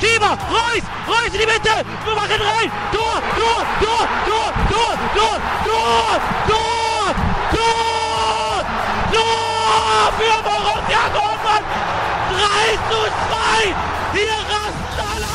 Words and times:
Schieber, 0.00 0.38
Reus, 0.50 0.84
Reus 1.08 1.26
in 1.26 1.40
die 1.40 1.46
Mitte, 1.46 1.84
wir 2.04 2.14
machen 2.14 2.40
rein, 2.40 2.70
Tor, 2.92 3.20
Tor, 3.36 3.66
Tor, 3.80 4.06
Tor, 4.28 4.52
Tor, 4.70 4.94
Tor, 5.10 5.36
Tor, 5.66 6.20
Tor, 6.48 7.14
Tor, 7.50 8.64
Tor 9.12 10.12
für 10.18 10.38
Borussia 10.44 11.02
Dortmund, 11.12 11.66
3 12.30 12.78
zu 12.90 13.00
2, 13.26 13.74
hier 14.14 14.38
rasten 14.52 15.00
alle. 15.14 15.32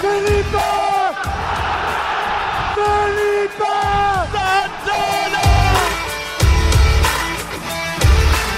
Felipe! 0.00 0.66
Felipe! 2.74 3.72
Santana! 4.32 5.46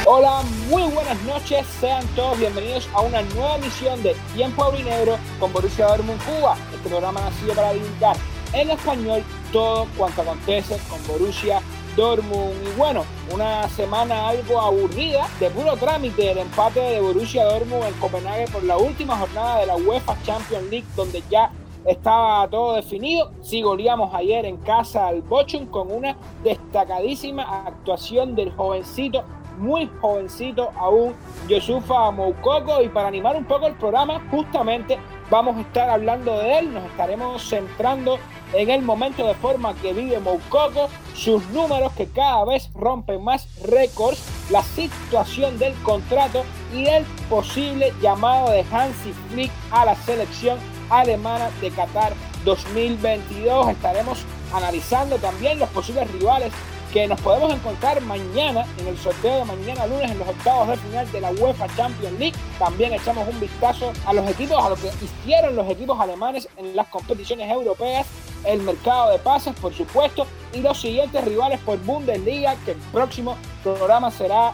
Hola, 0.05 0.37
muy 0.69 0.83
buenas 0.85 1.21
noches, 1.25 1.67
sean 1.81 2.07
todos 2.17 2.39
bienvenidos 2.39 2.89
a 2.95 3.03
una 3.03 3.21
nueva 3.23 3.57
emisión 3.57 4.03
de 4.03 4.17
Tiempo 4.35 4.65
Aurinegro 4.65 5.19
con 5.39 5.53
Borussia 5.53 5.87
Dortmund 5.87 6.21
Cuba. 6.25 6.57
Este 6.75 6.89
programa 6.89 7.21
nacido 7.21 7.55
para 7.55 7.73
divulgar 7.73 8.17
en 8.53 8.71
español 8.71 9.23
todo 9.53 9.87
cuanto 9.97 10.23
acontece 10.23 10.79
con 10.89 11.07
Borussia 11.07 11.61
Dortmund. 11.97 12.55
Y 12.67 12.79
bueno, 12.79 13.05
una 13.31 13.69
semana 13.69 14.29
algo 14.29 14.59
aburrida, 14.61 15.29
de 15.39 15.51
puro 15.51 15.77
trámite 15.77 16.31
el 16.31 16.39
empate 16.39 16.81
de 16.81 17.01
Borussia 17.01 17.45
Dortmund 17.45 17.85
en 17.85 17.95
Copenhague 17.95 18.47
por 18.49 18.65
la 18.65 18.79
última 18.79 19.19
jornada 19.19 19.61
de 19.61 19.67
la 19.67 19.77
UEFA 19.77 20.17
Champions 20.23 20.71
League, 20.71 20.87
donde 20.97 21.23
ya 21.31 21.51
estaba 21.85 22.49
todo 22.49 22.77
definido. 22.77 23.33
Sí, 23.43 23.61
goleamos 23.61 24.15
ayer 24.15 24.47
en 24.47 24.57
casa 24.59 25.09
al 25.09 25.21
Bochum 25.21 25.67
con 25.67 25.93
una 25.93 26.17
destacadísima 26.43 27.67
actuación 27.67 28.35
del 28.35 28.51
jovencito 28.53 29.25
muy 29.59 29.91
jovencito 30.01 30.71
aún, 30.77 31.15
Yosufa 31.49 32.11
Moukoko. 32.11 32.83
Y 32.83 32.89
para 32.89 33.09
animar 33.09 33.37
un 33.37 33.45
poco 33.45 33.67
el 33.67 33.75
programa, 33.75 34.23
justamente 34.31 34.99
vamos 35.31 35.57
a 35.57 35.61
estar 35.61 35.89
hablando 35.91 36.39
de 36.39 36.59
él. 36.59 36.75
Nos 36.75 36.85
estaremos 36.85 37.43
centrando 37.49 38.19
en 38.53 38.71
el 38.71 38.83
momento 38.83 39.27
de 39.27 39.35
forma 39.35 39.75
que 39.75 39.93
vive 39.93 40.21
Moukoko, 40.21 40.89
sus 41.15 41.47
números 41.49 41.93
que 41.93 42.07
cada 42.07 42.45
vez 42.45 42.71
rompen 42.75 43.23
más 43.23 43.49
récords, 43.63 44.23
la 44.51 44.63
situación 44.63 45.59
del 45.59 45.75
contrato 45.83 46.45
y 46.73 46.87
el 46.87 47.05
posible 47.29 47.93
llamado 48.01 48.51
de 48.51 48.65
Hansi 48.71 49.13
Flick 49.31 49.51
a 49.71 49.85
la 49.85 49.95
selección 49.97 50.59
alemana 50.91 51.51
de 51.61 51.71
Qatar 51.71 52.13
2022. 52.45 53.71
Estaremos 53.71 54.25
analizando 54.53 55.17
también 55.17 55.59
los 55.59 55.69
posibles 55.71 56.11
rivales 56.13 56.53
que 56.95 57.09
nos 57.09 57.21
podemos 57.23 57.53
encontrar 57.53 58.01
mañana 58.03 58.65
en 58.79 58.87
el 58.87 58.97
sorteo 58.97 59.39
de 59.39 59.45
mañana 59.47 59.85
lunes 59.89 60.13
en 60.13 60.17
los 60.17 60.29
octavos 60.29 60.69
de 60.69 60.77
final 60.77 61.11
de 61.11 61.21
la 61.21 61.33
UEFA 61.33 61.67
Champions 61.75 62.21
League. 62.21 62.37
También 62.57 62.95
echamos 62.95 63.27
un 63.27 63.41
vistazo 63.41 63.93
a 64.07 64.13
los 64.13 64.31
equipos, 64.31 64.65
a 64.65 64.69
lo 64.69 64.77
que 64.77 64.93
hicieron 65.03 65.57
los 65.57 65.69
equipos 65.69 66.01
alemanes 66.01 66.49
en 66.57 66.77
las 66.77 66.87
competiciones 66.87 67.51
europeas, 67.51 68.07
el 68.45 68.61
mercado 68.61 69.11
de 69.11 69.19
pases, 69.19 69.55
por 69.61 69.75
supuesto, 69.75 70.25
y 70.53 70.61
los 70.61 70.81
siguientes 70.81 71.25
rivales 71.25 71.59
por 71.67 71.81
Bundesliga, 71.81 72.55
que 72.65 72.71
el 72.71 72.79
próximo 72.93 73.37
programa 73.65 74.13
será, 74.13 74.53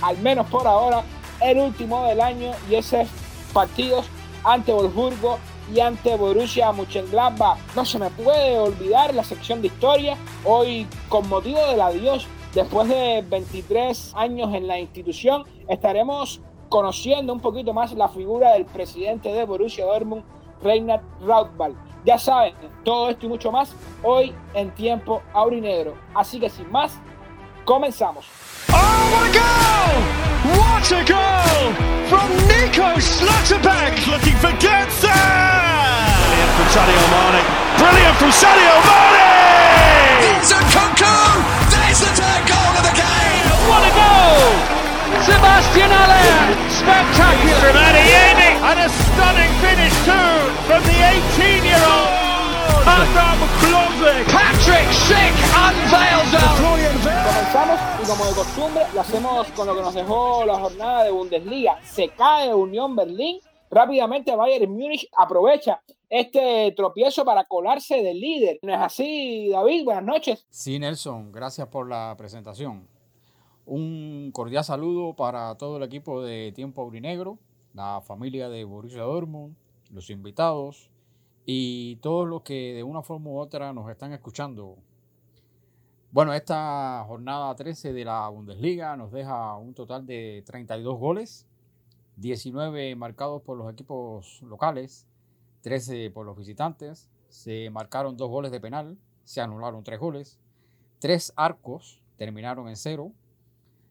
al 0.00 0.16
menos 0.20 0.46
por 0.46 0.66
ahora, 0.66 1.02
el 1.42 1.58
último 1.58 2.06
del 2.06 2.22
año 2.22 2.52
y 2.70 2.76
esos 2.76 3.06
partidos 3.52 4.06
ante 4.42 4.72
Wolfsburgo 4.72 5.38
y 5.72 5.80
ante 5.80 6.16
Borussia 6.16 6.72
Mönchengladbach. 6.72 7.58
No 7.74 7.84
se 7.84 7.98
me 7.98 8.10
puede 8.10 8.58
olvidar 8.58 9.14
la 9.14 9.24
sección 9.24 9.60
de 9.60 9.68
historia. 9.68 10.16
Hoy, 10.44 10.86
con 11.08 11.28
motivo 11.28 11.58
del 11.66 11.80
adiós, 11.80 12.26
después 12.54 12.88
de 12.88 13.24
23 13.28 14.12
años 14.16 14.54
en 14.54 14.66
la 14.66 14.78
institución, 14.78 15.44
estaremos 15.68 16.40
conociendo 16.68 17.32
un 17.32 17.40
poquito 17.40 17.72
más 17.72 17.92
la 17.92 18.08
figura 18.08 18.52
del 18.52 18.64
presidente 18.64 19.32
de 19.32 19.44
Borussia 19.44 19.84
Dortmund, 19.84 20.24
Reinhard 20.62 21.02
Rautwald. 21.20 21.76
Ya 22.04 22.18
saben, 22.18 22.54
todo 22.84 23.08
esto 23.08 23.26
y 23.26 23.28
mucho 23.30 23.50
más 23.50 23.74
hoy 24.02 24.34
en 24.54 24.74
tiempo 24.74 25.22
aurinegro. 25.32 25.94
Así 26.14 26.38
que 26.38 26.50
sin 26.50 26.70
más, 26.70 27.00
comenzamos. 27.64 28.26
Oh, 28.70 28.74
what 29.12 29.24
a 29.24 29.32
goal! 29.32 29.94
What 30.60 30.86
a 30.92 31.02
goal 31.04 31.72
from 32.08 32.28
Nico 32.48 33.00
Schlotterbeck! 33.00 34.06
looking 34.06 34.36
for 34.36 34.52
Götze! 34.60 35.08
Brilliant 35.08 36.52
from 36.56 36.68
Sadio 36.68 37.04
Mane. 37.08 37.42
Brilliant 37.80 38.16
from 38.20 38.30
Sadio 38.30 38.74
Mane! 38.84 39.28
There's 40.20 40.52
a 40.52 40.60
Kunku! 40.68 41.16
There's 41.72 42.00
the 42.04 42.12
third 42.12 42.42
goal 42.44 42.72
of 42.76 42.84
the 42.84 42.94
game! 42.94 43.46
What 43.68 43.82
a 43.88 43.92
goal! 43.96 44.44
Sebastian 45.24 45.90
Aller! 45.90 46.52
Spectacular! 46.68 47.60
From 47.64 47.76
Adiemi! 47.80 48.50
And 48.60 48.78
a 48.84 48.88
stunning 48.92 49.52
finish 49.64 49.96
too 50.04 50.36
from 50.68 50.82
the 50.84 50.98
18-year-old! 51.00 52.23
Adam 52.86 53.38
Klose! 53.60 54.24
Patrick 54.32 54.88
Schick 54.92 55.34
unveils 55.54 56.34
a 56.34 56.64
Comenzamos 57.04 57.80
y 58.02 58.06
como 58.06 58.24
de 58.24 58.34
costumbre 58.34 58.82
lo 58.94 59.00
hacemos 59.00 59.46
con 59.52 59.66
lo 59.66 59.74
que 59.74 59.82
nos 59.82 59.94
dejó 59.94 60.44
la 60.44 60.58
jornada 60.58 61.04
de 61.04 61.10
Bundesliga. 61.10 61.78
Se 61.82 62.08
cae 62.08 62.54
Unión 62.54 62.94
Berlín. 62.96 63.40
Rápidamente 63.70 64.36
Bayern 64.36 64.70
Múnich 64.70 65.08
aprovecha 65.16 65.82
este 66.08 66.72
tropiezo 66.76 67.24
para 67.24 67.44
colarse 67.44 68.02
del 68.02 68.20
líder. 68.20 68.58
¿No 68.62 68.72
es 68.72 68.80
así, 68.80 69.48
David? 69.50 69.84
Buenas 69.84 70.04
noches. 70.04 70.46
Sí, 70.50 70.78
Nelson, 70.78 71.32
gracias 71.32 71.66
por 71.68 71.88
la 71.88 72.14
presentación. 72.16 72.86
Un 73.66 74.30
cordial 74.32 74.62
saludo 74.62 75.14
para 75.14 75.56
todo 75.56 75.78
el 75.78 75.82
equipo 75.82 76.22
de 76.22 76.52
Tiempo 76.52 76.82
Aurinegro, 76.82 77.38
la 77.72 78.00
familia 78.00 78.48
de 78.48 78.64
Borussia 78.64 79.02
Dortmund, 79.02 79.56
los 79.90 80.10
invitados 80.10 80.90
y 81.46 81.96
todos 81.96 82.26
los 82.28 82.42
que 82.42 82.74
de 82.74 82.82
una 82.82 83.02
forma 83.02 83.30
u 83.30 83.38
otra 83.38 83.72
nos 83.72 83.90
están 83.90 84.12
escuchando. 84.12 84.76
Bueno, 86.10 86.32
esta 86.32 87.04
jornada 87.08 87.54
13 87.54 87.92
de 87.92 88.04
la 88.04 88.28
Bundesliga 88.28 88.96
nos 88.96 89.10
deja 89.10 89.56
un 89.56 89.74
total 89.74 90.06
de 90.06 90.42
32 90.46 90.98
goles, 90.98 91.46
19 92.16 92.94
marcados 92.94 93.42
por 93.42 93.58
los 93.58 93.70
equipos 93.72 94.40
locales, 94.42 95.06
13 95.62 96.10
por 96.10 96.24
los 96.24 96.36
visitantes, 96.36 97.10
se 97.28 97.68
marcaron 97.70 98.16
dos 98.16 98.30
goles 98.30 98.52
de 98.52 98.60
penal, 98.60 98.96
se 99.24 99.40
anularon 99.40 99.82
tres 99.82 99.98
goles, 99.98 100.38
tres 101.00 101.32
arcos 101.34 102.00
terminaron 102.16 102.68
en 102.68 102.76
cero, 102.76 103.10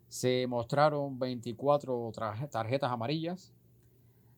se 0.08 0.48
mostraron 0.48 1.20
24 1.20 2.12
tra- 2.14 2.50
tarjetas 2.50 2.90
amarillas, 2.92 3.54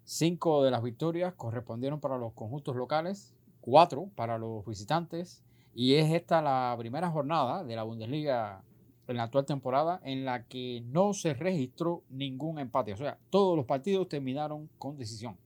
cinco 0.06 0.64
de 0.64 0.72
las 0.72 0.82
victorias 0.82 1.34
correspondieron 1.34 2.00
para 2.00 2.18
los 2.18 2.34
conjuntos 2.34 2.76
locales, 2.76 3.34
cuatro 3.60 4.10
para 4.16 4.38
los 4.38 4.66
visitantes, 4.66 5.44
y 5.74 5.96
es 5.96 6.12
esta 6.14 6.42
la 6.42 6.74
primera 6.78 7.10
jornada 7.10 7.64
de 7.64 7.76
la 7.76 7.84
Bundesliga 7.84 8.64
en 9.08 9.18
la 9.18 9.24
actual 9.24 9.46
temporada 9.46 10.00
en 10.04 10.26
la 10.26 10.46
que 10.46 10.82
no 10.86 11.14
se 11.14 11.34
registró 11.34 12.04
ningún 12.10 12.60
empate. 12.60 12.94
O 12.94 12.98
sea, 12.98 13.18
todos 13.30 13.58
los 13.58 13.66
partidos 13.66 14.08
terminaron 14.08 14.70
con 14.78 14.98
decisión. 14.98 15.38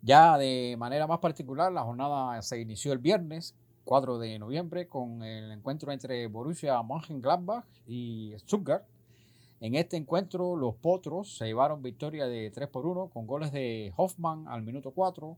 Ya 0.00 0.38
de 0.38 0.76
manera 0.78 1.06
más 1.06 1.18
particular, 1.18 1.72
la 1.72 1.82
jornada 1.82 2.40
se 2.42 2.60
inició 2.60 2.92
el 2.92 2.98
viernes 2.98 3.54
4 3.84 4.18
de 4.18 4.38
noviembre 4.38 4.86
con 4.86 5.22
el 5.22 5.50
encuentro 5.50 5.90
entre 5.92 6.26
Borussia 6.26 6.82
Mönchengladbach 6.82 7.64
y 7.86 8.32
Stuttgart. 8.38 8.84
En 9.60 9.74
este 9.74 9.96
encuentro, 9.96 10.54
los 10.54 10.76
Potros 10.76 11.36
se 11.36 11.46
llevaron 11.46 11.82
victoria 11.82 12.28
de 12.28 12.50
3 12.50 12.68
por 12.68 12.86
1 12.86 13.08
con 13.08 13.26
goles 13.26 13.50
de 13.50 13.92
Hoffman 13.96 14.46
al 14.46 14.62
minuto 14.62 14.92
4, 14.92 15.36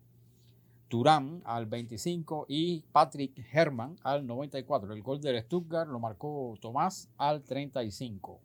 Turán 0.89 1.41
al 1.45 1.65
25 1.65 2.45
y 2.49 2.81
Patrick 2.93 3.33
Herman 3.53 3.97
al 4.03 4.27
94. 4.27 4.93
El 4.93 5.03
gol 5.03 5.23
del 5.23 5.41
Stuttgart 5.43 5.89
lo 5.89 6.01
marcó 6.01 6.55
Tomás 6.61 7.09
al 7.17 7.43
35. 7.43 8.41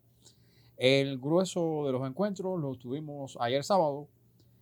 El 0.77 1.19
grueso 1.19 1.85
de 1.85 1.91
los 1.91 2.07
encuentros 2.07 2.59
lo 2.59 2.75
tuvimos 2.75 3.37
ayer 3.41 3.63
sábado 3.63 4.07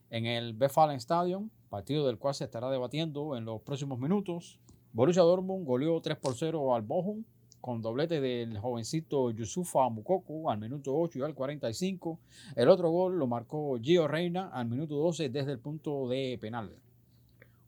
en 0.10 0.26
el 0.26 0.58
Westfalen 0.60 0.98
Stadium, 0.98 1.50
partido 1.70 2.08
del 2.08 2.18
cual 2.18 2.34
se 2.34 2.46
estará 2.46 2.70
debatiendo 2.72 3.36
en 3.36 3.46
los 3.46 3.62
próximos 3.62 4.00
minutos. 4.00 4.60
Borussia 4.94 5.22
Dortmund 5.22 5.66
goleó 5.66 6.02
3 6.02 6.18
por 6.18 6.36
0 6.36 6.74
al 6.74 6.82
Bochum 6.82 7.24
con 7.64 7.82
doblete 7.82 8.20
del 8.20 8.58
jovencito 8.58 9.32
Yusufa 9.32 9.88
Mukoko 9.88 10.52
al 10.52 10.60
minuto 10.60 10.94
8 10.98 11.20
y 11.20 11.22
al 11.22 11.34
45. 11.34 12.20
El 12.58 12.68
otro 12.68 12.90
gol 12.90 13.18
lo 13.18 13.26
marcó 13.26 13.80
Gio 13.82 14.06
Reina 14.06 14.50
al 14.50 14.68
minuto 14.68 14.96
12 14.96 15.30
desde 15.30 15.54
el 15.54 15.60
punto 15.60 16.10
de 16.10 16.38
penal. 16.42 16.76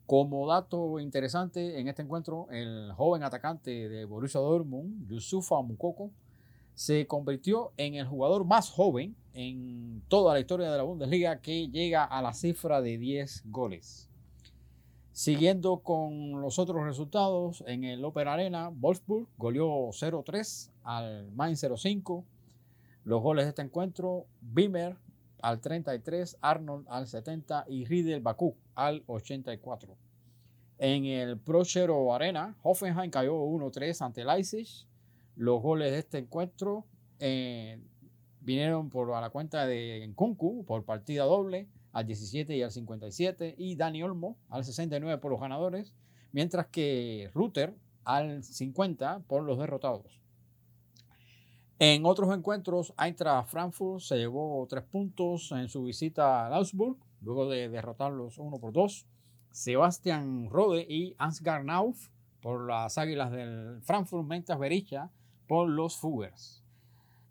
Como 0.04 0.46
dato 0.46 1.00
interesante 1.00 1.80
en 1.80 1.88
este 1.88 2.02
encuentro, 2.02 2.46
el 2.50 2.92
joven 2.92 3.22
atacante 3.22 3.88
de 3.88 4.04
Borussia 4.04 4.38
Dortmund, 4.38 5.08
Yusufa 5.08 5.62
Mukoko, 5.62 6.10
se 6.74 7.06
convirtió 7.06 7.72
en 7.78 7.94
el 7.94 8.06
jugador 8.06 8.44
más 8.44 8.68
joven 8.68 9.16
en 9.32 10.02
toda 10.08 10.34
la 10.34 10.40
historia 10.40 10.70
de 10.70 10.76
la 10.76 10.82
Bundesliga 10.82 11.40
que 11.40 11.68
llega 11.68 12.04
a 12.04 12.20
la 12.20 12.34
cifra 12.34 12.82
de 12.82 12.98
10 12.98 13.44
goles. 13.46 14.05
Siguiendo 15.16 15.78
con 15.78 16.42
los 16.42 16.58
otros 16.58 16.84
resultados, 16.84 17.64
en 17.66 17.84
el 17.84 18.04
Opera 18.04 18.34
Arena, 18.34 18.68
Wolfsburg 18.68 19.26
goleó 19.38 19.88
0-3 19.88 20.70
al 20.82 21.32
Mainz 21.32 21.64
05. 21.74 22.22
Los 23.04 23.22
goles 23.22 23.46
de 23.46 23.48
este 23.48 23.62
encuentro, 23.62 24.26
Bimer 24.42 24.94
al 25.40 25.62
33, 25.62 26.36
Arnold 26.42 26.84
al 26.90 27.06
70 27.06 27.64
y 27.66 27.86
Riedel 27.86 28.20
Bakú 28.20 28.56
al 28.74 29.04
84. 29.06 29.96
En 30.76 31.06
el 31.06 31.38
Prochero 31.38 32.12
Arena, 32.12 32.54
Hoffenheim 32.62 33.10
cayó 33.10 33.36
1-3 33.36 34.02
ante 34.04 34.22
Leipzig. 34.22 34.68
Los 35.34 35.62
goles 35.62 35.92
de 35.92 36.00
este 36.00 36.18
encuentro 36.18 36.84
eh, 37.20 37.80
vinieron 38.42 38.90
por 38.90 39.10
a 39.14 39.22
la 39.22 39.30
cuenta 39.30 39.66
de 39.66 40.06
Nkunku 40.08 40.66
por 40.66 40.84
partida 40.84 41.24
doble 41.24 41.68
al 41.96 42.06
17 42.06 42.54
y 42.54 42.62
al 42.62 42.70
57 42.70 43.54
y 43.56 43.74
Dani 43.74 44.02
Olmo 44.02 44.36
al 44.50 44.66
69 44.66 45.16
por 45.16 45.30
los 45.30 45.40
ganadores, 45.40 45.94
mientras 46.30 46.66
que 46.66 47.30
Ruter 47.32 47.74
al 48.04 48.44
50 48.44 49.20
por 49.20 49.44
los 49.44 49.58
derrotados. 49.58 50.20
En 51.78 52.04
otros 52.04 52.36
encuentros, 52.36 52.92
Eintracht 52.98 53.48
Frankfurt 53.48 54.02
se 54.02 54.18
llevó 54.18 54.66
tres 54.68 54.84
puntos 54.84 55.50
en 55.52 55.70
su 55.70 55.84
visita 55.84 56.46
a 56.46 56.54
Augsburg, 56.54 56.98
luego 57.22 57.48
de 57.48 57.70
derrotarlos 57.70 58.36
uno 58.36 58.58
por 58.58 58.74
dos. 58.74 59.06
Sebastian 59.50 60.50
Rode 60.50 60.84
y 60.86 61.14
Ansgar 61.16 61.64
Nauf 61.64 62.08
por 62.42 62.68
las 62.68 62.98
Águilas 62.98 63.30
del 63.32 63.80
Frankfurt 63.80 64.26
Mentas 64.26 64.58
Bericha 64.58 65.10
por 65.48 65.66
los 65.66 65.96
Fuggers. 65.96 66.62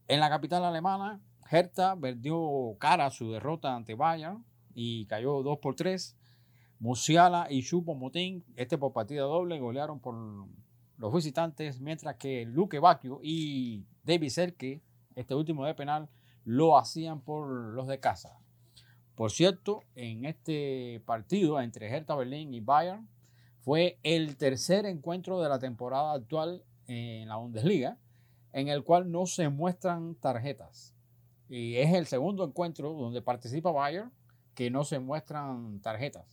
En 0.08 0.20
la 0.20 0.30
capital 0.30 0.66
alemana, 0.66 1.22
Hertha 1.52 1.96
perdió 1.96 2.76
cara 2.80 3.06
a 3.06 3.12
su 3.12 3.32
derrota 3.32 3.76
ante 3.76 3.94
Bayern 3.94 4.44
y 4.76 5.08
cayó 5.08 5.42
2 5.42 5.58
por 5.58 5.76
3. 5.76 6.16
Musiala 6.78 7.48
y 7.50 7.64
Chupo 7.64 7.98
este 8.56 8.78
por 8.78 8.94
partida 8.94 9.22
doble, 9.22 9.60
golearon 9.60 10.00
por 10.00 10.14
los 10.98 11.14
visitantes, 11.14 11.80
mientras 11.80 12.18
que 12.18 12.46
Luque 12.46 12.80
Bacchio 12.80 13.20
y 13.24 13.86
David 14.04 14.30
Selke, 14.30 14.82
este 15.16 15.34
último 15.34 15.66
de 15.66 15.74
penal, 15.74 16.10
lo 16.44 16.78
hacían 16.78 17.22
por 17.22 17.48
los 17.48 17.88
de 17.88 18.00
casa. 18.00 18.38
Por 19.16 19.32
cierto, 19.32 19.82
en 19.96 20.26
este 20.26 21.02
partido 21.06 21.60
entre 21.62 21.90
Hertha 21.90 22.16
Berlín 22.16 22.54
y 22.54 22.60
Bayern 22.60 23.08
fue 23.62 23.98
el 24.04 24.36
tercer 24.36 24.86
encuentro 24.86 25.42
de 25.42 25.50
la 25.50 25.58
temporada 25.58 26.14
actual 26.14 26.64
en 26.88 27.30
la 27.30 27.38
Bundesliga 27.38 27.98
en 28.56 28.70
el 28.70 28.86
cual 28.86 29.12
no 29.12 29.26
se 29.26 29.50
muestran 29.50 30.16
tarjetas. 30.16 30.96
Y 31.50 31.76
es 31.76 31.94
el 31.94 32.06
segundo 32.06 32.46
encuentro 32.46 32.94
donde 32.94 33.22
participa 33.22 33.72
Bayern 33.72 34.12
que 34.56 34.72
no 34.72 34.84
se 34.84 35.00
muestran 35.00 35.80
tarjetas. 35.82 36.26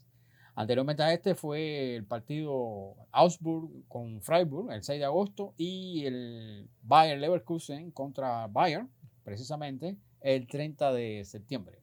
Anteriormente 0.55 1.03
a 1.03 1.13
este 1.13 1.35
fue 1.35 1.97
el 1.97 2.05
partido 2.05 2.95
Augsburg 3.11 3.87
con 3.89 4.21
Freiburg 4.21 4.71
el 4.71 4.83
6 4.83 4.99
de 4.99 5.05
agosto 5.05 5.55
y 5.57 6.05
el 6.05 6.69
Bayern 6.83 7.21
Leverkusen 7.21 7.91
contra 7.91 8.47
Bayern, 8.49 8.91
precisamente 9.25 9.97
el 10.21 10.47
30 10.47 10.93
de 10.93 11.25
septiembre. 11.25 11.81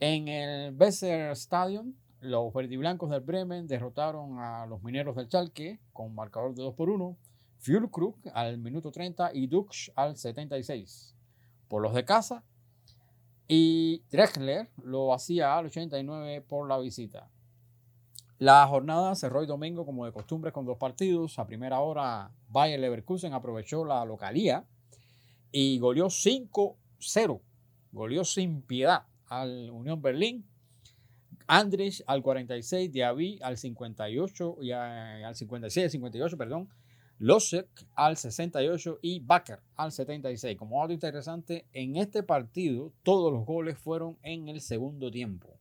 En 0.00 0.28
el 0.28 0.72
Besser 0.72 1.30
Stadium, 1.32 1.94
los 2.20 2.52
verdiblancos 2.52 3.10
del 3.10 3.20
Bremen 3.20 3.68
derrotaron 3.68 4.38
a 4.40 4.66
los 4.66 4.82
mineros 4.82 5.14
del 5.16 5.28
Chalke 5.28 5.80
con 5.92 6.14
marcador 6.14 6.54
de 6.54 6.62
2 6.62 6.74
por 6.74 6.90
1 6.90 7.16
Fulkrug 7.58 8.16
al 8.34 8.58
minuto 8.58 8.90
30 8.90 9.30
y 9.34 9.46
Dux 9.46 9.92
al 9.94 10.16
76 10.16 11.14
por 11.68 11.82
los 11.82 11.94
de 11.94 12.04
casa. 12.04 12.44
Y 13.48 14.02
Drechler 14.10 14.68
lo 14.84 15.14
hacía 15.14 15.56
al 15.56 15.66
89 15.66 16.42
por 16.42 16.68
la 16.68 16.78
visita. 16.78 17.30
La 18.38 18.64
jornada 18.68 19.14
cerró 19.14 19.40
el 19.40 19.46
domingo 19.46 19.84
como 19.86 20.04
de 20.04 20.12
costumbre 20.12 20.52
con 20.52 20.66
dos 20.66 20.76
partidos. 20.76 21.38
A 21.38 21.46
primera 21.46 21.80
hora, 21.80 22.30
Bayer 22.48 22.78
Leverkusen 22.78 23.32
aprovechó 23.32 23.84
la 23.84 24.04
localía 24.04 24.64
y 25.50 25.78
goleó 25.78 26.06
5-0. 26.06 27.40
Goleó 27.90 28.24
sin 28.24 28.62
piedad 28.62 29.06
al 29.26 29.70
Unión 29.70 30.02
Berlín. 30.02 30.46
Andrés 31.48 32.04
al 32.06 32.22
46, 32.22 32.92
Diaby 32.92 33.38
al 33.42 33.56
58 33.56 34.58
y 34.60 34.72
al 34.72 35.34
56, 35.34 35.90
58, 35.90 36.36
perdón, 36.36 36.68
Losek 37.20 37.68
al 37.96 38.16
68 38.16 39.00
y 39.02 39.18
Bakker 39.18 39.60
al 39.74 39.90
76. 39.90 40.56
Como 40.56 40.80
algo 40.80 40.92
interesante, 40.94 41.66
en 41.72 41.96
este 41.96 42.22
partido 42.22 42.92
todos 43.02 43.32
los 43.32 43.44
goles 43.44 43.76
fueron 43.76 44.18
en 44.22 44.48
el 44.48 44.60
segundo 44.60 45.10
tiempo. 45.10 45.58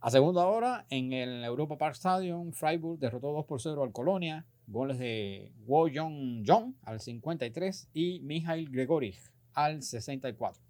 A 0.00 0.10
segunda 0.10 0.46
hora, 0.46 0.86
en 0.90 1.12
el 1.12 1.44
Europa 1.44 1.76
Park 1.76 1.96
Stadium, 1.96 2.52
Freiburg 2.52 2.98
derrotó 2.98 3.32
2 3.32 3.44
por 3.46 3.60
0 3.60 3.82
al 3.82 3.92
Colonia. 3.92 4.46
Goles 4.66 4.98
de 4.98 5.52
Wo 5.66 5.88
Jong 5.94 6.44
Jong 6.46 6.74
al 6.82 7.00
53 7.00 7.90
y 7.92 8.20
Mijail 8.20 8.70
Gregorich 8.70 9.18
al 9.52 9.82
64. 9.82 10.62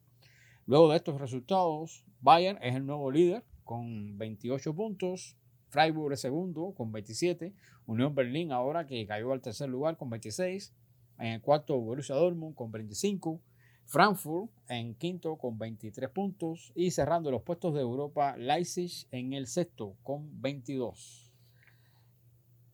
Luego 0.67 0.90
de 0.90 0.97
estos 0.97 1.20
resultados, 1.20 2.05
Bayern 2.20 2.58
es 2.62 2.75
el 2.75 2.87
nuevo 2.87 3.11
líder 3.11 3.44
con 3.62 4.19
28 4.19 4.75
puntos, 4.75 5.37
Freiburg 5.75 6.17
segundo 6.17 6.73
con 6.76 6.93
27. 6.93 7.53
Unión 7.87 8.15
Berlín 8.15 8.53
ahora 8.53 8.87
que 8.87 9.05
cayó 9.09 9.32
al 9.32 9.41
tercer 9.41 9.69
lugar 9.69 9.97
con 9.97 10.09
26. 10.09 10.73
En 11.19 11.26
el 11.32 11.41
cuarto 11.41 11.76
Borussia 11.81 12.15
Dortmund 12.15 12.55
con 12.55 12.71
25. 12.71 13.41
Frankfurt 13.85 14.53
en 14.69 14.94
quinto 14.94 15.37
con 15.37 15.59
23 15.59 16.11
puntos. 16.11 16.71
Y 16.76 16.93
cerrando 16.93 17.32
los 17.32 17.43
puestos 17.43 17.75
de 17.75 17.81
Europa, 17.81 18.37
Leipzig 18.37 19.09
en 19.11 19.32
el 19.32 19.49
sexto 19.49 19.97
con 20.05 20.41
22. 20.41 21.32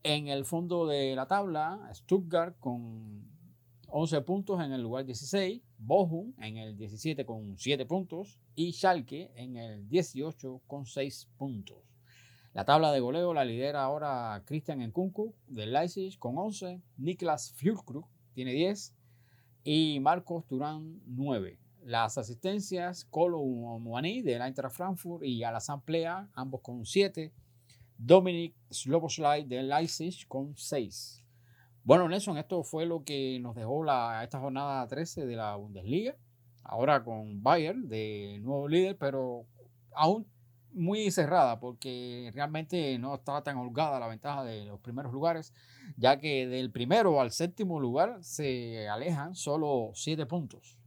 En 0.03 0.29
el 0.29 0.45
fondo 0.45 0.87
de 0.87 1.17
la 1.17 1.27
tabla, 1.27 1.91
Stuttgart 1.95 2.55
con 2.59 3.25
11 3.87 4.21
puntos 4.21 4.61
en 4.63 4.73
el 4.73 4.83
lugar 4.83 5.07
16, 5.07 5.63
Bochum 5.79 6.35
en 6.39 6.59
el 6.59 6.77
17 6.77 7.25
con 7.25 7.57
7 7.57 7.87
puntos 7.87 8.39
y 8.55 8.75
Schalke 8.75 9.33
en 9.37 9.57
el 9.57 9.89
18 9.89 10.61
con 10.67 10.85
6 10.85 11.31
puntos. 11.39 11.90
La 12.53 12.65
tabla 12.65 12.91
de 12.91 12.99
goleo 12.99 13.33
la 13.33 13.45
lidera 13.45 13.85
ahora 13.85 14.43
Christian 14.45 14.81
Nkunku 14.81 15.33
del 15.47 15.73
Leipzig 15.73 16.19
con 16.19 16.37
11, 16.37 16.83
Niklas 16.97 17.53
Füllkrug 17.53 18.07
tiene 18.35 18.53
10 18.53 18.93
y 19.63 20.01
Marcos 20.01 20.49
Turán 20.49 21.01
9. 21.07 21.61
Las 21.85 22.19
asistencias, 22.19 23.05
Colo 23.05 23.41
Muani 23.41 24.23
del 24.23 24.43
Eintracht 24.43 24.75
Frankfurt 24.75 25.25
y 25.25 25.45
Alassane 25.45 25.83
Plea, 25.85 26.29
ambos 26.35 26.61
con 26.63 26.85
7. 26.85 27.33
Dominic 27.97 28.57
Sloboslai 28.69 29.45
del 29.45 29.69
Leipzig 29.69 30.27
con 30.27 30.57
6. 30.57 31.25
Bueno, 31.85 32.09
Nelson, 32.09 32.37
esto 32.37 32.65
fue 32.65 32.85
lo 32.85 33.05
que 33.05 33.39
nos 33.41 33.55
dejó 33.55 33.85
la, 33.85 34.25
esta 34.25 34.41
jornada 34.41 34.89
13 34.89 35.25
de 35.25 35.37
la 35.37 35.55
Bundesliga. 35.55 36.17
Ahora 36.65 37.05
con 37.05 37.45
Bayern 37.45 37.89
de 37.89 38.41
nuevo 38.43 38.67
líder, 38.67 38.99
pero 38.99 39.47
aún 39.93 40.27
muy 40.73 41.11
cerrada 41.11 41.59
porque 41.61 42.31
realmente 42.35 42.99
no 42.99 43.15
estaba 43.15 43.43
tan 43.43 43.57
holgada 43.57 44.01
la 44.01 44.09
ventaja 44.09 44.45
de 44.45 44.67
los 44.67 44.81
primeros 44.81 45.13
lugares, 45.13 45.53
ya 45.97 46.19
que 46.19 46.47
del 46.47 46.71
primero 46.71 47.21
al 47.21 47.33
séptimo 47.33 47.81
lugar 47.81 48.23
se 48.23 48.89
alejan 48.89 49.35
solo 49.35 49.91
siete 49.95 50.27
puntos. 50.27 50.79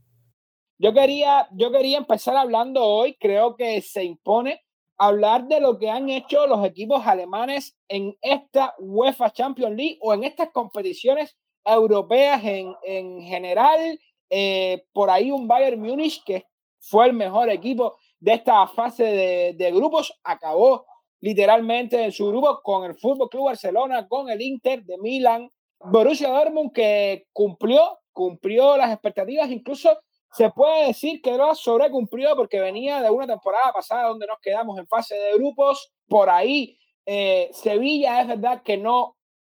Yo 0.78 0.92
quería, 0.92 1.48
yo 1.52 1.70
quería 1.70 1.98
empezar 1.98 2.36
hablando 2.36 2.82
hoy, 2.82 3.16
creo 3.18 3.56
que 3.56 3.80
se 3.80 4.04
impone 4.04 4.60
hablar 4.96 5.46
de 5.46 5.60
lo 5.60 5.78
que 5.78 5.90
han 5.90 6.08
hecho 6.08 6.46
los 6.46 6.64
equipos 6.64 7.06
alemanes 7.06 7.76
en 7.88 8.16
esta 8.20 8.74
UEFA 8.78 9.30
Champions 9.30 9.76
League 9.76 9.98
o 10.00 10.14
en 10.14 10.24
estas 10.24 10.50
competiciones 10.50 11.36
europeas 11.64 12.42
en, 12.44 12.74
en 12.84 13.22
general. 13.22 13.98
Eh, 14.30 14.84
por 14.92 15.10
ahí 15.10 15.30
un 15.30 15.46
Bayern 15.46 15.80
Múnich 15.80 16.22
que 16.24 16.46
fue 16.80 17.06
el 17.06 17.12
mejor 17.12 17.50
equipo 17.50 17.96
de 18.24 18.32
esta 18.32 18.66
fase 18.68 19.54
de, 19.54 19.70
grupos. 19.70 20.18
Acabó 20.24 20.86
literalmente 21.20 22.02
en 22.02 22.10
su 22.10 22.28
grupo 22.28 22.60
con 22.62 22.84
el 22.84 22.94
Fútbol 22.94 23.28
Club 23.28 23.44
Barcelona, 23.46 24.08
con 24.08 24.30
el 24.30 24.40
Inter 24.40 24.82
de 24.82 24.96
Milán, 24.96 25.50
Borussia 25.78 26.30
Dortmund 26.30 26.72
que 26.72 27.26
cumplió, 27.34 27.98
cumplió 28.12 28.78
las 28.78 28.90
expectativas, 28.90 29.50
incluso 29.50 29.98
se 30.32 30.50
puede 30.50 30.86
decir 30.86 31.20
que 31.20 31.36
lo 31.36 31.54
sobrecumplió 31.54 32.34
porque 32.34 32.60
venía 32.60 33.02
de 33.02 33.10
una 33.10 33.26
temporada 33.26 33.72
pasada 33.74 34.08
donde 34.08 34.26
nos 34.26 34.38
quedamos 34.40 34.78
en 34.78 34.86
fase 34.86 35.14
de 35.16 35.34
grupos. 35.34 35.92
Por 36.08 36.30
ahí, 36.30 36.78
eh, 37.04 37.50
Sevilla 37.52 38.22
es 38.22 38.28
verdad 38.28 38.62
que 38.62 38.78
no 38.78 39.16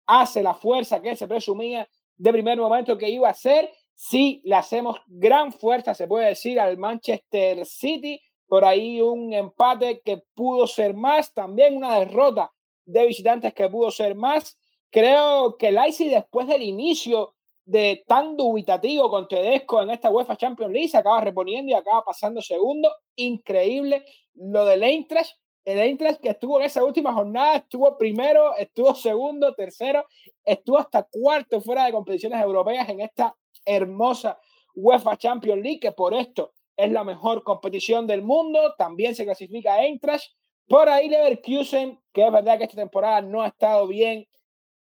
hace 0.08 0.42
la 0.42 0.56
fuerza 0.56 1.04
que 1.04 1.16
se 1.16 1.28
presumía 1.28 1.88
de 2.18 2.32
primer 2.32 2.58
momento 2.58 2.98
que 2.98 3.10
iba 3.10 3.28
a 3.28 3.32
hacer. 3.32 3.72
Sí, 3.94 4.42
le 4.44 4.56
hacemos 4.56 4.98
gran 5.06 5.54
fuerza, 5.54 5.94
se 5.94 6.08
puede 6.08 6.30
decir, 6.30 6.60
al 6.60 6.78
Manchester 6.78 7.64
City 7.66 8.20
por 8.48 8.66
ahí 8.66 9.02
un 9.02 9.34
empate 9.34 10.02
que 10.04 10.22
pudo 10.34 10.68
ser 10.68 10.94
más, 10.94 11.34
también 11.34 11.76
una 11.76 12.00
derrota 12.00 12.52
de 12.86 13.06
visitantes 13.06 13.54
que 13.54 13.70
pudo 13.70 13.92
ser 13.92 14.16
más. 14.16 14.58
Creo 14.92 15.58
que 15.58 15.72
Leipzig 15.72 16.10
después 16.10 16.48
del 16.48 16.62
inicio 16.62 17.34
de 17.66 18.04
tan 18.08 18.38
dubitativo 18.38 19.10
con 19.10 19.28
Tedesco 19.28 19.82
en 19.82 19.90
esta 19.90 20.12
UEFA 20.12 20.38
Champions 20.38 20.72
League 20.72 20.88
se 20.90 20.98
acaba 20.98 21.22
reponiendo 21.22 21.72
y 21.72 21.76
acaba 21.76 22.04
pasando 22.04 22.42
segundo. 22.42 22.92
Increíble 23.16 24.06
lo 24.36 24.66
del 24.66 24.84
Eintracht. 24.84 25.36
El 25.64 25.80
Eintracht 25.80 26.22
que 26.22 26.30
estuvo 26.30 26.60
en 26.60 26.68
esa 26.68 26.84
última 26.84 27.12
jornada 27.12 27.56
estuvo 27.56 27.98
primero, 27.98 28.56
estuvo 28.56 28.94
segundo, 28.94 29.56
tercero, 29.56 30.06
estuvo 30.44 30.78
hasta 30.78 31.08
cuarto 31.10 31.60
fuera 31.60 31.86
de 31.86 31.92
competiciones 31.92 32.40
europeas 32.40 32.88
en 32.88 33.02
esta 33.02 33.36
hermosa 33.66 34.40
UEFA 34.76 35.18
Champions 35.18 35.64
League 35.64 35.80
que 35.80 35.92
por 35.92 36.14
esto 36.14 36.52
es 36.78 36.92
la 36.92 37.04
mejor 37.04 37.44
competición 37.44 38.08
del 38.08 38.22
mundo. 38.22 38.76
También 38.78 39.16
se 39.16 39.26
clasifica 39.26 39.84
Eintracht. 39.84 40.32
Por 40.68 40.90
ahí 40.90 41.10
Leverkusen, 41.10 42.00
que 42.12 42.26
es 42.26 42.32
verdad 42.32 42.58
que 42.58 42.64
esta 42.64 42.78
temporada 42.78 43.22
no 43.22 43.42
ha 43.42 43.48
estado 43.48 43.88
bien 43.88 44.28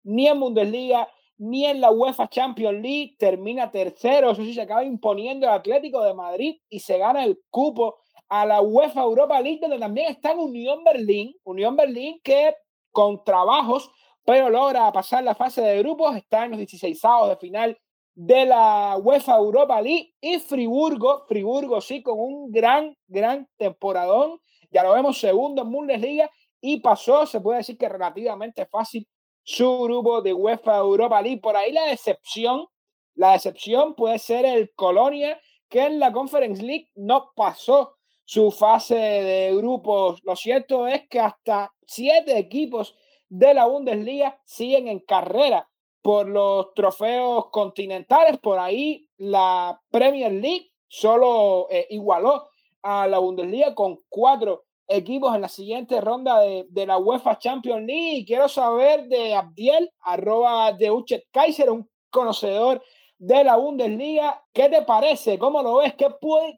ni 0.03 0.27
en 0.27 0.41
Bundesliga 0.41 1.09
ni 1.37 1.67
en 1.67 1.81
la 1.81 1.91
UEFA 1.91 2.29
Champions 2.29 2.81
League. 2.81 3.17
Termina 3.19 3.71
tercero. 3.71 4.31
Eso 4.31 4.43
sí, 4.43 4.55
se 4.55 4.63
acaba 4.63 4.85
imponiendo 4.85 5.47
el 5.47 5.53
Atlético 5.53 6.03
de 6.03 6.15
Madrid 6.15 6.57
y 6.69 6.81
se 6.81 6.99
gana 6.99 7.25
el 7.25 7.41
cupo 7.51 7.99
a 8.29 8.47
la 8.47 8.61
UEFA 8.61 9.03
Europa 9.03 9.41
League, 9.41 9.59
donde 9.61 9.79
también 9.79 10.11
está 10.11 10.33
Unión 10.35 10.83
Berlín. 10.85 11.35
Unión 11.45 11.77
Berlín 11.77 12.21
que 12.23 12.55
con 12.91 13.23
trabajos, 13.25 13.91
pero 14.25 14.49
logra 14.49 14.91
pasar 14.93 15.25
la 15.25 15.35
fase 15.35 15.61
de 15.61 15.79
grupos. 15.79 16.17
Está 16.17 16.45
en 16.45 16.53
los 16.53 16.59
16 16.59 17.01
de 17.29 17.37
final 17.37 17.79
de 18.15 18.47
la 18.47 18.97
UEFA 19.01 19.37
Europa 19.37 19.81
League 19.81 20.15
y 20.21 20.39
Friburgo, 20.39 21.25
Friburgo 21.27 21.81
sí, 21.81 22.03
con 22.03 22.19
un 22.19 22.51
gran, 22.53 22.97
gran 23.09 23.49
temporadón. 23.57 24.41
Ya 24.71 24.83
lo 24.83 24.93
vemos 24.93 25.19
segundo 25.19 25.63
en 25.63 25.73
Bundesliga 25.73 26.31
y 26.61 26.81
pasó, 26.81 27.27
se 27.27 27.41
puede 27.41 27.59
decir 27.59 27.77
que 27.77 27.89
relativamente 27.89 28.67
fácil, 28.67 29.07
su 29.43 29.83
grupo 29.83 30.23
de 30.23 30.33
UEFA 30.33 30.79
Europa 30.79 31.21
League. 31.21 31.41
Por 31.41 31.57
ahí 31.57 31.73
la 31.73 31.87
decepción, 31.87 32.67
la 33.15 33.33
decepción 33.33 33.95
puede 33.95 34.19
ser 34.19 34.45
el 34.47 34.73
Colonia, 34.75 35.39
que 35.69 35.85
en 35.85 35.99
la 35.99 36.13
Conference 36.13 36.63
League 36.63 36.91
no 36.95 37.33
pasó 37.35 37.97
su 38.25 38.51
fase 38.51 38.95
de 38.95 39.55
grupos. 39.57 40.21
Lo 40.23 40.37
cierto 40.37 40.87
es 40.87 41.07
que 41.09 41.21
hasta 41.21 41.73
siete 41.87 42.39
equipos 42.39 42.97
de 43.29 43.53
la 43.55 43.67
Bundesliga 43.67 44.41
siguen 44.45 44.89
en 44.89 45.01
carrera 45.01 45.69
por 46.05 46.29
los 46.29 46.75
trofeos 46.75 47.49
continentales. 47.49 48.37
Por 48.37 48.59
ahí 48.59 49.09
la 49.17 49.81
Premier 49.91 50.31
League 50.31 50.71
solo 50.87 51.67
eh, 51.71 51.87
igualó 51.89 52.51
a 52.83 53.09
la 53.09 53.19
Bundesliga 53.19 53.75
con 53.75 53.99
cuatro 54.11 54.67
equipos 54.87 55.35
en 55.35 55.41
la 55.41 55.49
siguiente 55.49 56.03
ronda 56.03 56.41
de, 56.41 56.67
de, 56.69 56.87
la 56.87 56.99
UEFA 56.99 57.39
Champions 57.39 57.87
League. 57.87 58.17
Y 58.19 58.27
quiero 58.27 58.51
saber 58.51 59.09
de 59.09 59.35
Abdiel, 59.35 59.91
arroba 60.03 60.73
de 60.73 60.91
Uchet 60.91 61.25
Kaiser, 61.31 61.71
un 61.71 61.89
conocedor 62.11 62.83
de 63.17 63.43
la 63.43 63.57
Bundesliga. 63.57 64.45
¿Qué 64.53 64.69
te 64.69 64.83
parece? 64.83 65.39
¿Cómo 65.39 65.63
lo 65.63 65.77
ves? 65.77 65.95
¿Qué, 65.95 66.07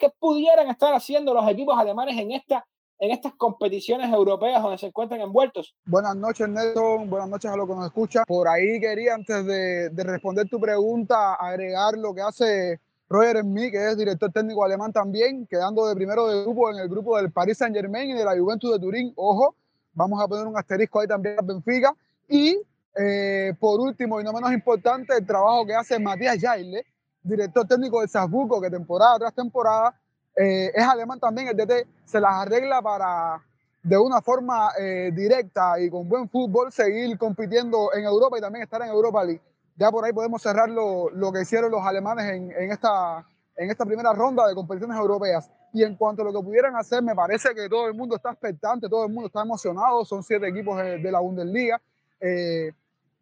¿Qué 0.00 0.10
pudieran 0.18 0.68
estar 0.70 0.92
haciendo 0.92 1.32
los 1.32 1.48
equipos 1.48 1.78
alemanes 1.78 2.18
en 2.18 2.32
esta 2.32 2.66
en 2.98 3.10
estas 3.10 3.34
competiciones 3.34 4.12
europeas 4.12 4.62
donde 4.62 4.78
se 4.78 4.86
encuentran 4.86 5.20
envueltos. 5.20 5.74
Buenas 5.84 6.16
noches, 6.16 6.48
Nelson. 6.48 7.10
Buenas 7.10 7.28
noches 7.28 7.50
a 7.50 7.56
los 7.56 7.68
que 7.68 7.74
nos 7.74 7.86
escuchan. 7.86 8.24
Por 8.26 8.48
ahí 8.48 8.80
quería, 8.80 9.14
antes 9.14 9.44
de, 9.44 9.90
responder 9.96 10.48
tu 10.48 10.58
pregunta, 10.58 11.34
agregar 11.34 11.96
lo 11.96 12.14
que 12.14 12.22
hace 12.22 12.80
Roger 13.08 13.44
mí, 13.44 13.70
que 13.70 13.90
es 13.90 13.96
director 13.96 14.32
técnico 14.32 14.64
alemán 14.64 14.92
también, 14.92 15.46
quedando 15.46 15.86
de 15.86 15.94
primero 15.94 16.26
de 16.26 16.42
grupo 16.42 16.70
en 16.70 16.78
el 16.78 16.88
grupo 16.88 17.16
del 17.16 17.30
Paris 17.30 17.58
Saint 17.58 17.74
Germain 17.74 18.10
y 18.10 18.14
de 18.14 18.24
la 18.24 18.36
Juventus 18.36 18.72
de 18.72 18.78
Turín. 18.78 19.12
Ojo, 19.16 19.54
vamos 19.92 20.22
a 20.22 20.26
poner 20.26 20.46
un 20.46 20.56
asterisco 20.56 21.00
ahí 21.00 21.06
también 21.06 21.36
a 21.38 21.42
Benfica. 21.42 21.94
Y 22.28 22.58
eh, 22.98 23.52
por 23.60 23.78
último, 23.78 24.20
y 24.20 24.24
no 24.24 24.32
menos 24.32 24.52
importante, 24.52 25.14
el 25.16 25.26
trabajo 25.26 25.66
que 25.66 25.74
hace 25.74 25.98
Matías 25.98 26.38
Jaile, 26.40 26.84
director 27.22 27.66
técnico 27.66 28.00
del 28.00 28.08
Salzburgo, 28.08 28.60
que 28.60 28.70
temporada 28.70 29.18
tras 29.18 29.34
temporada 29.34 29.94
eh, 30.36 30.70
es 30.74 30.84
alemán 30.84 31.18
también, 31.18 31.48
el 31.48 31.56
DT 31.56 31.86
se 32.04 32.20
las 32.20 32.32
arregla 32.32 32.82
para 32.82 33.42
de 33.82 33.96
una 33.96 34.20
forma 34.20 34.70
eh, 34.78 35.10
directa 35.14 35.78
y 35.80 35.88
con 35.88 36.08
buen 36.08 36.28
fútbol 36.28 36.72
seguir 36.72 37.16
compitiendo 37.16 37.94
en 37.94 38.04
Europa 38.04 38.36
y 38.36 38.40
también 38.40 38.64
estar 38.64 38.82
en 38.82 38.88
Europa 38.88 39.24
League. 39.24 39.40
Ya 39.76 39.90
por 39.90 40.04
ahí 40.04 40.12
podemos 40.12 40.42
cerrar 40.42 40.68
lo, 40.68 41.08
lo 41.10 41.32
que 41.32 41.42
hicieron 41.42 41.70
los 41.70 41.82
alemanes 41.82 42.26
en, 42.26 42.50
en, 42.50 42.72
esta, 42.72 43.24
en 43.56 43.70
esta 43.70 43.84
primera 43.84 44.12
ronda 44.12 44.46
de 44.48 44.54
competiciones 44.54 44.98
europeas. 44.98 45.48
Y 45.72 45.84
en 45.84 45.94
cuanto 45.94 46.22
a 46.22 46.24
lo 46.24 46.32
que 46.32 46.44
pudieran 46.44 46.74
hacer, 46.74 47.02
me 47.02 47.14
parece 47.14 47.54
que 47.54 47.68
todo 47.68 47.86
el 47.86 47.94
mundo 47.94 48.16
está 48.16 48.32
expectante, 48.32 48.88
todo 48.88 49.04
el 49.04 49.12
mundo 49.12 49.28
está 49.28 49.42
emocionado. 49.42 50.04
Son 50.04 50.22
siete 50.22 50.48
equipos 50.48 50.78
de, 50.78 50.98
de 50.98 51.12
la 51.12 51.20
Bundesliga. 51.20 51.80
Eh, 52.20 52.72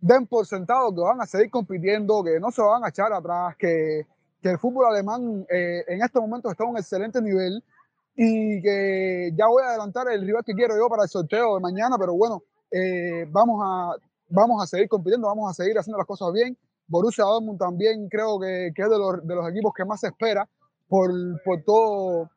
den 0.01 0.27
por 0.27 0.47
sentado 0.47 0.95
que 0.95 1.01
van 1.01 1.21
a 1.21 1.27
seguir 1.27 1.51
compitiendo, 1.51 2.23
que 2.23 2.39
no 2.39 2.51
se 2.51 2.63
van 2.63 2.85
a 2.85 2.89
echar 2.89 3.13
atrás, 3.13 3.57
que, 3.57 4.07
que 4.45 4.51
el 4.51 4.59
fútbol 4.59 4.85
alemán 4.85 5.47
eh, 5.49 5.85
en 5.89 6.03
este 6.03 6.21
momento 6.21 6.51
está 6.51 6.65
a 6.65 6.67
un 6.67 6.77
excelente 6.77 7.19
nivel 7.23 7.65
y 8.15 8.61
que 8.61 9.33
ya 9.35 9.47
voy 9.47 9.63
a 9.63 9.71
adelantar 9.71 10.07
el 10.13 10.21
rival 10.21 10.45
que 10.45 10.53
quiero 10.53 10.77
yo 10.77 10.87
para 10.87 11.05
el 11.05 11.09
sorteo 11.09 11.55
de 11.55 11.63
mañana, 11.63 11.97
pero 11.99 12.13
bueno, 12.13 12.43
eh, 12.71 13.27
vamos, 13.31 13.63
a, 13.65 13.97
vamos 14.29 14.63
a 14.63 14.67
seguir 14.67 14.87
compitiendo, 14.87 15.29
vamos 15.29 15.51
a 15.51 15.55
seguir 15.55 15.79
haciendo 15.79 15.97
las 15.97 16.07
cosas 16.07 16.31
bien. 16.31 16.59
Borussia 16.87 17.25
Dortmund 17.25 17.59
también 17.59 18.07
creo 18.11 18.39
que, 18.39 18.71
que 18.77 18.83
es 18.83 18.91
de 18.91 18.99
los, 18.99 19.27
de 19.27 19.35
los, 19.35 19.49
equipos 19.49 19.73
que 19.75 19.87
más 19.87 20.01
se 20.01 20.09
espera 20.09 20.47
por, 20.89 21.11
por, 21.43 21.63
todo, 21.63 22.31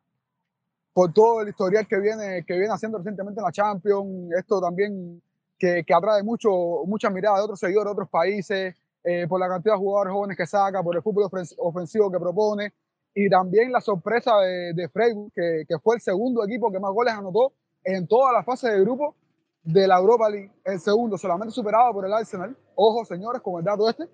por 0.94 1.12
todo 1.12 1.42
el 1.42 1.50
historial 1.50 1.86
que 1.86 2.00
viene, 2.00 2.42
que 2.46 2.56
viene 2.56 2.72
haciendo 2.72 2.96
recientemente 2.96 3.38
en 3.38 3.44
la 3.44 3.52
Champions. 3.52 4.32
Esto 4.34 4.62
también 4.62 5.20
que, 5.58 5.84
que 5.86 5.92
atrae 5.92 6.22
mucho, 6.22 6.50
mucha 6.86 7.10
mirada 7.10 7.36
de 7.36 7.42
otros 7.42 7.60
seguidores 7.60 7.88
de 7.88 7.92
otros 7.92 8.08
países. 8.08 8.74
Eh, 9.04 9.26
por 9.28 9.38
la 9.38 9.48
cantidad 9.48 9.74
de 9.74 9.78
jugadores 9.78 10.12
jóvenes 10.12 10.36
que 10.36 10.46
saca, 10.46 10.82
por 10.82 10.96
el 10.96 11.02
fútbol 11.02 11.30
ofensivo 11.58 12.10
que 12.10 12.18
propone 12.18 12.72
y 13.14 13.28
también 13.30 13.72
la 13.72 13.80
sorpresa 13.80 14.38
de, 14.38 14.72
de 14.74 14.88
Freiburg, 14.88 15.32
que, 15.32 15.64
que, 15.68 15.78
fue 15.78 15.96
el 15.96 16.00
segundo 16.00 16.44
equipo 16.44 16.70
que 16.70 16.80
más 16.80 16.92
goles 16.92 17.14
anotó 17.14 17.52
en 17.84 18.06
toda 18.06 18.32
la 18.32 18.42
fase 18.42 18.68
de 18.68 18.80
grupo 18.80 19.14
de 19.62 19.86
la 19.86 19.98
Europa 19.98 20.28
League, 20.28 20.50
el 20.64 20.80
segundo, 20.80 21.16
solamente 21.16 21.52
superado 21.52 21.92
por 21.92 22.06
el 22.06 22.12
Arsenal. 22.12 22.56
Ojo, 22.74 23.04
señores, 23.04 23.40
con 23.40 23.58
el 23.58 23.64
dato 23.64 23.88
este, 23.88 24.08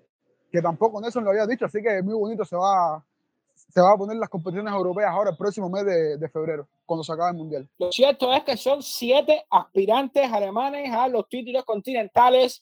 que 0.51 0.61
tampoco 0.61 1.01
Nelson 1.01 1.23
lo 1.23 1.31
había 1.31 1.45
dicho, 1.45 1.65
así 1.65 1.81
que 1.81 2.01
muy 2.01 2.13
bonito 2.13 2.45
se 2.45 2.55
va, 2.55 3.03
se 3.53 3.81
va 3.81 3.93
a 3.93 3.97
poner 3.97 4.17
las 4.17 4.29
competiciones 4.29 4.73
europeas 4.73 5.09
ahora 5.11 5.31
el 5.31 5.37
próximo 5.37 5.69
mes 5.69 5.85
de, 5.85 6.17
de, 6.17 6.29
febrero, 6.29 6.67
cuando 6.85 7.03
se 7.03 7.11
acabe 7.11 7.31
el 7.31 7.37
Mundial. 7.37 7.69
Lo 7.77 7.91
cierto 7.91 8.33
es 8.33 8.43
que 8.43 8.55
son 8.55 8.81
siete 8.81 9.45
aspirantes 9.49 10.31
alemanes 10.31 10.91
a 10.93 11.07
los 11.07 11.27
títulos 11.27 11.63
continentales 11.63 12.61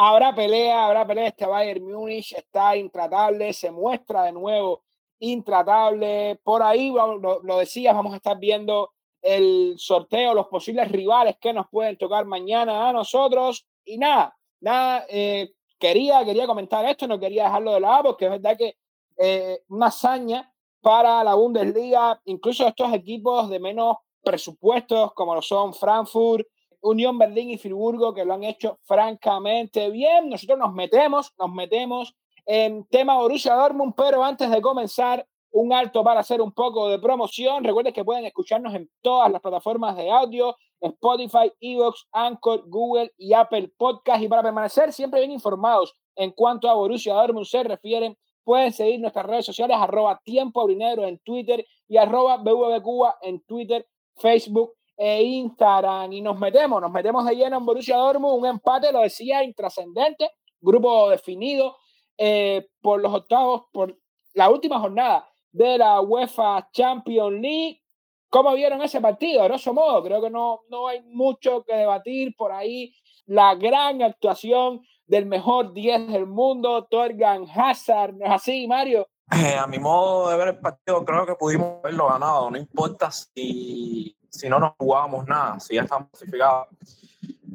habrá 0.00 0.34
pelea, 0.34 0.86
habrá 0.86 1.06
pelea. 1.06 1.28
Este 1.28 1.46
Bayern 1.46 1.84
Múnich 1.84 2.32
está 2.32 2.76
intratable, 2.76 3.52
se 3.52 3.70
muestra 3.70 4.24
de 4.24 4.32
nuevo 4.32 4.82
intratable. 5.18 6.40
Por 6.42 6.62
ahí, 6.62 6.90
lo, 6.90 7.40
lo 7.42 7.58
decías, 7.58 7.94
vamos 7.94 8.14
a 8.14 8.16
estar 8.16 8.38
viendo 8.38 8.92
el 9.20 9.74
sorteo, 9.76 10.32
los 10.32 10.46
posibles 10.46 10.90
rivales 10.90 11.36
que 11.38 11.52
nos 11.52 11.68
pueden 11.68 11.98
tocar 11.98 12.24
mañana 12.24 12.88
a 12.88 12.92
nosotros. 12.92 13.66
Y 13.84 13.98
nada, 13.98 14.34
nada, 14.60 15.04
eh, 15.08 15.52
quería, 15.78 16.24
quería 16.24 16.46
comentar 16.46 16.84
esto, 16.86 17.06
no 17.06 17.20
quería 17.20 17.44
dejarlo 17.44 17.74
de 17.74 17.80
lado, 17.80 18.04
porque 18.04 18.24
es 18.24 18.30
verdad 18.30 18.56
que 18.56 18.76
eh, 19.18 19.62
una 19.68 19.86
hazaña 19.86 20.50
para 20.80 21.22
la 21.22 21.34
Bundesliga, 21.34 22.18
incluso 22.24 22.66
estos 22.66 22.90
equipos 22.94 23.50
de 23.50 23.60
menos 23.60 23.96
presupuestos, 24.22 25.12
como 25.12 25.34
lo 25.34 25.42
son 25.42 25.74
Frankfurt, 25.74 26.46
Unión 26.80 27.18
Berlín 27.18 27.50
y 27.50 27.58
Friburgo, 27.58 28.14
que 28.14 28.24
lo 28.24 28.34
han 28.34 28.44
hecho 28.44 28.78
francamente 28.82 29.90
bien. 29.90 30.30
Nosotros 30.30 30.58
nos 30.58 30.72
metemos, 30.72 31.32
nos 31.38 31.52
metemos 31.52 32.14
en 32.46 32.84
tema 32.86 33.18
Borussia 33.18 33.54
Dortmund, 33.54 33.94
pero 33.96 34.24
antes 34.24 34.50
de 34.50 34.60
comenzar, 34.60 35.26
un 35.52 35.72
alto 35.72 36.04
para 36.04 36.20
hacer 36.20 36.40
un 36.40 36.52
poco 36.52 36.88
de 36.88 36.98
promoción. 36.98 37.64
Recuerden 37.64 37.92
que 37.92 38.04
pueden 38.04 38.24
escucharnos 38.24 38.74
en 38.74 38.88
todas 39.02 39.30
las 39.30 39.40
plataformas 39.40 39.96
de 39.96 40.10
audio, 40.10 40.56
Spotify, 40.80 41.52
Evox, 41.60 42.06
Anchor, 42.12 42.64
Google 42.68 43.12
y 43.16 43.32
Apple 43.32 43.72
Podcast. 43.76 44.22
Y 44.22 44.28
para 44.28 44.42
permanecer 44.42 44.92
siempre 44.92 45.20
bien 45.20 45.32
informados 45.32 45.94
en 46.16 46.30
cuanto 46.30 46.68
a 46.68 46.74
Borussia 46.74 47.14
Dortmund 47.14 47.46
se 47.46 47.62
refieren, 47.64 48.16
pueden 48.44 48.72
seguir 48.72 49.00
nuestras 49.00 49.26
redes 49.26 49.46
sociales, 49.46 49.76
arroba 49.78 50.20
tiempo 50.24 50.68
en 50.68 51.18
Twitter 51.18 51.66
y 51.88 51.96
arroba 51.96 52.36
BVBCuba 52.38 53.18
en 53.22 53.40
Twitter, 53.42 53.86
Facebook 54.16 54.74
e 55.02 55.22
Instagram 55.22 56.12
y 56.12 56.20
nos 56.20 56.38
metemos, 56.38 56.78
nos 56.78 56.92
metemos 56.92 57.24
de 57.24 57.34
lleno 57.34 57.56
en 57.56 57.64
Borussia 57.64 57.96
Dortmund, 57.96 58.38
un 58.38 58.46
empate, 58.46 58.92
lo 58.92 59.00
decía, 59.00 59.42
intrascendente, 59.42 60.30
grupo 60.60 61.08
definido 61.08 61.78
eh, 62.18 62.68
por 62.82 63.00
los 63.00 63.14
octavos, 63.14 63.62
por 63.72 63.96
la 64.34 64.50
última 64.50 64.78
jornada 64.78 65.26
de 65.50 65.78
la 65.78 66.02
UEFA 66.02 66.68
Champions 66.70 67.40
League. 67.40 67.80
¿Cómo 68.28 68.52
vieron 68.52 68.82
ese 68.82 69.00
partido? 69.00 69.42
Grosso 69.44 69.72
modo, 69.72 70.02
creo 70.02 70.20
que 70.20 70.28
no, 70.28 70.60
no 70.68 70.88
hay 70.88 71.00
mucho 71.00 71.64
que 71.64 71.74
debatir 71.74 72.36
por 72.36 72.52
ahí. 72.52 72.94
La 73.24 73.54
gran 73.54 74.02
actuación 74.02 74.82
del 75.06 75.24
mejor 75.24 75.72
10 75.72 76.08
del 76.08 76.26
mundo, 76.26 76.86
Torgan 76.90 77.46
Hazard, 77.48 78.16
¿no 78.16 78.26
es 78.26 78.32
así, 78.32 78.68
Mario? 78.68 79.08
Eh, 79.32 79.56
a 79.56 79.66
mi 79.66 79.78
modo 79.78 80.28
de 80.28 80.36
ver 80.36 80.48
el 80.48 80.58
partido, 80.58 81.02
creo 81.06 81.24
que 81.24 81.36
pudimos 81.36 81.78
haberlo 81.78 82.08
ganado. 82.08 82.50
No 82.50 82.58
importa 82.58 83.10
si 83.10 84.14
si 84.30 84.48
no 84.48 84.58
nos 84.58 84.72
jugábamos 84.78 85.26
nada, 85.26 85.60
si 85.60 85.74
ya 85.74 85.82
estamos 85.82 86.08
clasificados. 86.10 86.68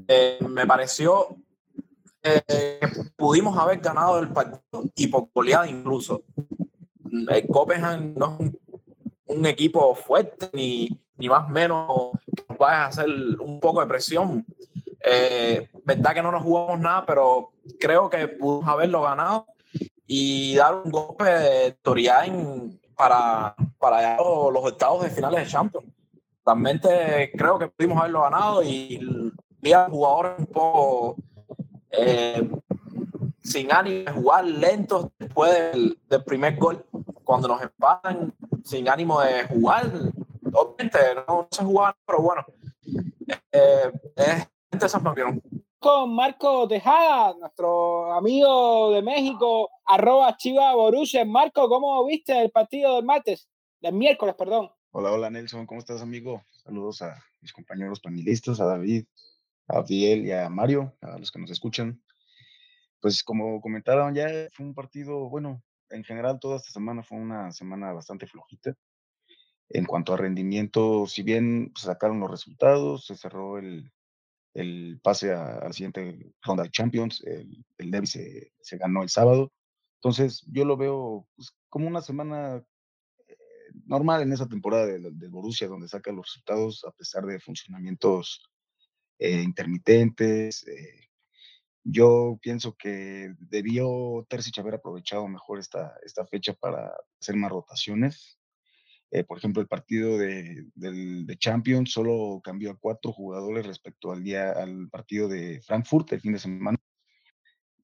Eh, 0.08 0.38
me 0.48 0.68
pareció 0.68 1.36
eh, 2.22 2.42
que 2.48 2.88
pudimos 3.16 3.58
haber 3.58 3.80
ganado 3.80 4.20
el 4.20 4.30
partido 4.30 4.84
y 4.96 5.08
por 5.08 5.30
goleada 5.34 5.68
incluso. 5.68 6.24
El 7.12 7.48
Copenhagen 7.48 8.14
no 8.16 8.38
es 8.40 8.52
un, 9.28 9.46
equipo 9.46 9.96
fuerte 9.96 10.50
ni, 10.54 10.90
ni 11.18 11.30
más 11.30 11.50
menos 11.50 12.12
que 12.36 12.44
vaya 12.60 12.84
a 12.84 12.88
hacer 12.88 13.08
un 13.40 13.60
poco 13.60 13.80
de 13.80 13.88
presión. 13.88 14.46
Eh, 15.02 15.70
verdad 15.84 16.14
que 16.14 16.22
no 16.22 16.32
nos 16.32 16.44
jugamos 16.44 16.80
nada, 16.80 17.06
pero 17.06 17.52
creo 17.80 18.10
que 18.10 18.28
pudimos 18.28 18.68
haberlo 18.68 19.02
ganado 19.02 19.48
y 20.08 20.56
dar 20.56 20.76
un 20.76 20.92
golpe 20.92 21.24
de 21.24 21.66
autoridad 21.68 22.26
para, 22.96 23.56
para 23.78 24.18
los, 24.18 24.66
estados 24.72 25.04
de 25.04 25.10
finales 25.10 25.46
de 25.46 25.52
Champions. 25.52 25.86
Realmente 26.46 27.32
creo 27.36 27.58
que 27.58 27.68
pudimos 27.68 27.98
haberlo 27.98 28.22
ganado 28.22 28.64
y 28.64 29.00
vi 29.62 29.74
jugadores 29.90 30.34
un 30.40 30.46
poco 30.46 31.16
eh, 31.92 32.48
sin 33.40 33.72
ánimo 33.72 34.06
de 34.06 34.12
jugar, 34.12 34.46
lentos 34.46 35.08
después 35.18 35.52
del, 35.72 36.24
primer 36.24 36.58
gol. 36.58 36.86
Cuando 37.24 37.48
nos 37.48 37.62
empatan, 37.62 38.34
sin 38.64 38.88
ánimo 38.88 39.22
de 39.22 39.44
jugar, 39.48 39.92
obviamente 40.54 41.00
no, 41.28 41.48
se 41.50 41.64
jugaba, 41.64 41.98
pero 42.06 42.22
bueno, 42.22 42.46
eh, 43.52 43.92
es 44.16 44.48
es 44.84 44.94
Con 45.80 46.16
Marco 46.16 46.68
Tejada, 46.68 47.34
nuestro 47.40 48.14
amigo 48.14 48.92
de 48.92 49.02
México, 49.02 49.70
arroba 49.86 50.36
Chiva 50.36 50.76
Borussia. 50.76 51.24
Marco, 51.24 51.70
¿cómo 51.70 52.06
viste 52.06 52.40
el 52.42 52.52
partido 52.52 52.96
del 52.96 53.06
martes? 53.06 53.48
Del 53.80 53.94
miércoles, 53.94 54.36
perdón. 54.36 54.70
Hola, 54.98 55.12
hola 55.12 55.30
Nelson, 55.30 55.66
¿cómo 55.66 55.82
estás, 55.82 56.02
amigo? 56.02 56.46
Saludos 56.64 57.02
a 57.02 57.22
mis 57.42 57.52
compañeros 57.52 58.00
panelistas, 58.00 58.62
a 58.62 58.66
David, 58.66 59.04
a 59.68 59.80
Abdiel 59.80 60.26
y 60.26 60.32
a 60.32 60.48
Mario, 60.48 60.96
a 61.02 61.20
los 61.20 61.34
que 61.34 61.40
nos 61.40 61.52
escuchan. 61.52 62.02
Pues 63.02 63.22
como 63.22 63.60
comentaron 63.60 64.16
ya, 64.16 64.30
fue 64.54 64.66
un 64.66 64.74
partido, 64.74 65.28
bueno, 65.28 65.62
en 65.90 66.06
general 66.06 66.40
toda 66.40 66.56
esta 66.56 66.72
semana 66.72 67.04
fue 67.04 67.18
una 67.18 67.52
semana 67.52 67.92
bastante 67.92 68.26
flojita. 68.26 68.74
En 69.68 69.84
cuanto 69.84 70.14
a 70.14 70.18
rendimiento, 70.18 71.06
si 71.08 71.24
bien 71.24 71.74
sacaron 71.76 72.22
los 72.22 72.32
resultados, 72.32 73.06
se 73.06 73.18
cerró 73.18 73.58
el, 73.58 73.92
el 74.54 75.02
pase 75.04 75.34
a, 75.34 75.60
la 75.62 75.74
siguiente 75.74 76.32
ronda 76.42 76.64
de 76.64 76.72
Champions, 76.72 77.22
el, 77.26 77.66
el 77.80 78.08
se, 78.08 78.78
ganó 78.78 79.04
el 79.04 79.10
sábado. 79.10 79.52
Entonces 79.96 80.46
yo 80.48 80.64
lo 80.64 80.78
veo 80.78 81.28
pues, 81.36 81.54
como 81.68 81.86
una 81.90 82.02
semana 82.02 82.64
normal 83.86 84.22
en 84.22 84.34
esa 84.34 84.48
temporada 84.48 84.86
del 84.88 85.18
de 85.18 85.28
Borussia, 85.30 85.68
donde 85.68 85.88
saca 85.88 86.12
los 86.12 86.28
resultados 86.28 86.84
a 86.86 86.92
pesar 86.92 87.26
de 87.26 87.40
funcionamientos 87.40 88.50
eh, 89.20 89.42
intermitentes. 89.42 90.68
Eh, 90.68 91.10
yo 91.84 92.40
pienso 92.42 92.76
que 92.76 93.34
debió 93.38 94.26
Terzic 94.28 94.58
haber 94.58 94.76
aprovechado 94.76 95.28
mejor 95.28 95.60
esta, 95.60 95.96
esta 96.04 96.26
fecha 96.26 96.54
para 96.54 96.92
hacer 97.20 97.36
más 97.36 97.52
rotaciones. 97.52 98.40
Eh, 99.12 99.24
por 99.24 99.38
ejemplo, 99.38 99.62
el 99.62 99.68
partido 99.68 100.18
de, 100.18 100.66
de, 100.74 101.38
Champions 101.38 101.92
solo 101.92 102.42
cambió 102.44 102.72
a 102.72 102.78
cuatro 102.78 103.14
jugadores 103.14 103.66
respecto 103.66 104.12
al 104.12 104.24
día 104.24 104.52
al 104.52 104.90
partido 104.90 105.28
de 105.28 105.62
Frankfurt 105.62 106.12
el 106.14 106.22
fin 106.22 106.34
de 106.34 106.40
semana. 106.40 106.78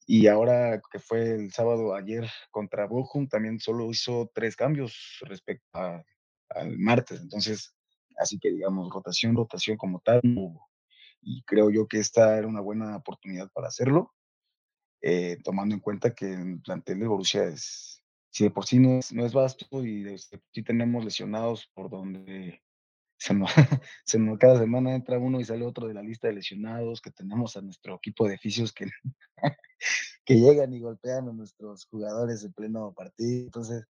Y 0.08 0.28
ahora 0.28 0.82
que 0.92 1.00
fue 1.00 1.32
el 1.36 1.52
sábado 1.52 1.94
ayer 1.94 2.30
contra 2.50 2.88
Bochum, 2.88 3.28
también 3.28 3.60
solo 3.60 3.90
hizo 3.90 4.30
tres 4.34 4.56
cambios 4.56 5.20
respecto 5.22 5.80
al 6.50 6.78
martes. 6.78 7.22
Entonces, 7.22 7.74
así 8.18 8.40
que 8.40 8.52
digamos, 8.52 8.92
rotación, 8.92 9.36
rotación 9.36 9.78
como 9.78 10.00
tal, 10.00 10.22
y 11.22 11.44
creo 11.44 11.70
yo 11.70 11.88
que 11.88 12.00
esta 12.00 12.38
era 12.38 12.48
una 12.48 12.62
buena 12.62 12.98
oportunidad 12.98 13.50
para 13.52 13.68
hacerlo, 13.68 14.14
eh, 15.02 15.38
tomando 15.44 15.76
en 15.76 15.82
cuenta 15.82 16.14
que 16.14 16.34
el 16.34 16.62
plantel 16.62 17.00
de 17.00 17.08
Borussia 17.08 17.44
es, 17.46 18.04
si 18.30 18.44
de 18.44 18.52
por 18.52 18.66
sí 18.66 18.80
no 18.80 19.00
es, 19.00 19.12
no 19.14 19.26
es 19.26 19.34
vasto 19.34 19.86
y 19.86 20.18
sí 20.18 20.64
tenemos 20.64 21.04
lesionados 21.04 21.70
por 21.74 21.90
donde 21.90 22.62
se 23.22 23.36
nos, 23.36 23.52
se 24.04 24.18
nos, 24.18 24.40
cada 24.40 24.58
semana 24.58 24.96
entra 24.96 25.20
uno 25.20 25.40
y 25.40 25.46
sale 25.46 25.64
otro 25.64 25.88
de 25.88 25.94
la 25.94 26.02
lista 26.02 26.28
de 26.28 26.34
lesionados, 26.34 27.02
que 27.02 27.12
tenemos 27.12 27.56
a 27.56 27.62
nuestro 27.62 27.96
equipo 27.96 28.28
de 28.28 28.34
oficios 28.34 28.74
que, 28.74 28.90
que 30.26 30.40
llegan 30.40 30.74
y 30.74 30.80
golpean 30.80 31.30
a 31.30 31.32
nuestros 31.32 31.86
jugadores 31.86 32.44
en 32.44 32.52
pleno 32.52 32.92
partido. 32.96 33.44
Entonces, 33.46 33.86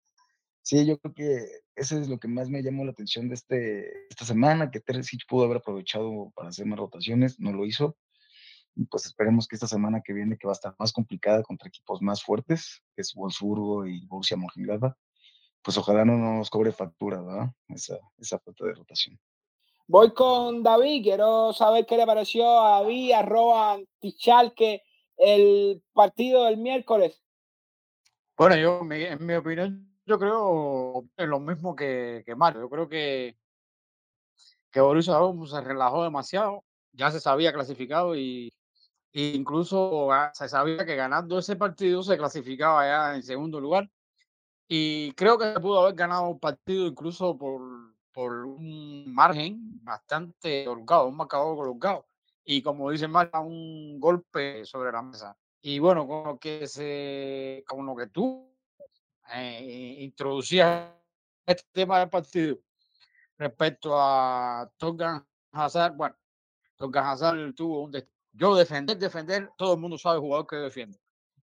sí, 0.63 0.83
yo 0.83 0.97
creo 0.97 1.13
que 1.13 1.47
eso 1.75 1.99
es 1.99 2.09
lo 2.09 2.19
que 2.19 2.27
más 2.27 2.49
me 2.49 2.63
llamó 2.63 2.83
la 2.85 2.91
atención 2.91 3.29
de 3.29 3.35
este, 3.35 4.07
esta 4.09 4.25
semana, 4.25 4.71
que 4.71 4.79
Terzic 4.79 5.27
pudo 5.27 5.45
haber 5.45 5.57
aprovechado 5.57 6.31
para 6.35 6.49
hacer 6.49 6.65
más 6.65 6.79
rotaciones, 6.79 7.39
no 7.39 7.53
lo 7.53 7.67
hizo. 7.67 7.97
Y 8.75 8.85
pues 8.85 9.05
esperemos 9.05 9.47
que 9.47 9.57
esta 9.57 9.67
semana 9.67 10.01
que 10.03 10.13
viene, 10.13 10.37
que 10.37 10.47
va 10.47 10.53
a 10.53 10.59
estar 10.59 10.75
más 10.79 10.91
complicada 10.91 11.43
contra 11.43 11.67
equipos 11.67 12.01
más 12.01 12.23
fuertes, 12.23 12.81
que 12.95 13.03
es 13.03 13.13
Wolfsburgo 13.13 13.85
y 13.85 14.07
Borussia 14.07 14.37
Mönchengladbach, 14.37 14.95
pues 15.61 15.77
ojalá 15.77 16.05
no 16.05 16.17
nos 16.17 16.49
cobre 16.49 16.71
factura, 16.71 17.21
¿verdad? 17.21 17.49
Esa, 17.67 17.97
esa 18.17 18.39
falta 18.39 18.65
de 18.65 18.73
rotación. 18.73 19.19
Voy 19.87 20.13
con 20.13 20.61
David, 20.61 21.03
quiero 21.03 21.51
saber 21.51 21.85
qué 21.85 21.97
le 21.97 22.05
pareció 22.05 22.59
a 22.59 22.81
David, 22.81 23.11
arroba 23.13 23.77
Tichalque, 23.99 24.83
el 25.17 25.81
partido 25.93 26.45
del 26.45 26.57
miércoles. 26.57 27.21
Bueno, 28.37 28.55
yo, 28.55 28.81
en 28.89 29.25
mi 29.25 29.33
opinión, 29.33 29.89
yo 30.05 30.17
creo 30.17 31.05
lo 31.17 31.39
mismo 31.39 31.75
que, 31.75 32.23
que 32.25 32.35
Mario. 32.35 32.61
Yo 32.61 32.69
creo 32.69 32.87
que, 32.87 33.37
que 34.71 34.81
Borussia 34.81 35.13
Dortmund 35.13 35.49
se 35.49 35.61
relajó 35.61 36.03
demasiado. 36.03 36.63
Ya 36.93 37.11
se 37.11 37.19
sabía 37.19 37.53
clasificado 37.53 38.15
y, 38.15 38.53
incluso 39.11 40.09
se 40.33 40.49
sabía 40.49 40.85
que 40.85 40.95
ganando 40.95 41.37
ese 41.37 41.55
partido 41.55 42.01
se 42.01 42.17
clasificaba 42.17 42.85
ya 42.85 43.15
en 43.15 43.23
segundo 43.23 43.59
lugar. 43.59 43.89
Y 44.71 45.13
creo 45.13 45.35
que 45.39 45.51
se 45.51 45.59
pudo 45.59 45.81
haber 45.81 45.95
ganado 45.95 46.29
un 46.29 46.39
partido 46.39 46.85
incluso 46.85 47.35
por, 47.35 47.95
por 48.13 48.45
un 48.45 49.11
margen 49.11 49.83
bastante 49.83 50.67
holgado, 50.67 51.07
un 51.07 51.17
marcador 51.17 51.67
holgado. 51.67 52.05
Y 52.45 52.61
como 52.61 52.91
dice 52.91 53.07
Mario, 53.07 53.41
un 53.41 53.99
golpe 53.99 54.63
sobre 54.65 54.91
la 54.91 55.01
mesa. 55.01 55.35
Y 55.59 55.79
bueno, 55.79 56.07
con 56.07 56.23
lo 56.23 56.39
que, 56.39 56.67
se, 56.67 57.63
con 57.67 57.83
lo 57.83 57.95
que 57.95 58.07
tú 58.07 58.47
eh, 59.33 59.95
introducía 60.01 60.95
este 61.47 61.67
tema 61.71 61.97
del 61.99 62.09
partido 62.09 62.59
respecto 63.39 63.95
a 63.99 64.69
Torgan 64.77 65.25
Hazard. 65.51 65.95
Bueno, 65.95 66.15
Torgan 66.75 67.07
Hazard 67.07 67.55
tuvo 67.55 67.81
un. 67.85 67.91
Yo 68.33 68.55
defender, 68.55 68.99
defender, 68.99 69.49
todo 69.57 69.73
el 69.73 69.79
mundo 69.79 69.97
sabe 69.97 70.17
el 70.17 70.21
jugador 70.21 70.45
que 70.45 70.57
defiende. 70.57 70.99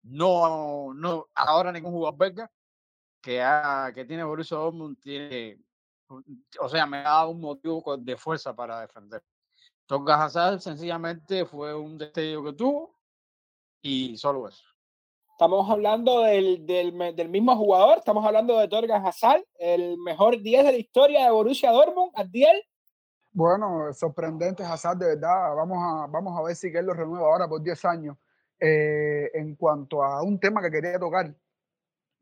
No, 0.02 0.92
no, 0.92 1.28
ahora 1.36 1.70
ningún 1.70 1.92
jugador 1.92 2.18
belga 2.18 2.50
que, 3.22 3.40
ha, 3.40 3.90
que 3.94 4.04
tiene 4.04 4.24
Borussia 4.24 4.56
Dortmund 4.56 4.98
tiene, 5.00 5.58
o 6.60 6.68
sea, 6.68 6.84
me 6.86 6.98
ha 6.98 7.02
dado 7.02 7.30
un 7.30 7.40
motivo 7.40 7.96
de 7.96 8.16
fuerza 8.16 8.54
para 8.54 8.80
defender. 8.80 9.22
Torgan 9.86 10.20
Hazard 10.20 10.60
sencillamente 10.60 11.46
fue 11.46 11.74
un 11.74 11.96
destello 11.96 12.44
que 12.44 12.52
tuvo 12.52 12.98
y 13.80 14.16
solo 14.16 14.48
eso. 14.48 14.64
Estamos 15.30 15.68
hablando 15.70 16.20
del, 16.20 16.66
del, 16.66 17.16
del, 17.16 17.28
mismo 17.28 17.56
jugador, 17.56 17.98
estamos 17.98 18.24
hablando 18.24 18.58
de 18.58 18.68
Torgan 18.68 19.04
Hazard, 19.06 19.42
el 19.58 19.96
mejor 19.98 20.40
10 20.40 20.64
de 20.64 20.72
la 20.72 20.78
historia 20.78 21.24
de 21.24 21.30
Borussia 21.30 21.70
Dortmund, 21.70 22.12
Adiel. 22.14 22.62
Bueno, 23.32 23.92
sorprendente 23.94 24.62
Hazard, 24.62 24.98
de 24.98 25.06
verdad. 25.06 25.54
Vamos 25.56 25.78
a, 25.80 26.06
vamos 26.06 26.38
a 26.38 26.42
ver 26.42 26.54
si 26.54 26.68
él 26.68 26.86
lo 26.86 26.92
renueva 26.92 27.26
ahora 27.26 27.48
por 27.48 27.62
10 27.62 27.84
años. 27.86 28.16
Eh, 28.60 29.30
en 29.34 29.56
cuanto 29.56 30.04
a 30.04 30.22
un 30.22 30.38
tema 30.38 30.62
que 30.62 30.70
quería 30.70 30.96
tocar 30.96 31.34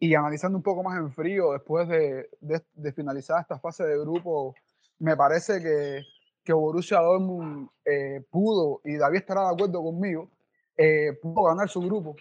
y 0.01 0.15
analizando 0.15 0.57
un 0.57 0.63
poco 0.63 0.83
más 0.83 0.99
en 0.99 1.13
frío 1.13 1.53
después 1.53 1.87
de, 1.87 2.31
de, 2.41 2.63
de 2.73 2.93
finalizar 2.93 3.41
esta 3.41 3.59
fase 3.59 3.85
de 3.85 3.99
grupo, 3.99 4.55
me 4.99 5.15
parece 5.15 5.63
que, 5.63 6.03
que 6.43 6.53
Borussia 6.55 7.01
Dortmund 7.01 7.69
eh, 7.85 8.25
pudo, 8.31 8.81
y 8.85 8.97
David 8.97 9.19
estará 9.19 9.43
de 9.43 9.55
acuerdo 9.55 9.83
conmigo, 9.83 10.29
eh, 10.77 11.13
pudo 11.21 11.45
ganar 11.45 11.69
su 11.69 11.81
grupo 11.83 12.17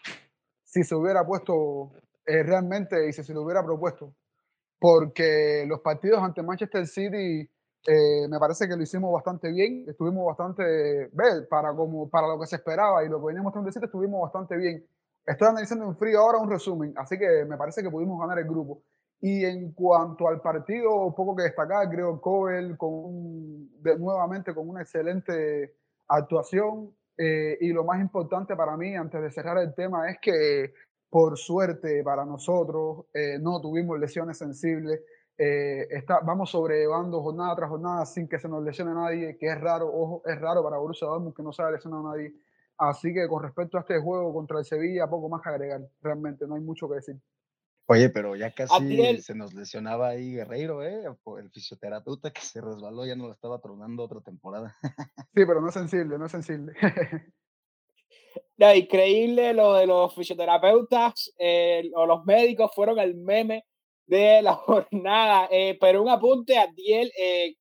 si 0.66 0.84
se 0.84 0.94
hubiera 0.94 1.26
puesto 1.26 1.92
eh, 2.26 2.44
realmente 2.44 3.08
y 3.08 3.14
si 3.14 3.24
se 3.24 3.34
lo 3.34 3.44
hubiera 3.44 3.64
propuesto. 3.64 4.14
Porque 4.78 5.66
los 5.68 5.80
partidos 5.80 6.22
ante 6.22 6.44
Manchester 6.44 6.86
City 6.86 7.50
eh, 7.88 8.28
me 8.30 8.40
parece 8.40 8.68
que 8.68 8.76
lo 8.76 8.84
hicimos 8.84 9.12
bastante 9.14 9.52
bien, 9.52 9.86
estuvimos 9.88 10.26
bastante, 10.26 11.10
para, 11.50 11.74
como, 11.74 12.10
para 12.10 12.28
lo 12.28 12.40
que 12.40 12.46
se 12.46 12.58
esperaba 12.58 13.04
y 13.04 13.10
lo 13.10 13.20
que 13.20 13.28
veníamos 13.28 13.56
a 13.56 13.62
decir, 13.62 13.84
estuvimos 13.84 14.22
bastante 14.22 14.58
bien. 14.58 14.86
Estoy 15.26 15.48
analizando 15.48 15.86
en 15.86 15.96
frío 15.96 16.20
ahora 16.20 16.40
un 16.40 16.50
resumen, 16.50 16.94
así 16.98 17.18
que 17.18 17.46
me 17.46 17.58
parece 17.58 17.84
que 17.84 17.90
pudimos 17.90 18.20
ganar 18.20 18.40
el 18.40 18.46
grupo. 18.46 18.82
Y 19.22 19.44
en 19.46 19.74
cuanto 19.74 20.28
al 20.28 20.42
partido, 20.42 21.14
poco 21.16 21.36
que 21.36 21.44
destacar, 21.44 21.90
creo 21.90 22.20
Cobel 22.22 22.78
con 22.78 23.70
nuevamente 24.00 24.54
con 24.56 24.70
una 24.70 24.82
excelente 24.82 25.76
actuación, 26.08 26.94
eh, 27.22 27.58
y 27.60 27.74
lo 27.74 27.84
más 27.84 28.00
importante 28.00 28.56
para 28.56 28.78
mí, 28.78 28.96
antes 28.96 29.22
de 29.22 29.30
cerrar 29.30 29.58
el 29.58 29.76
tema, 29.76 30.10
es 30.10 30.20
que 30.22 30.74
por 31.10 31.38
suerte 31.38 32.02
para 32.02 32.24
nosotros 32.24 33.08
eh, 33.14 33.38
no 33.40 33.60
tuvimos 33.60 34.00
lesiones 34.00 34.38
sensibles. 34.38 35.02
Eh, 35.38 35.86
está, 35.90 36.22
vamos 36.22 36.52
sobrellevando 36.52 37.22
jornada 37.22 37.56
tras 37.56 37.70
jornada 37.70 38.06
sin 38.06 38.30
que 38.30 38.40
se 38.40 38.48
nos 38.48 38.64
lesione 38.64 38.94
nadie, 38.94 39.38
que 39.38 39.48
es 39.48 39.60
raro, 39.60 39.88
ojo, 39.94 40.22
es 40.26 40.40
raro 40.40 40.64
para 40.64 40.78
Borussia 40.78 41.08
Dortmund 41.08 41.36
que 41.36 41.44
no 41.44 41.52
se 41.52 41.62
haya 41.62 41.72
lesionado 41.72 42.04
nadie. 42.04 42.34
Así 42.80 43.14
que 43.14 43.28
con 43.28 43.44
respecto 43.44 43.78
a 43.78 43.82
este 43.82 44.00
juego 44.00 44.34
contra 44.34 44.60
el 44.60 44.66
Sevilla, 44.66 45.10
poco 45.10 45.28
más 45.28 45.42
que 45.42 45.50
agregar, 45.50 45.82
realmente, 46.02 46.48
no 46.48 46.56
hay 46.56 46.62
mucho 46.62 46.88
que 46.88 46.96
decir. 46.96 47.16
Oye, 47.92 48.10
pero 48.10 48.36
ya 48.36 48.54
casi 48.54 49.20
se 49.22 49.34
nos 49.34 49.54
lesionaba 49.54 50.10
ahí 50.10 50.34
Guerreiro, 50.34 50.84
¿eh? 50.84 51.06
El 51.40 51.50
fisioterapeuta 51.50 52.32
que 52.32 52.42
se 52.42 52.62
resbaló 52.62 53.04
ya 53.06 53.16
no 53.16 53.26
lo 53.26 53.34
estaba 53.34 53.60
tronando 53.60 54.04
otra 54.04 54.22
temporada. 54.22 54.78
sí, 55.34 55.44
pero 55.46 55.60
no 55.60 55.70
es 55.70 55.74
sensible, 55.74 56.20
no 56.20 56.28
es 56.28 56.32
sensible. 56.32 56.74
no, 58.58 58.76
increíble 58.76 59.54
lo 59.54 59.74
de 59.74 59.88
los 59.88 60.14
fisioterapeutas 60.14 61.34
eh, 61.40 61.90
o 61.96 62.06
los 62.06 62.24
médicos 62.26 62.72
fueron 62.76 63.00
el 63.00 63.16
meme 63.16 63.66
de 64.06 64.44
la 64.44 64.54
jornada. 64.56 65.50
Eh, 65.52 65.76
pero 65.82 66.04
un 66.04 66.10
apunte 66.10 66.58
a 66.58 66.68
Diel, 66.68 67.12
eh, 67.20 67.56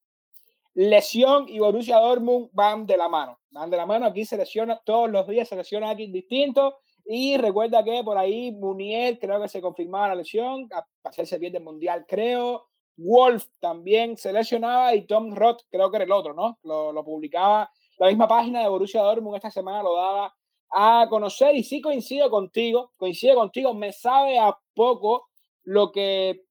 lesión 0.79 1.49
y 1.49 1.59
Borussia 1.59 1.97
Dortmund 1.99 2.51
van 2.53 2.87
de 2.87 2.97
la 2.97 3.09
mano. 3.09 3.41
Van 3.51 3.69
de 3.69 3.77
la 3.77 3.85
mano, 3.85 4.07
aquí 4.07 4.25
se 4.25 4.37
lesiona 4.37 4.81
todos 4.85 5.11
los 5.11 5.27
días, 5.27 5.49
se 5.49 5.57
lesiona 5.57 5.91
aquí 5.91 6.07
distinto. 6.07 6.77
Y 7.05 7.37
recuerda 7.37 7.83
que 7.83 8.05
por 8.05 8.17
ahí 8.17 8.53
Munier 8.53 9.19
creo 9.19 9.41
que 9.41 9.49
se 9.49 9.61
confirmaba 9.61 10.09
la 10.09 10.15
lesión, 10.15 10.69
a 10.73 10.85
hacerse 11.03 11.39
bien 11.39 11.53
del 11.53 11.65
mundial, 11.65 12.05
creo. 12.07 12.69
Wolf 12.97 13.47
también 13.59 14.17
se 14.17 14.33
lesionaba 14.33 14.95
y 14.95 15.05
Tom 15.07 15.35
Roth 15.35 15.63
creo 15.69 15.91
que 15.91 15.97
era 15.97 16.05
el 16.05 16.13
otro, 16.13 16.33
¿no? 16.33 16.59
Lo, 16.63 16.93
lo 16.93 17.05
publicaba 17.05 17.69
la 17.99 18.07
misma 18.07 18.29
página 18.29 18.63
de 18.63 18.69
Borussia 18.69 19.03
Dortmund 19.03 19.37
esta 19.37 19.51
semana, 19.51 19.83
lo 19.83 19.97
daba 19.97 20.33
a 20.71 21.07
conocer 21.09 21.57
y 21.57 21.65
sí 21.65 21.81
coincido 21.81 22.31
contigo, 22.31 22.93
coincido 22.97 23.35
contigo, 23.35 23.75
me 23.75 23.93
sabe 23.93 24.39
a 24.39 24.57
poco 24.75 25.27
lo 25.65 25.91
que 25.91 26.45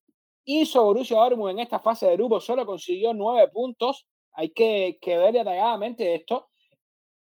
hizo 0.44 0.84
Borussia 0.84 1.18
Dortmund 1.18 1.52
en 1.52 1.60
esta 1.60 1.80
fase 1.80 2.08
de 2.08 2.18
grupo, 2.18 2.42
solo 2.42 2.66
consiguió 2.66 3.14
nueve 3.14 3.48
puntos, 3.50 4.06
hay 4.38 4.52
que, 4.52 5.00
que 5.02 5.18
ver 5.18 5.34
detalladamente 5.34 6.14
esto. 6.14 6.48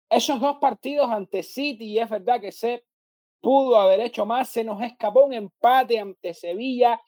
Esos 0.10 0.40
dos 0.40 0.58
partidos 0.58 1.12
ante 1.12 1.44
City, 1.44 1.86
y 1.86 2.00
es 2.00 2.10
verdad 2.10 2.40
que 2.40 2.54
se 2.54 2.86
pudo 3.42 3.78
haber 3.78 4.00
hecho 4.00 4.26
más, 4.26 4.50
se 4.50 4.64
nos 4.64 4.82
escapó 4.82 5.26
un 5.26 5.34
empate 5.34 6.00
ante 6.00 6.34
Sevilla, 6.34 7.02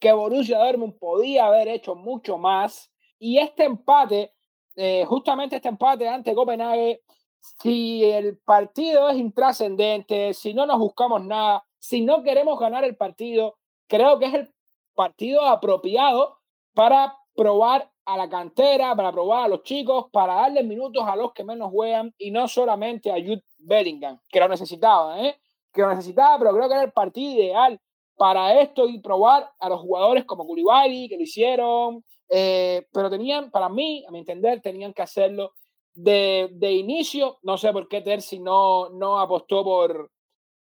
que 0.00 0.12
Borussia 0.12 0.58
Dortmund 0.58 0.98
podía 0.98 1.46
haber 1.46 1.68
hecho 1.68 1.94
mucho 1.94 2.38
más, 2.38 2.90
y 3.18 3.36
este 3.36 3.64
empate, 3.64 4.32
eh, 4.76 5.04
justamente 5.04 5.56
este 5.56 5.68
empate 5.68 6.08
ante 6.08 6.34
Copenhague, 6.34 7.02
si 7.38 8.04
el 8.04 8.38
partido 8.38 9.10
es 9.10 9.18
intrascendente, 9.18 10.32
si 10.32 10.54
no 10.54 10.64
nos 10.64 10.78
buscamos 10.78 11.22
nada, 11.22 11.66
si 11.78 12.00
no 12.00 12.22
queremos 12.22 12.58
ganar 12.58 12.84
el 12.84 12.96
partido, 12.96 13.58
creo 13.88 14.18
que 14.18 14.24
es 14.24 14.34
el 14.34 14.54
partido 14.94 15.42
apropiado 15.42 16.38
para 16.72 17.14
probar 17.34 17.91
a 18.04 18.16
la 18.16 18.28
cantera, 18.28 18.94
para 18.96 19.12
probar 19.12 19.44
a 19.44 19.48
los 19.48 19.62
chicos, 19.62 20.06
para 20.12 20.34
darle 20.34 20.62
minutos 20.62 21.04
a 21.06 21.16
los 21.16 21.32
que 21.32 21.44
menos 21.44 21.70
juegan 21.70 22.14
y 22.18 22.30
no 22.30 22.48
solamente 22.48 23.10
a 23.10 23.14
Jude 23.14 23.44
Bellingham, 23.58 24.18
que 24.28 24.40
lo 24.40 24.48
necesitaba, 24.48 25.20
¿eh? 25.20 25.38
que 25.72 25.82
lo 25.82 25.88
necesitaba, 25.88 26.38
pero 26.38 26.52
creo 26.52 26.68
que 26.68 26.74
era 26.74 26.84
el 26.84 26.92
partido 26.92 27.42
ideal 27.42 27.80
para 28.16 28.60
esto 28.60 28.88
y 28.88 29.00
probar 29.00 29.50
a 29.58 29.68
los 29.68 29.80
jugadores 29.80 30.24
como 30.24 30.46
Koulibaly, 30.46 31.08
que 31.08 31.16
lo 31.16 31.22
hicieron, 31.22 32.04
eh, 32.28 32.86
pero 32.92 33.10
tenían, 33.10 33.50
para 33.50 33.68
mí, 33.68 34.04
a 34.06 34.10
mi 34.10 34.18
entender, 34.18 34.60
tenían 34.60 34.92
que 34.92 35.02
hacerlo 35.02 35.52
de, 35.94 36.48
de 36.52 36.72
inicio. 36.72 37.38
No 37.42 37.56
sé 37.58 37.72
por 37.72 37.88
qué 37.88 38.00
Terzi 38.00 38.38
no, 38.38 38.90
no 38.90 39.18
apostó 39.18 39.64
por, 39.64 40.10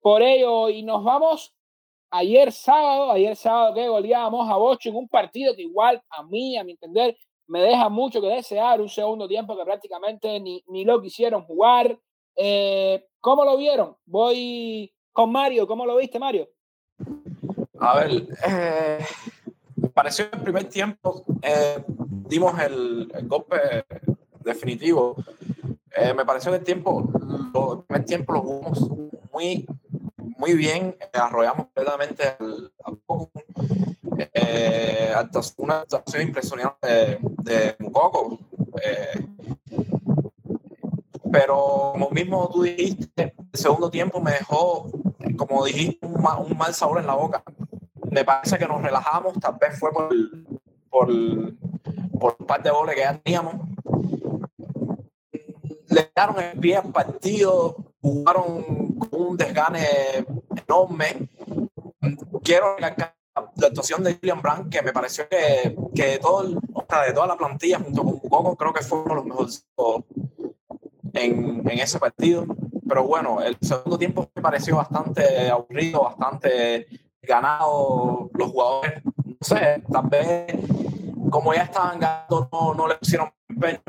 por 0.00 0.22
ello 0.22 0.68
y 0.68 0.82
nos 0.82 1.02
vamos 1.04 1.54
ayer 2.10 2.52
sábado, 2.52 3.10
ayer 3.10 3.36
sábado 3.36 3.74
que 3.74 3.88
goleábamos 3.88 4.50
a 4.50 4.56
Bocho 4.56 4.88
en 4.88 4.96
un 4.96 5.08
partido 5.08 5.54
que 5.54 5.62
igual 5.62 6.02
a 6.10 6.22
mí, 6.22 6.56
a 6.56 6.64
mi 6.64 6.72
entender, 6.72 7.16
me 7.48 7.60
deja 7.60 7.88
mucho 7.88 8.20
que 8.20 8.28
desear, 8.28 8.80
un 8.80 8.88
segundo 8.88 9.26
tiempo 9.26 9.56
que 9.56 9.64
prácticamente 9.64 10.38
ni, 10.40 10.62
ni 10.68 10.84
lo 10.84 11.00
quisieron 11.00 11.42
jugar. 11.42 11.98
Eh, 12.36 13.06
¿Cómo 13.20 13.44
lo 13.44 13.56
vieron? 13.56 13.96
Voy 14.06 14.92
con 15.12 15.32
Mario, 15.32 15.66
¿cómo 15.66 15.84
lo 15.84 15.96
viste, 15.96 16.18
Mario? 16.18 16.48
A 17.80 17.98
ver, 17.98 18.28
eh, 18.46 19.04
pareció 19.92 20.26
el 20.32 20.40
primer 20.42 20.68
tiempo, 20.68 21.24
eh, 21.42 21.82
dimos 22.28 22.58
el, 22.60 23.10
el, 23.14 23.26
golpe 23.26 23.84
definitivo. 24.44 25.16
Eh, 25.96 26.14
me 26.14 26.24
pareció 26.24 26.52
que 26.52 26.58
el 26.58 26.64
tiempo, 26.64 27.10
lo, 27.52 27.72
el 27.74 27.82
primer 27.84 28.04
tiempo 28.04 28.32
lo 28.32 28.42
jugamos 28.42 28.88
muy 29.32 29.66
muy 30.38 30.54
bien, 30.54 30.96
arrollamos 31.12 31.66
completamente 31.66 32.22
al, 32.38 32.72
al 32.84 32.96
eh, 34.18 35.14
una 35.58 35.80
actuación 35.80 36.22
impresionante 36.22 36.88
de, 36.88 37.18
de 37.42 37.76
Mukoko. 37.78 38.38
Eh, 38.82 39.26
pero 41.30 41.90
como 41.92 42.10
mismo 42.10 42.48
tú 42.52 42.62
dijiste, 42.62 43.34
el 43.52 43.60
segundo 43.60 43.90
tiempo 43.90 44.20
me 44.20 44.32
dejó, 44.32 44.90
como 45.36 45.64
dijiste, 45.64 46.06
un 46.06 46.16
un 46.16 46.58
mal 46.58 46.74
sabor 46.74 47.00
en 47.00 47.06
la 47.06 47.14
boca. 47.14 47.42
Me 48.10 48.24
parece 48.24 48.58
que 48.58 48.66
nos 48.66 48.82
relajamos, 48.82 49.34
tal 49.38 49.56
vez 49.60 49.78
fue 49.78 49.92
por, 49.92 50.08
por, 50.88 51.08
por 52.18 52.36
un 52.38 52.46
par 52.46 52.62
de 52.62 52.70
goles 52.70 52.94
que 52.94 53.02
ya 53.02 53.18
teníamos. 53.18 53.54
Le 55.88 56.10
dieron 56.14 56.40
el 56.40 56.58
pie 56.58 56.76
al 56.76 56.92
partido, 56.92 57.76
jugaron 58.00 58.94
con 58.98 59.20
un 59.20 59.36
desgane 59.36 59.86
enorme. 60.66 61.28
Quiero 62.42 62.76
recalcar 62.76 63.17
la 63.58 63.66
actuación 63.68 64.04
de 64.04 64.12
William 64.22 64.40
Brandt, 64.40 64.72
que 64.72 64.82
me 64.82 64.92
pareció 64.92 65.28
que, 65.28 65.76
que 65.94 66.18
todo 66.18 66.42
el, 66.42 66.56
o 66.72 66.84
sea, 66.88 67.02
de 67.02 67.12
toda 67.12 67.26
la 67.26 67.36
plantilla, 67.36 67.78
junto 67.78 68.02
con 68.02 68.18
Coco, 68.20 68.56
creo 68.56 68.72
que 68.72 68.82
fue 68.82 69.00
uno 69.02 69.08
de 69.08 69.14
los 69.16 69.24
mejores 69.26 69.66
en, 71.12 71.68
en 71.68 71.78
ese 71.78 71.98
partido. 71.98 72.46
Pero 72.88 73.04
bueno, 73.04 73.42
el 73.42 73.56
segundo 73.60 73.98
tiempo 73.98 74.30
me 74.34 74.42
pareció 74.42 74.76
bastante 74.76 75.50
aburrido, 75.50 76.04
bastante 76.04 76.86
ganado. 77.20 78.30
Los 78.32 78.50
jugadores, 78.50 79.02
no 79.04 79.36
sé, 79.42 79.82
tal 79.92 80.08
vez 80.08 80.46
como 81.30 81.52
ya 81.52 81.62
estaban 81.62 81.98
ganando, 82.00 82.48
no, 82.50 82.74
no 82.74 82.88
le 82.88 82.94
pusieron 82.94 83.30
empeño. 83.48 83.80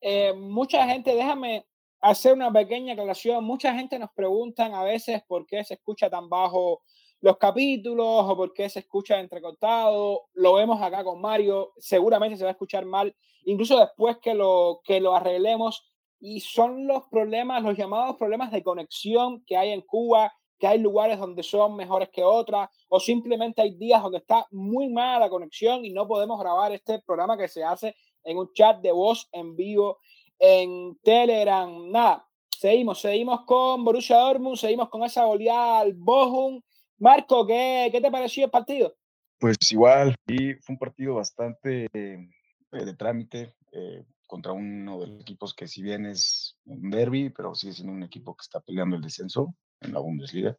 Eh, 0.00 0.32
mucha 0.32 0.84
gente, 0.86 1.14
déjame 1.14 1.66
hacer 2.00 2.32
una 2.32 2.52
pequeña 2.52 2.94
aclaración. 2.94 3.44
Mucha 3.44 3.72
gente 3.74 3.98
nos 3.98 4.10
preguntan 4.12 4.74
a 4.74 4.82
veces 4.82 5.22
por 5.28 5.46
qué 5.46 5.62
se 5.62 5.74
escucha 5.74 6.10
tan 6.10 6.28
bajo 6.28 6.82
los 7.20 7.38
capítulos 7.38 8.24
o 8.28 8.36
por 8.36 8.52
qué 8.52 8.68
se 8.68 8.80
escucha 8.80 9.20
entrecortado. 9.20 10.26
Lo 10.34 10.54
vemos 10.54 10.80
acá 10.80 11.04
con 11.04 11.20
Mario. 11.20 11.72
Seguramente 11.78 12.36
se 12.36 12.44
va 12.44 12.50
a 12.50 12.52
escuchar 12.52 12.84
mal, 12.84 13.14
incluso 13.44 13.78
después 13.78 14.18
que 14.18 14.34
lo, 14.34 14.80
que 14.84 15.00
lo 15.00 15.14
arreglemos. 15.14 15.90
Y 16.18 16.40
son 16.40 16.86
los 16.86 17.04
problemas, 17.10 17.62
los 17.62 17.76
llamados 17.76 18.16
problemas 18.16 18.50
de 18.50 18.62
conexión 18.62 19.44
que 19.46 19.56
hay 19.56 19.70
en 19.70 19.82
Cuba, 19.82 20.32
que 20.58 20.66
hay 20.66 20.78
lugares 20.78 21.18
donde 21.18 21.42
son 21.42 21.76
mejores 21.76 22.08
que 22.10 22.24
otras, 22.24 22.70
o 22.88 22.98
simplemente 22.98 23.60
hay 23.60 23.76
días 23.76 24.02
donde 24.02 24.18
está 24.18 24.46
muy 24.50 24.88
mala 24.88 25.20
la 25.20 25.28
conexión 25.28 25.84
y 25.84 25.90
no 25.90 26.08
podemos 26.08 26.40
grabar 26.40 26.72
este 26.72 27.00
programa 27.00 27.36
que 27.36 27.48
se 27.48 27.62
hace 27.62 27.94
en 28.24 28.38
un 28.38 28.52
chat 28.52 28.80
de 28.80 28.92
voz 28.92 29.28
en 29.32 29.54
vivo 29.54 29.98
en 30.38 30.98
Telegram. 31.02 31.90
Nada, 31.90 32.26
seguimos, 32.50 33.00
seguimos 33.00 33.42
con 33.42 33.84
Borussia 33.84 34.18
Dortmund, 34.18 34.56
seguimos 34.56 34.88
con 34.88 35.04
esa 35.04 35.24
goleada 35.24 35.80
al 35.80 35.94
Bochum. 35.94 36.60
Marco, 36.98 37.46
¿qué, 37.46 37.88
¿qué 37.92 38.00
te 38.00 38.10
pareció 38.10 38.44
el 38.44 38.50
partido? 38.50 38.96
Pues 39.38 39.56
igual, 39.70 40.14
y 40.26 40.54
fue 40.54 40.74
un 40.74 40.78
partido 40.78 41.16
bastante 41.16 41.88
eh, 41.92 42.28
de 42.72 42.94
trámite 42.94 43.54
eh, 43.72 44.06
contra 44.26 44.52
uno 44.52 44.98
de 45.00 45.08
los 45.08 45.20
equipos 45.20 45.54
que 45.54 45.68
si 45.68 45.82
bien 45.82 46.06
es 46.06 46.58
un 46.64 46.90
derby, 46.90 47.28
pero 47.28 47.54
sigue 47.54 47.74
siendo 47.74 47.92
un 47.92 48.02
equipo 48.02 48.34
que 48.34 48.42
está 48.42 48.60
peleando 48.60 48.96
el 48.96 49.02
descenso 49.02 49.54
en 49.80 49.92
la 49.92 50.00
Bundesliga. 50.00 50.56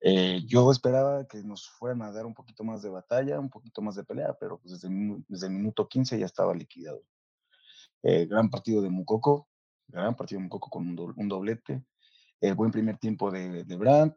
Eh, 0.00 0.42
yo 0.46 0.70
esperaba 0.72 1.26
que 1.28 1.42
nos 1.44 1.70
fueran 1.70 2.02
a 2.02 2.10
dar 2.10 2.26
un 2.26 2.34
poquito 2.34 2.64
más 2.64 2.82
de 2.82 2.90
batalla, 2.90 3.38
un 3.38 3.50
poquito 3.50 3.80
más 3.82 3.94
de 3.94 4.04
pelea, 4.04 4.36
pero 4.38 4.58
pues 4.58 4.80
desde, 4.80 4.94
desde 5.28 5.46
el 5.46 5.52
minuto 5.52 5.88
15 5.88 6.18
ya 6.18 6.26
estaba 6.26 6.54
liquidado. 6.54 7.02
Gran 8.02 8.50
partido 8.50 8.82
de 8.82 8.90
Mukoko, 8.90 9.48
gran 9.88 10.14
partido 10.14 10.38
de 10.38 10.44
Mukoko 10.44 10.70
con 10.70 10.86
un, 10.86 10.94
do, 10.94 11.14
un 11.16 11.28
doblete. 11.28 11.82
Buen 12.54 12.70
primer 12.70 12.98
tiempo 12.98 13.32
de, 13.32 13.64
de 13.64 13.76
Brandt. 13.76 14.16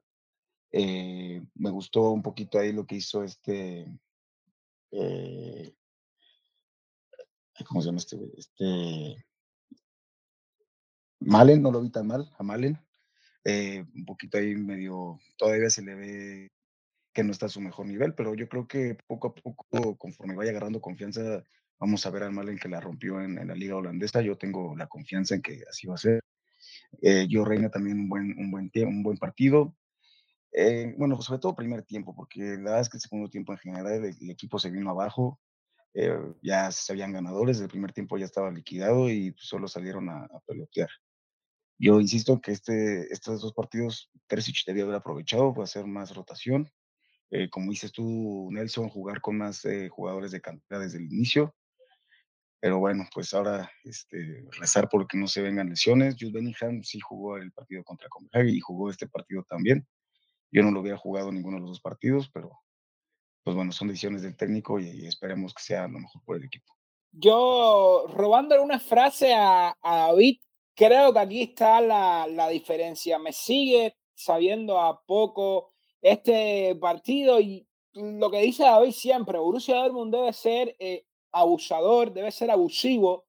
Eh, 0.71 1.41
me 1.55 1.71
gustó 1.71 2.11
un 2.11 2.21
poquito 2.21 2.59
ahí 2.59 2.71
lo 2.71 2.85
que 2.85 2.95
hizo 2.95 3.23
este. 3.23 3.87
Eh, 4.91 5.73
¿Cómo 7.67 7.81
se 7.81 7.87
llama 7.87 7.97
este? 7.97 8.17
Este. 8.37 9.25
Malen, 11.21 11.61
no 11.61 11.71
lo 11.71 11.81
vi 11.81 11.89
tan 11.89 12.07
mal, 12.07 12.29
a 12.37 12.43
Malen. 12.43 12.79
Eh, 13.43 13.85
un 13.95 14.05
poquito 14.05 14.37
ahí 14.37 14.55
medio. 14.55 15.19
Todavía 15.37 15.69
se 15.69 15.81
le 15.81 15.95
ve 15.95 16.47
que 17.13 17.23
no 17.23 17.31
está 17.31 17.47
a 17.47 17.49
su 17.49 17.59
mejor 17.59 17.87
nivel, 17.87 18.13
pero 18.13 18.35
yo 18.35 18.47
creo 18.47 18.67
que 18.67 18.95
poco 19.07 19.29
a 19.29 19.35
poco, 19.35 19.97
conforme 19.97 20.35
vaya 20.35 20.51
agarrando 20.51 20.81
confianza, 20.81 21.43
Vamos 21.81 22.05
a 22.05 22.09
ver 22.09 22.23
al 22.23 22.33
Malen 22.33 22.59
que 22.59 22.67
la 22.67 22.81
rompió 22.81 23.21
en, 23.21 23.37
en, 23.37 23.47
la 23.47 23.55
liga 23.55 23.77
holandesa. 23.77 24.21
Yo 24.21 24.37
tengo 24.37 24.75
la 24.75 24.87
confianza 24.87 25.35
en 25.35 25.41
que 25.41 25.63
así 25.69 25.87
va 25.87 25.95
a 25.95 25.97
ser. 25.97 26.21
Yo 27.29 27.45
Reina 27.45 27.69
también 27.69 28.01
un 28.01 28.09
buen, 28.09 28.37
un 28.37 28.51
buen, 28.51 28.69
un 28.85 29.01
buen 29.01 29.17
partido. 29.17 29.77
Eh, 30.53 30.93
bueno, 30.97 31.21
sobre 31.21 31.39
todo 31.39 31.55
primer 31.55 31.83
tiempo, 31.83 32.15
porque 32.15 32.41
la 32.41 32.57
verdad 32.71 32.81
es 32.81 32.89
que 32.89 32.97
el 32.97 33.01
segundo 33.01 33.29
tiempo 33.29 33.53
en 33.53 33.59
general 33.59 33.87
el, 34.05 34.15
el 34.19 34.29
equipo 34.31 34.59
se 34.59 34.71
vino 34.71 34.89
abajo. 34.91 35.39
Eh, 35.93 36.17
ya 36.43 36.71
se 36.71 36.93
habían 36.93 37.13
ganadores, 37.13 37.59
el 37.61 37.67
primer 37.69 37.93
tiempo 37.93 38.17
ya 38.17 38.25
estaba 38.25 38.51
liquidado 38.51 39.09
y 39.09 39.33
solo 39.37 39.67
salieron 39.67 40.09
a, 40.09 40.25
a 40.25 40.39
pelotear. 40.47 40.89
Yo 41.79 41.99
insisto 42.01 42.41
que 42.41 42.51
este, 42.51 43.11
estos 43.13 43.41
dos 43.41 43.53
partidos 43.53 44.11
Terzic 44.27 44.65
debía 44.65 44.83
haber 44.83 44.95
aprovechado 44.97 45.53
para 45.53 45.63
hacer 45.63 45.85
más 45.85 46.13
rotación. 46.15 46.69
Eh, 47.31 47.49
como 47.49 47.71
dices 47.71 47.91
tú, 47.91 48.49
Nelson, 48.51 48.89
jugar 48.89 49.21
con 49.21 49.37
más 49.37 49.65
eh, 49.65 49.89
jugadores 49.89 50.31
de 50.31 50.41
cantera 50.41 50.81
desde 50.81 50.97
el 50.99 51.05
inicio. 51.05 51.55
Pero 52.61 52.79
bueno, 52.79 53.05
pues 53.13 53.33
ahora 53.33 53.71
este, 53.85 54.45
rezar 54.59 54.89
porque 54.91 55.17
no 55.17 55.27
se 55.27 55.41
vengan 55.41 55.69
lesiones. 55.69 56.15
Jude 56.19 56.33
Bellingham 56.33 56.83
sí 56.83 56.99
jugó 56.99 57.37
el 57.37 57.51
partido 57.53 57.83
contra 57.83 58.09
Copenhague 58.09 58.51
y 58.51 58.59
jugó 58.59 58.89
este 58.89 59.07
partido 59.07 59.43
también. 59.49 59.87
Yo 60.51 60.63
no 60.63 60.71
lo 60.71 60.79
había 60.79 60.97
jugado 60.97 61.31
ninguno 61.31 61.57
de 61.57 61.61
los 61.61 61.69
dos 61.71 61.81
partidos, 61.81 62.29
pero 62.33 62.51
pues 63.43 63.55
bueno, 63.55 63.71
son 63.71 63.87
decisiones 63.87 64.21
del 64.21 64.37
técnico 64.37 64.79
y, 64.79 65.05
esperemos 65.05 65.53
que 65.53 65.63
sea 65.63 65.87
lo 65.87 65.99
mejor 65.99 66.21
por 66.23 66.37
el 66.37 66.43
equipo. 66.43 66.73
Yo, 67.11 68.05
robándole 68.13 68.61
una 68.61 68.79
frase 68.79 69.33
a, 69.33 69.75
David, 69.81 70.39
creo 70.75 71.11
que 71.13 71.19
aquí 71.19 71.41
está 71.43 71.81
la, 71.81 72.27
la 72.27 72.49
diferencia. 72.49 73.17
Me 73.17 73.33
sigue 73.33 73.95
sabiendo 74.13 74.79
a 74.79 75.01
poco 75.03 75.73
este 76.01 76.75
partido 76.75 77.39
y 77.39 77.67
lo 77.93 78.29
que 78.29 78.41
dice 78.41 78.63
David 78.63 78.91
siempre, 78.91 79.39
Borussia 79.39 79.75
Dortmund 79.77 80.13
debe 80.13 80.33
ser 80.33 80.75
eh, 80.79 81.05
abusador, 81.31 82.13
debe 82.13 82.31
ser 82.31 82.51
abusivo 82.51 83.25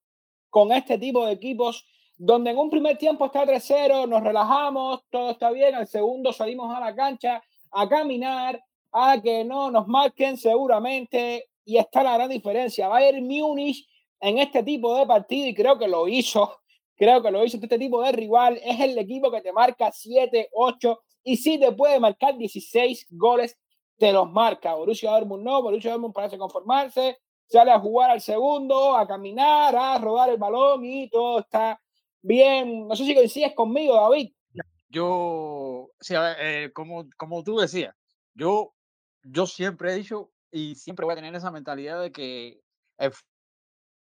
con 0.48 0.72
este 0.72 0.98
tipo 0.98 1.24
de 1.26 1.32
equipos 1.32 1.86
donde 2.22 2.50
en 2.50 2.58
un 2.58 2.68
primer 2.68 2.98
tiempo 2.98 3.24
está 3.24 3.46
3-0, 3.46 4.06
nos 4.06 4.22
relajamos, 4.22 5.00
todo 5.08 5.30
está 5.30 5.50
bien, 5.50 5.74
al 5.74 5.86
segundo 5.86 6.34
salimos 6.34 6.70
a 6.76 6.78
la 6.78 6.94
cancha 6.94 7.42
a 7.70 7.88
caminar, 7.88 8.62
a 8.92 9.18
que 9.22 9.42
no 9.42 9.70
nos 9.70 9.88
marquen 9.88 10.36
seguramente 10.36 11.48
y 11.64 11.78
está 11.78 12.02
la 12.02 12.18
gran 12.18 12.28
diferencia. 12.28 12.88
Bayern 12.88 13.26
Múnich 13.26 13.88
en 14.20 14.36
este 14.36 14.62
tipo 14.62 14.94
de 14.98 15.06
partido 15.06 15.48
y 15.48 15.54
creo 15.54 15.78
que 15.78 15.88
lo 15.88 16.06
hizo, 16.08 16.58
creo 16.94 17.22
que 17.22 17.30
lo 17.30 17.42
hizo 17.42 17.56
este 17.56 17.78
tipo 17.78 18.02
de 18.02 18.12
rival, 18.12 18.60
es 18.62 18.78
el 18.78 18.98
equipo 18.98 19.30
que 19.30 19.40
te 19.40 19.50
marca 19.50 19.90
7, 19.90 20.50
8 20.52 21.00
y 21.24 21.38
si 21.38 21.58
te 21.58 21.72
puede 21.72 21.98
marcar 22.00 22.36
16 22.36 23.06
goles, 23.12 23.56
te 23.96 24.12
los 24.12 24.30
marca. 24.30 24.74
Borussia 24.74 25.10
Dortmund 25.10 25.42
no, 25.42 25.62
Borussia 25.62 25.92
Dortmund 25.92 26.12
parece 26.12 26.36
conformarse, 26.36 27.16
sale 27.46 27.70
a 27.70 27.80
jugar 27.80 28.10
al 28.10 28.20
segundo, 28.20 28.94
a 28.94 29.06
caminar, 29.06 29.74
a 29.74 29.96
rodar 29.96 30.28
el 30.28 30.36
balón 30.36 30.84
y 30.84 31.08
todo 31.08 31.38
está 31.38 31.80
bien. 32.22 32.86
No 32.86 32.96
sé 32.96 33.04
si 33.04 33.14
coincides 33.14 33.54
conmigo, 33.54 33.96
David. 33.96 34.32
Yo, 34.88 35.90
sí, 36.00 36.14
eh, 36.16 36.70
como, 36.74 37.08
como 37.16 37.44
tú 37.44 37.58
decías, 37.58 37.94
yo, 38.34 38.74
yo 39.22 39.46
siempre 39.46 39.92
he 39.92 39.96
dicho 39.96 40.32
y 40.50 40.74
siempre 40.74 41.04
voy 41.04 41.12
a 41.12 41.16
tener 41.16 41.34
esa 41.34 41.52
mentalidad 41.52 42.00
de 42.00 42.10
que 42.10 42.60
el 42.98 43.12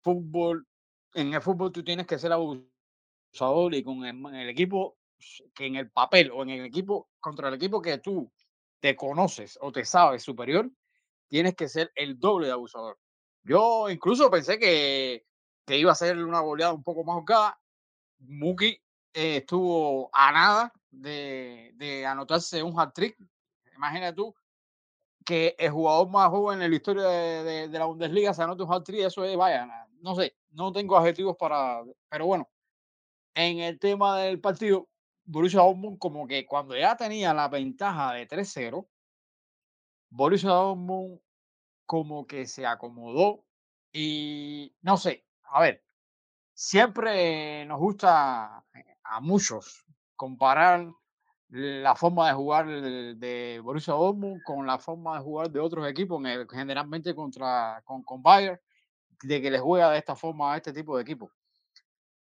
fútbol, 0.02 0.66
en 1.14 1.34
el 1.34 1.42
fútbol 1.42 1.72
tú 1.72 1.84
tienes 1.84 2.08
que 2.08 2.18
ser 2.18 2.32
abusador 2.32 3.76
y 3.76 3.84
con 3.84 4.04
el 4.04 4.50
equipo 4.50 4.98
que 5.54 5.68
en 5.68 5.76
el 5.76 5.92
papel 5.92 6.32
o 6.32 6.42
en 6.44 6.50
el 6.50 6.66
equipo 6.66 7.10
contra 7.20 7.48
el 7.50 7.54
equipo 7.54 7.82
que 7.82 8.00
tú 8.00 8.32
te 8.80 8.96
conoces 8.96 9.58
o 9.62 9.72
te 9.72 9.86
sabes 9.86 10.24
superior, 10.24 10.70
tienes 11.30 11.56
que 11.56 11.70
ser 11.70 11.92
el 11.96 12.20
doble 12.20 12.48
de 12.48 12.54
abusador. 12.54 13.00
Yo 13.44 13.90
incluso 13.90 14.30
pensé 14.30 14.60
que, 14.60 15.26
que 15.66 15.78
iba 15.78 15.92
a 15.92 15.96
ser 15.96 16.18
una 16.18 16.42
goleada 16.42 16.74
un 16.74 16.84
poco 16.84 17.04
más 17.04 17.16
jugada. 17.18 17.60
Muki 18.28 18.80
eh, 19.14 19.38
estuvo 19.38 20.10
a 20.14 20.32
nada 20.32 20.74
de, 20.92 22.06
anotarse 22.08 22.64
un 22.64 22.80
hat-trick. 22.80 23.18
Imagina 23.76 24.14
tú 24.14 24.34
que 25.26 25.56
el 25.58 25.72
jugador 25.72 26.10
más 26.10 26.30
joven 26.30 26.62
en 26.62 26.70
la 26.70 26.76
historia 26.76 27.04
de, 27.04 27.68
de, 27.70 27.80
la 27.80 27.86
Bundesliga 27.86 28.34
se 28.34 28.44
anote 28.44 28.64
un 28.64 28.74
hat-trick. 28.74 29.06
Eso 29.06 29.24
es, 29.24 29.36
vaya, 29.38 29.68
no 30.02 30.16
sé, 30.16 30.36
no 30.52 30.72
tengo 30.72 30.98
adjetivos 30.98 31.38
para. 31.38 31.84
Pero 32.10 32.26
bueno, 32.26 32.50
en 33.36 33.60
el 33.60 33.80
tema 33.80 34.20
del 34.20 34.40
partido, 34.40 34.90
Borussia 35.26 35.62
Dortmund 35.62 35.98
como 36.00 36.28
que 36.28 36.46
cuando 36.46 36.76
ya 36.76 36.96
tenía 36.98 37.34
la 37.34 37.48
ventaja 37.48 38.14
de 38.14 38.28
3-0, 38.28 38.88
Borussia 40.10 40.50
Dortmund 40.50 41.20
como 41.86 42.28
que 42.28 42.46
se 42.46 42.66
acomodó 42.66 43.46
y 43.92 44.76
no 44.82 44.98
sé, 44.98 45.26
a 45.44 45.62
ver, 45.62 45.84
siempre 46.54 47.66
nos 47.66 47.80
gusta 47.80 48.64
eh, 48.74 48.98
a 49.04 49.20
muchos 49.20 49.86
comparar 50.16 50.88
la 51.50 51.96
forma 51.96 52.28
de 52.28 52.34
jugar 52.34 52.68
de 52.68 53.62
Borussia 53.64 53.94
Dortmund 53.94 54.42
con 54.44 54.66
la 54.66 54.80
forma 54.80 55.18
de 55.18 55.24
jugar 55.24 55.52
de 55.52 55.60
otros 55.60 55.88
equipos, 55.88 56.22
generalmente 56.50 57.14
contra 57.14 57.84
con, 57.86 58.24
Bayern, 58.24 58.60
de 59.22 59.42
que 59.42 59.52
les 59.52 59.62
juega 59.62 59.92
de 59.92 60.00
esta 60.00 60.16
forma 60.16 60.54
a 60.54 60.58
este 60.58 60.74
tipo 60.74 60.96
de 60.96 61.04
equipos. 61.04 61.32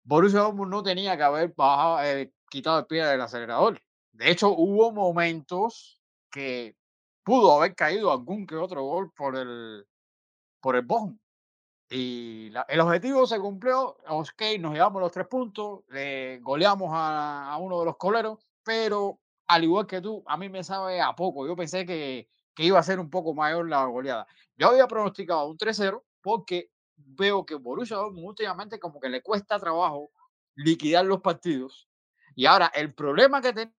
Borussia 0.02 0.40
Dortmund 0.40 0.70
no 0.70 0.82
tenía 0.82 1.16
que 1.16 1.22
haber 1.22 1.54
bajado, 1.56 2.02
eh, 2.02 2.32
quitado 2.50 2.80
el 2.80 2.86
pie 2.86 3.04
del 3.04 3.20
acelerador. 3.20 3.80
De 4.12 4.30
hecho, 4.30 4.50
hubo 4.50 4.92
momentos 4.92 6.02
que 6.30 6.76
pudo 7.22 7.56
haber 7.56 7.74
caído 7.74 8.12
algún 8.12 8.46
que 8.46 8.56
otro 8.56 8.82
gol 8.82 9.10
por 9.16 9.36
el, 9.36 9.86
por 10.60 10.76
el 10.76 10.84
Y 11.96 12.52
el 12.66 12.80
objetivo 12.80 13.24
se 13.24 13.38
cumplió, 13.38 13.96
ok, 14.08 14.42
nos 14.58 14.74
llevamos 14.74 15.00
los 15.00 15.12
tres 15.12 15.28
puntos, 15.28 15.84
le 15.90 16.40
goleamos 16.40 16.90
a, 16.92 17.56
uno 17.60 17.78
de 17.78 17.84
los 17.84 17.96
coleros, 17.96 18.40
pero 18.64 19.20
al 19.46 19.62
igual 19.62 19.86
que 19.86 20.00
tú, 20.00 20.24
a 20.26 20.36
mí 20.36 20.48
me 20.48 20.64
sabe 20.64 21.00
a 21.00 21.14
poco. 21.14 21.46
Yo 21.46 21.54
pensé 21.54 21.86
que, 21.86 22.28
que 22.52 22.64
iba 22.64 22.80
a 22.80 22.82
ser 22.82 22.98
un 22.98 23.10
poco 23.10 23.32
mayor 23.32 23.68
la 23.68 23.84
goleada. 23.84 24.26
Yo 24.56 24.70
había 24.70 24.88
pronosticado 24.88 25.46
un 25.46 25.56
3-0 25.56 26.02
porque 26.20 26.72
veo 26.96 27.46
que 27.46 27.54
Borussia 27.54 27.96
Dortmund 27.96 28.26
últimamente 28.26 28.80
como 28.80 28.98
que 28.98 29.08
le 29.08 29.22
cuesta 29.22 29.60
trabajo 29.60 30.10
liquidar 30.56 31.04
los 31.04 31.20
partidos. 31.20 31.88
Y 32.34 32.46
ahora 32.46 32.72
el 32.74 32.92
problema 32.92 33.40
que 33.40 33.70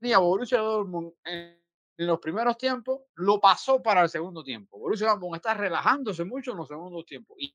tenía 0.00 0.18
Borussia 0.18 0.58
Dortmund 0.58 1.12
en, 1.24 1.63
los 1.96 2.18
primeros 2.18 2.56
tiempos 2.56 3.02
lo 3.14 3.40
pasó 3.40 3.82
para 3.82 4.02
el 4.02 4.08
segundo 4.08 4.42
tiempo. 4.42 4.78
Borussia 4.78 5.08
Dortmund 5.08 5.36
está 5.36 5.54
relajándose 5.54 6.24
mucho 6.24 6.52
en 6.52 6.58
los 6.58 6.68
segundos 6.68 7.04
tiempos. 7.06 7.36
Y, 7.38 7.54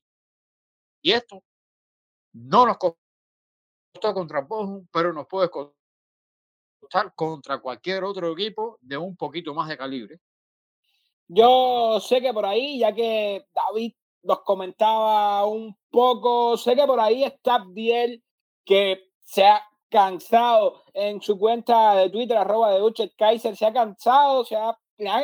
y 1.02 1.12
esto 1.12 1.42
no 2.32 2.66
nos 2.66 2.78
costó 2.78 4.14
contra 4.14 4.40
Bochum, 4.40 4.86
pero 4.92 5.12
nos 5.12 5.26
puede 5.26 5.50
costar 5.50 7.14
contra 7.14 7.58
cualquier 7.58 8.04
otro 8.04 8.32
equipo 8.32 8.78
de 8.80 8.96
un 8.96 9.16
poquito 9.16 9.54
más 9.54 9.68
de 9.68 9.76
calibre. 9.76 10.20
Yo 11.28 12.00
sé 12.00 12.20
que 12.20 12.32
por 12.32 12.46
ahí, 12.46 12.80
ya 12.80 12.92
que 12.92 13.46
David 13.54 13.94
nos 14.22 14.40
comentaba 14.40 15.46
un 15.46 15.76
poco, 15.90 16.56
sé 16.56 16.74
que 16.74 16.86
por 16.86 16.98
ahí 16.98 17.24
está 17.24 17.56
Abdiel, 17.56 18.22
que 18.64 19.10
se 19.20 19.44
cansado 19.90 20.82
en 20.94 21.20
su 21.20 21.38
cuenta 21.38 21.94
de 21.96 22.10
Twitter, 22.10 22.36
arroba 22.36 22.72
de 22.72 22.82
Uchet 22.82 23.14
Kaiser, 23.16 23.56
se 23.56 23.66
ha 23.66 23.72
cansado, 23.72 24.44
se, 24.44 24.56
ha, 24.56 24.78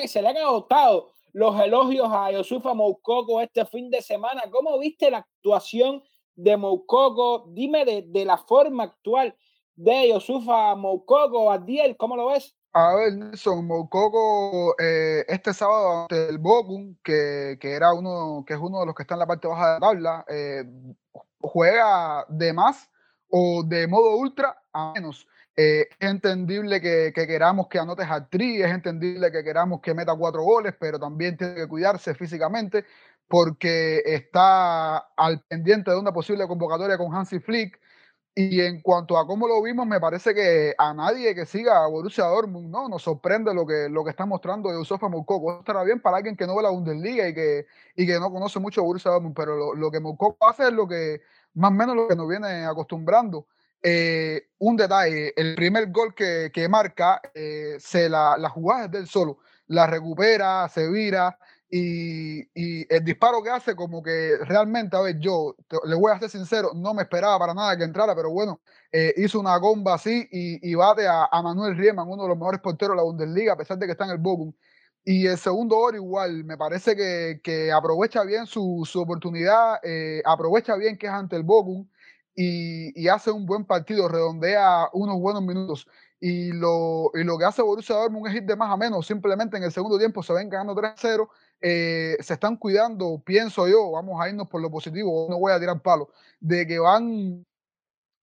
se 0.07 0.23
le 0.23 0.29
han 0.29 0.37
agotado 0.37 1.13
los 1.33 1.59
elogios 1.61 2.09
a 2.11 2.31
Yosufa 2.33 2.75
Moukoko 2.75 3.41
este 3.41 3.65
fin 3.67 3.91
de 3.91 4.03
semana. 4.03 4.43
¿Cómo 4.51 4.79
viste 4.79 5.11
la 5.11 5.19
actuación 5.19 6.03
de 6.35 6.57
Moukoko? 6.57 7.45
Dime 7.49 7.85
de, 7.85 8.03
de 8.03 8.25
la 8.25 8.39
forma 8.39 8.85
actual 8.85 9.35
de 9.75 10.09
Yosufa 10.09 10.75
Moukoko, 10.75 11.53
Abdiel, 11.53 11.97
¿cómo 11.97 12.17
lo 12.17 12.29
ves? 12.29 12.57
A 12.73 12.95
ver, 12.95 13.15
Nelson, 13.15 13.67
Moukoko 13.67 14.75
eh, 14.79 15.25
este 15.29 15.55
sábado 15.55 16.03
ante 16.03 16.29
el 16.29 16.39
Bochum, 16.39 16.97
que, 17.03 17.57
que, 17.59 17.73
era 17.73 17.95
uno, 17.95 18.45
que 18.47 18.55
es 18.55 18.61
uno 18.61 18.81
de 18.81 18.87
los 18.87 18.95
que 18.95 19.03
está 19.03 19.15
en 19.15 19.21
la 19.21 19.27
parte 19.27 19.49
baja 19.49 19.67
de 19.67 19.73
la 19.75 19.81
tabla, 19.81 20.25
eh, 20.29 20.65
juega 21.41 22.27
de 22.29 22.53
más 22.53 22.91
o 23.39 23.63
de 23.63 23.87
modo 23.87 24.17
ultra 24.17 24.57
a 24.73 24.93
menos. 24.95 25.29
Eh, 25.57 25.89
es 25.99 26.11
entendible 26.11 26.81
que, 26.81 27.13
que, 27.15 27.27
queramos 27.27 27.69
que 27.69 27.79
anote 27.79 28.03
hat-trick, 28.03 28.61
es 28.65 28.71
entendible 28.71 29.31
que 29.31 29.45
queramos 29.45 29.81
que 29.81 29.95
meta 29.95 30.15
cuatro 30.15 30.43
goles, 30.43 30.75
pero 30.79 30.99
también 30.99 31.37
tiene 31.37 31.55
que 31.55 31.69
cuidarse 31.69 32.15
físicamente 32.15 32.85
porque 33.29 34.03
está 34.07 34.99
al 35.17 35.43
pendiente 35.43 35.91
de 35.91 35.99
una 35.99 36.13
posible 36.13 36.47
convocatoria 36.47 36.97
con 36.97 37.15
Hansi 37.15 37.41
Flick 37.41 37.79
y 38.35 38.61
en 38.61 38.83
cuanto 38.83 39.19
a 39.19 39.27
cómo 39.27 39.49
lo 39.49 39.63
vimos, 39.63 39.87
me 39.87 40.01
parece 40.01 40.35
que 40.35 40.75
a 40.79 40.93
nadie 40.95 41.35
que 41.35 41.47
siga 41.47 41.85
a 41.85 41.89
Borussia 41.89 42.25
Dortmund, 42.25 42.71
¿no? 42.71 42.89
Nos 42.89 43.03
sorprende 43.03 43.55
lo 43.55 43.67
que, 43.67 43.89
lo 43.91 44.05
que 44.05 44.11
está 44.11 44.27
mostrando 44.27 44.71
Yusufa 44.71 45.09
Moukoko. 45.09 45.61
Estará 45.61 45.83
bien 45.85 46.01
para 46.01 46.19
alguien 46.19 46.37
que 46.37 46.47
no 46.47 46.55
ve 46.55 46.63
la 46.63 46.71
Bundesliga 46.71 47.29
y 47.29 47.35
que, 47.35 47.67
y 47.97 48.07
que 48.07 48.21
no 48.21 48.31
conoce 48.31 48.61
mucho 48.61 48.83
a 48.83 48.85
Borussia 48.85 49.11
Dortmund, 49.11 49.35
pero 49.35 49.57
lo, 49.57 49.75
lo 49.75 49.91
que 49.91 50.01
Moukoko 50.01 50.49
hace 50.49 50.65
es 50.65 50.73
lo 50.73 50.87
que, 50.87 51.23
más 51.57 51.71
o 51.71 51.75
menos 51.75 51.97
lo 51.97 52.09
que 52.09 52.17
nos 52.17 52.29
viene 52.29 52.65
acostumbrando. 52.65 53.47
Eh, 53.83 54.49
un 54.59 54.77
detalle, 54.77 55.33
el 55.37 55.55
primer 55.55 55.91
gol 55.91 56.15
que, 56.15 56.51
que 56.53 56.69
marca, 56.69 57.21
eh, 57.35 57.77
se 57.79 58.09
la, 58.09 58.37
la 58.39 58.49
jugada 58.49 58.89
desde 58.89 58.99
el 58.99 59.09
solo, 59.09 59.39
la 59.67 59.87
recupera, 59.87 60.69
se 60.69 60.89
vira, 60.89 61.39
y, 61.69 62.95
el 62.95 63.05
disparo 63.05 63.43
que 63.43 63.51
hace, 63.51 63.75
como 63.75 64.03
que 64.03 64.37
realmente, 64.43 64.97
a 64.97 65.01
ver, 65.01 65.19
yo 65.19 65.57
le 65.85 65.97
voy 65.97 66.13
a 66.13 66.19
ser 66.19 66.31
sincero, 66.31 66.71
no 66.75 66.95
me 66.95 67.03
esperaba 67.03 67.39
para 67.39 67.55
nada 67.55 67.77
que 67.77 67.85
entrara, 67.85 68.15
pero 68.15 68.31
bueno, 68.31 68.61
eh, 68.93 69.13
hizo 69.17 69.41
una 69.41 69.57
gomba 69.57 69.95
así 69.95 70.29
y, 70.31 70.71
y 70.71 70.75
bate 70.75 71.07
a, 71.09 71.29
Manuel 71.43 71.77
Riemann, 71.77 72.09
uno 72.09 72.23
de 72.23 72.29
los 72.29 72.39
mejores 72.39 72.61
porteros 72.61 72.95
de 72.95 72.97
la 72.97 73.03
Bundesliga, 73.03 73.55
a 73.55 73.57
pesar 73.57 73.79
de 73.79 73.87
que 73.87 73.93
está 73.93 74.05
en 74.05 74.13
el 74.13 74.19
Bochum. 74.19 74.53
Y 75.09 75.29
el 75.29 75.39
segundo 75.39 75.77
gol 75.77 75.95
igual, 75.95 76.43
me 76.43 76.57
parece 76.59 76.97
que, 76.97 77.41
que 77.41 77.71
aprovecha 77.71 78.25
bien 78.25 78.45
su, 78.45 78.83
su 78.85 79.01
oportunidad, 79.01 79.79
eh, 79.85 80.21
aprovecha 80.25 80.75
bien 80.75 80.99
que 80.99 81.07
es 81.07 81.13
ante 81.13 81.37
el 81.37 81.45
Bochum 81.45 81.87
y, 82.35 83.01
y 83.01 83.07
hace 83.07 83.31
un 83.31 83.47
buen 83.47 83.65
partido, 83.65 84.09
redondea 84.09 84.89
unos 84.93 85.21
buenos 85.21 85.45
minutos. 85.45 85.87
Y 86.19 86.51
lo, 86.51 87.13
y 87.15 87.23
lo 87.23 87.39
que 87.39 87.45
hace 87.45 87.63
Borussia 87.63 87.95
Dortmund 87.95 88.27
es 88.27 88.35
ir 88.35 88.43
de 88.47 88.57
más 88.57 88.69
a 88.73 88.77
menos, 88.77 89.07
simplemente 89.07 89.57
en 89.57 89.63
el 89.63 89.71
segundo 89.71 89.97
tiempo 89.97 90.25
se 90.25 90.33
ven 90.33 90.49
ganando 90.49 90.75
3-0 90.75 91.29
eh, 91.61 92.17
se 92.21 92.35
están 92.35 92.57
cuidando, 92.57 93.23
pienso 93.25 93.69
yo, 93.69 93.93
vamos 93.93 94.21
a 94.21 94.29
irnos 94.29 94.49
por 94.49 94.61
lo 94.61 94.71
positivo, 94.71 95.29
no 95.31 95.39
voy 95.39 95.53
a 95.53 95.61
tirar 95.61 95.81
palo, 95.83 96.11
de 96.41 96.67
que 96.67 96.79
van 96.81 97.47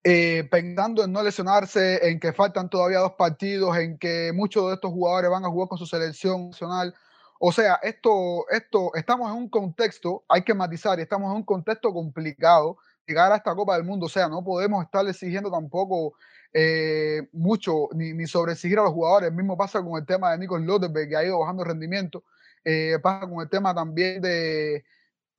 eh, 0.04 0.48
pensando 0.52 1.04
en 1.04 1.12
no 1.12 1.24
lesionarse, 1.24 2.10
en 2.10 2.20
que 2.20 2.34
faltan 2.34 2.70
todavía 2.70 3.00
dos 3.00 3.14
partidos, 3.14 3.78
en 3.78 3.98
que 3.98 4.32
muchos 4.34 4.68
de 4.68 4.74
estos 4.76 4.92
jugadores 4.92 5.32
van 5.32 5.46
a 5.46 5.50
jugar 5.50 5.70
con 5.70 5.78
su 5.78 5.86
selección 5.86 6.50
nacional 6.50 6.94
O 7.40 7.52
sea, 7.52 7.76
esto, 7.84 8.46
esto, 8.50 8.92
estamos 8.96 9.30
en 9.32 9.38
un 9.38 9.50
contexto, 9.50 10.24
hay 10.30 10.44
que 10.44 10.54
matizar, 10.54 11.00
estamos 11.00 11.32
en 11.32 11.38
un 11.38 11.44
contexto 11.44 11.94
complicado 11.94 12.78
llegar 13.06 13.32
a 13.32 13.38
esta 13.38 13.56
Copa 13.56 13.76
del 13.76 13.84
Mundo. 13.84 14.06
O 14.06 14.10
sea, 14.10 14.28
no 14.30 14.44
podemos 14.44 14.84
estar 14.84 15.08
exigiendo 15.08 15.52
tampoco 15.52 16.14
eh, 16.54 17.28
mucho 17.34 17.90
ni, 17.94 18.14
ni 18.14 18.28
sobreexigir 18.28 18.80
a 18.80 18.84
los 18.84 18.94
jugadores. 18.94 19.30
El 19.30 19.36
mismo 19.36 19.58
pasa 19.58 19.82
con 19.82 20.00
el 20.00 20.06
tema 20.06 20.32
de 20.32 20.38
Nico 20.38 20.58
Lotterberg, 20.58 21.10
que 21.10 21.16
ha 21.18 21.26
ido 21.26 21.40
bajando 21.40 21.64
rendimiento. 21.64 22.24
Eh, 22.64 22.98
pasa 23.02 23.28
con 23.28 23.42
el 23.42 23.50
tema 23.50 23.74
también 23.76 24.22
de, 24.22 24.86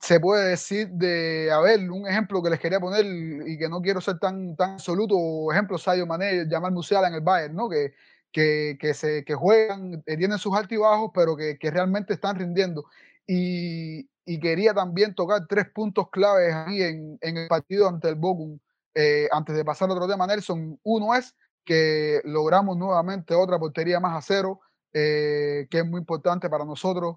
se 0.04 0.20
puede 0.20 0.50
decir 0.50 0.90
de, 0.90 1.50
a 1.50 1.60
ver, 1.60 1.90
un 1.90 2.06
ejemplo 2.06 2.42
que 2.42 2.50
les 2.50 2.60
quería 2.60 2.78
poner 2.78 3.06
y 3.06 3.56
que 3.56 3.70
no 3.70 3.80
quiero 3.80 4.02
ser 4.02 4.18
tan, 4.18 4.54
tan 4.54 4.72
absoluto, 4.72 5.50
ejemplo, 5.50 5.78
Sadio 5.78 6.06
Mané, 6.06 6.46
Jamal 6.46 6.72
Musiala 6.72 7.08
en 7.08 7.14
el 7.14 7.22
Bayern, 7.22 7.54
¿no? 7.54 7.70
Que, 7.70 7.94
que, 8.30 8.76
que, 8.78 8.92
se, 8.92 9.24
que 9.24 9.34
juegan, 9.34 10.02
eh, 10.04 10.16
tienen 10.18 10.36
sus 10.36 10.54
altibajos, 10.54 11.10
pero 11.14 11.34
que, 11.34 11.56
que 11.58 11.70
realmente 11.70 12.12
están 12.12 12.38
rindiendo. 12.38 12.84
Y, 13.26 14.06
quería 14.42 14.74
también 14.74 15.14
tocar 15.14 15.46
tres 15.48 15.70
puntos 15.74 16.10
claves 16.10 16.52
ahí 16.52 16.82
en, 16.82 17.16
en 17.22 17.38
el 17.38 17.48
partido 17.48 17.88
ante 17.88 18.10
el 18.10 18.16
Bochum, 18.16 18.58
eh, 18.94 19.26
antes 19.32 19.56
de 19.56 19.64
pasar 19.64 19.88
a 19.88 19.94
otro 19.94 20.06
tema, 20.06 20.26
Nelson. 20.26 20.78
Uno 20.82 21.14
es 21.14 21.34
que 21.64 22.20
logramos 22.24 22.76
nuevamente 22.76 23.34
otra 23.34 23.58
portería 23.58 24.00
más 24.00 24.18
a 24.18 24.20
cero, 24.20 24.60
eh, 24.92 25.66
que 25.70 25.78
es 25.78 25.86
muy 25.86 26.00
importante 26.00 26.50
para 26.50 26.66
nosotros. 26.66 27.16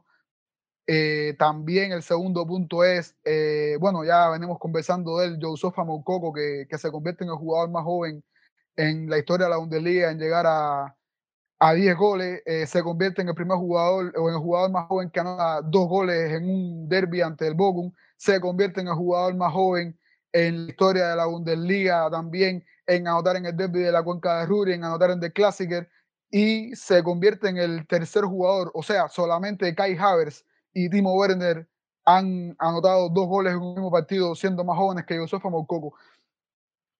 Eh, 0.89 1.35
también 1.37 1.91
el 1.91 2.01
segundo 2.01 2.47
punto 2.47 2.85
es, 2.85 3.13
eh, 3.25 3.75
bueno, 3.79 4.05
ya 4.05 4.29
venimos 4.29 4.57
conversando 4.57 5.17
de 5.17 5.27
él, 5.27 5.39
Moukoko, 5.39 6.31
que, 6.31 6.65
que 6.69 6.77
se 6.77 6.89
convierte 6.91 7.25
en 7.25 7.29
el 7.29 7.35
jugador 7.35 7.69
más 7.69 7.83
joven 7.83 8.23
en 8.77 9.09
la 9.09 9.17
historia 9.17 9.47
de 9.47 9.49
la 9.51 9.57
Bundesliga 9.57 10.09
en 10.09 10.17
llegar 10.17 10.45
a, 10.47 10.95
a 11.59 11.73
10 11.73 11.97
goles, 11.97 12.41
eh, 12.45 12.65
se 12.67 12.83
convierte 12.83 13.21
en 13.21 13.29
el 13.29 13.35
primer 13.35 13.57
jugador 13.57 14.13
o 14.17 14.29
en 14.29 14.35
el 14.35 14.39
jugador 14.39 14.71
más 14.71 14.87
joven 14.87 15.09
que 15.09 15.19
anota 15.19 15.61
dos 15.61 15.89
goles 15.89 16.31
en 16.31 16.49
un 16.49 16.87
derby 16.87 17.21
ante 17.21 17.47
el 17.47 17.55
Bochum, 17.55 17.91
se 18.15 18.39
convierte 18.39 18.79
en 18.79 18.87
el 18.87 18.93
jugador 18.93 19.35
más 19.35 19.51
joven 19.51 19.99
en 20.31 20.65
la 20.65 20.71
historia 20.71 21.07
de 21.09 21.15
la 21.15 21.25
Bundesliga 21.25 22.09
también 22.09 22.63
en 22.85 23.07
anotar 23.07 23.35
en 23.35 23.45
el 23.47 23.57
derby 23.57 23.81
de 23.81 23.91
la 23.91 24.03
cuenca 24.03 24.39
de 24.39 24.45
Ruhr, 24.45 24.69
en 24.69 24.83
anotar 24.83 25.11
en 25.11 25.19
The 25.19 25.33
Klassiker 25.33 25.89
y 26.29 26.73
se 26.75 27.03
convierte 27.03 27.49
en 27.49 27.57
el 27.57 27.87
tercer 27.87 28.23
jugador, 28.23 28.71
o 28.73 28.83
sea, 28.83 29.09
solamente 29.09 29.73
Kai 29.75 29.97
Havertz 29.97 30.45
y 30.77 30.89
Timo 30.89 31.15
Werner 31.15 31.67
han 32.05 32.55
anotado 32.59 33.09
dos 33.09 33.27
goles 33.27 33.53
en 33.53 33.59
un 33.59 33.73
mismo 33.73 33.91
partido 33.91 34.35
siendo 34.35 34.63
más 34.63 34.77
jóvenes 34.77 35.05
que 35.05 35.17
Josefa 35.17 35.49
Moukoko. 35.49 35.95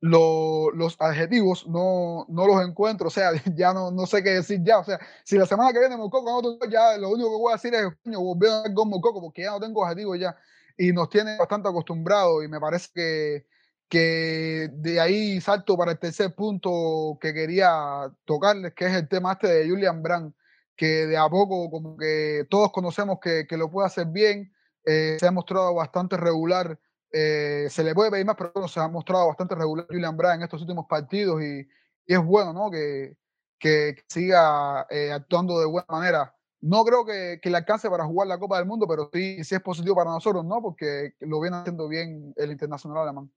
Lo, 0.02 0.72
los 0.72 0.96
adjetivos 1.00 1.68
no, 1.68 2.26
no 2.28 2.48
los 2.48 2.66
encuentro, 2.68 3.08
o 3.08 3.12
sea, 3.12 3.32
ya 3.56 3.74
no, 3.74 3.92
no 3.92 4.08
sé 4.08 4.24
qué 4.24 4.32
decir 4.32 4.62
ya, 4.64 4.80
o 4.80 4.84
sea, 4.84 5.00
si 5.24 5.38
la 5.38 5.46
semana 5.46 5.72
que 5.72 5.80
viene 5.80 5.96
Moukoko 5.96 6.42
no 6.42 6.70
ya 6.70 6.98
lo 6.98 7.10
único 7.12 7.30
que 7.30 7.38
voy 7.38 7.52
a 7.52 7.56
decir 7.56 7.74
es, 7.76 7.86
coño, 8.04 8.20
volver 8.20 8.50
a 8.50 8.62
ver 8.64 8.74
con 8.74 8.90
Moukoko 8.90 9.22
porque 9.22 9.44
ya 9.44 9.52
no 9.52 9.60
tengo 9.60 9.86
adjetivos 9.86 10.20
ya 10.20 10.36
y 10.76 10.92
nos 10.92 11.10
tiene 11.10 11.38
bastante 11.38 11.70
acostumbrados 11.70 12.44
y 12.44 12.48
me 12.48 12.60
parece 12.60 12.90
que, 12.94 13.46
que 13.88 14.70
de 14.74 15.00
ahí 15.00 15.40
salto 15.40 15.78
para 15.78 15.92
el 15.92 16.00
tercer 16.00 16.34
punto 16.34 17.18
que 17.22 17.32
quería 17.32 18.12
tocarles, 18.26 18.74
que 18.74 18.88
es 18.88 18.94
el 18.94 19.08
tema 19.08 19.34
este 19.34 19.48
de 19.48 19.70
Julian 19.70 20.02
Brand, 20.02 20.34
que 20.78 21.08
de 21.08 21.18
a 21.18 21.28
poco 21.28 21.70
como 21.72 21.98
que 21.98 22.46
todos 22.50 22.72
conocemos 22.72 23.20
que, 23.20 23.48
que 23.48 23.58
lo 23.58 23.70
puede 23.70 23.88
hacer 23.88 24.08
bien, 24.08 24.54
eh, 24.86 25.18
se 25.20 25.28
ha 25.28 25.32
mostrado 25.32 25.74
bastante 25.74 26.16
regular, 26.16 26.80
eh, 27.12 27.68
se 27.70 27.84
le 27.84 27.96
puede 27.96 28.12
pedir 28.12 28.26
más, 28.26 28.38
pero 28.38 28.68
se 28.68 28.80
ha 28.80 28.88
mostrado 28.88 29.28
bastante 29.28 29.56
regular 29.56 29.88
Julian 29.90 30.16
Brand 30.16 30.36
en 30.40 30.44
estos 30.44 30.62
últimos 30.62 30.86
partidos 30.88 31.42
y, 31.42 31.68
es 32.06 32.24
bueno, 32.24 32.54
¿no? 32.54 32.72
Que, 32.72 33.18
que, 33.60 33.96
que 33.98 34.04
siga 34.08 34.88
eh, 34.90 35.12
actuando 35.12 35.60
de 35.60 35.66
buena 35.66 35.88
manera. 35.90 36.34
No 36.62 36.86
creo 36.86 37.06
que, 37.06 37.40
que, 37.42 37.50
le 37.50 37.58
alcance 37.58 37.90
para 37.90 38.06
jugar 38.06 38.30
la 38.30 38.40
Copa 38.40 38.58
del 38.58 38.66
Mundo, 38.66 38.88
pero 38.88 39.10
sí, 39.12 39.44
sí 39.44 39.56
es 39.56 39.62
positivo 39.62 39.96
para 39.96 40.12
nosotros, 40.12 40.46
¿no? 40.46 40.62
Porque 40.62 41.16
lo 41.20 41.42
viene 41.42 41.58
haciendo 41.58 41.90
bien 41.90 42.34
el 42.38 42.52
internacional 42.52 43.04
alemán. 43.04 43.30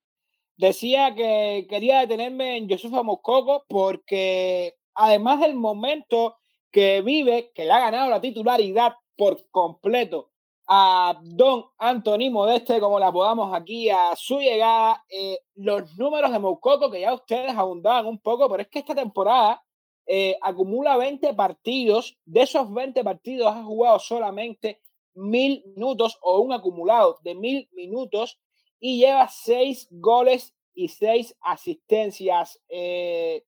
Decía 0.57 1.15
que 1.17 1.67
quería 1.69 2.01
detenerme 2.01 2.59
en 2.59 2.69
Josufa 2.69 3.03
Moscoco 3.03 3.65
porque 3.69 4.77
además 4.95 5.41
del 5.41 5.57
momento 5.57 6.37
que 6.71 7.03
vive, 7.03 7.53
que 7.55 7.65
le 7.65 7.73
ha 7.73 7.81
ganado 7.81 8.11
la 8.11 8.21
titularidad 8.21 8.95
por 9.17 9.49
completo 9.51 10.31
a 10.73 11.19
Don 11.23 11.65
Anthony 11.79 12.31
Modeste, 12.31 12.79
como 12.79 13.01
la 13.01 13.11
podamos 13.11 13.53
aquí, 13.53 13.91
a 13.91 14.15
su 14.15 14.39
llegada, 14.39 15.05
eh, 15.09 15.41
los 15.57 15.99
números 15.99 16.31
de 16.31 16.39
Moukoko, 16.39 16.91
que 16.91 17.01
ya 17.01 17.13
ustedes 17.13 17.57
abundaban 17.57 18.07
un 18.07 18.21
poco, 18.21 18.49
pero 18.49 18.63
es 18.63 18.69
que 18.69 18.79
esta 18.79 18.95
temporada 18.95 19.61
eh, 20.07 20.37
acumula 20.41 20.97
20 20.97 21.35
partidos, 21.35 22.17
de 22.25 22.43
esos 22.43 22.73
20 22.73 23.03
partidos 23.03 23.49
ha 23.49 23.65
jugado 23.65 23.99
solamente 23.99 24.81
mil 25.15 25.65
minutos 25.75 26.19
o 26.23 26.41
un 26.41 26.53
acumulado 26.53 27.19
de 27.23 27.35
mil 27.35 27.69
minutos 27.73 28.39
y 28.79 28.99
lleva 28.99 29.29
seis 29.29 29.89
goles 29.91 30.55
y 30.73 30.89
seis 30.89 31.37
asistencias. 31.41 32.61
Eh, 32.69 33.45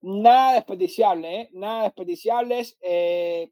nada 0.00 0.54
desperdiciable, 0.54 1.40
¿eh? 1.40 1.50
nada 1.52 1.84
desperdiciables. 1.84 2.76
Eh, 2.80 3.50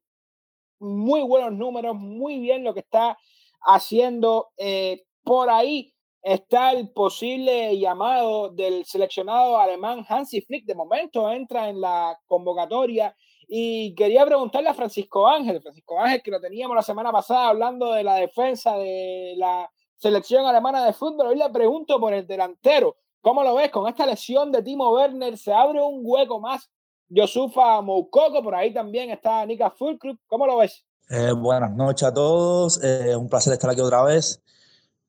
muy 0.78 1.22
buenos 1.22 1.52
números, 1.52 1.94
muy 1.96 2.38
bien 2.38 2.64
lo 2.64 2.74
que 2.74 2.80
está 2.80 3.18
haciendo. 3.60 4.50
Eh, 4.56 5.04
por 5.22 5.50
ahí 5.50 5.92
está 6.22 6.72
el 6.72 6.90
posible 6.90 7.78
llamado 7.78 8.50
del 8.50 8.84
seleccionado 8.84 9.58
alemán 9.58 10.04
Hansi 10.08 10.40
Flick. 10.42 10.66
De 10.66 10.74
momento 10.74 11.30
entra 11.30 11.68
en 11.68 11.80
la 11.80 12.18
convocatoria. 12.26 13.16
Y 13.48 13.94
quería 13.94 14.26
preguntarle 14.26 14.68
a 14.70 14.74
Francisco 14.74 15.28
Ángel, 15.28 15.62
Francisco 15.62 16.00
Ángel, 16.00 16.20
que 16.20 16.32
lo 16.32 16.40
teníamos 16.40 16.74
la 16.74 16.82
semana 16.82 17.12
pasada 17.12 17.48
hablando 17.48 17.92
de 17.92 18.02
la 18.02 18.16
defensa 18.16 18.76
de 18.76 19.34
la 19.36 19.70
selección 19.96 20.44
alemana 20.46 20.84
de 20.84 20.92
fútbol. 20.92 21.28
Hoy 21.28 21.36
le 21.36 21.48
pregunto 21.50 22.00
por 22.00 22.12
el 22.12 22.26
delantero. 22.26 22.96
¿Cómo 23.26 23.42
lo 23.42 23.56
ves? 23.56 23.72
Con 23.72 23.88
esta 23.88 24.06
lesión 24.06 24.52
de 24.52 24.62
Timo 24.62 24.88
Werner 24.92 25.36
se 25.36 25.52
abre 25.52 25.82
un 25.82 25.98
hueco 26.04 26.38
más. 26.38 26.70
Yosufa 27.08 27.82
Moukoko, 27.82 28.40
por 28.40 28.54
ahí 28.54 28.72
también 28.72 29.10
está 29.10 29.44
Nika 29.44 29.68
Fulcrup. 29.68 30.16
¿Cómo 30.28 30.46
lo 30.46 30.58
ves? 30.58 30.84
Eh, 31.08 31.32
buenas 31.32 31.72
noches 31.72 32.06
a 32.06 32.14
todos. 32.14 32.80
Eh, 32.84 33.16
un 33.16 33.28
placer 33.28 33.52
estar 33.52 33.68
aquí 33.68 33.80
otra 33.80 34.04
vez. 34.04 34.40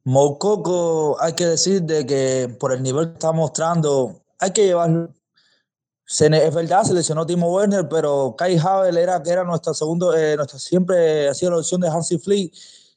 Moukoko, 0.03 1.15
hay 1.21 1.33
que 1.33 1.45
decir 1.45 1.83
de 1.83 2.07
que 2.07 2.49
por 2.59 2.73
el 2.73 2.81
nivel 2.81 3.09
que 3.09 3.13
está 3.13 3.31
mostrando, 3.33 4.23
hay 4.39 4.49
que 4.49 4.65
llevarlo. 4.65 5.13
Se, 6.03 6.25
es 6.25 6.55
verdad, 6.55 6.85
se 6.85 6.95
lesionó 6.95 7.23
Timo 7.23 7.53
Werner, 7.53 7.87
pero 7.87 8.33
Kai 8.35 8.57
Havel 8.57 8.97
era, 8.97 9.21
que 9.21 9.29
era 9.29 9.43
nuestro 9.43 9.75
segundo, 9.75 10.17
eh, 10.17 10.35
nuestra, 10.35 10.57
siempre 10.57 11.29
ha 11.29 11.35
sido 11.35 11.51
la 11.51 11.57
opción 11.57 11.81
de 11.81 11.89
Hansi 11.89 12.17
Flick. 12.17 12.51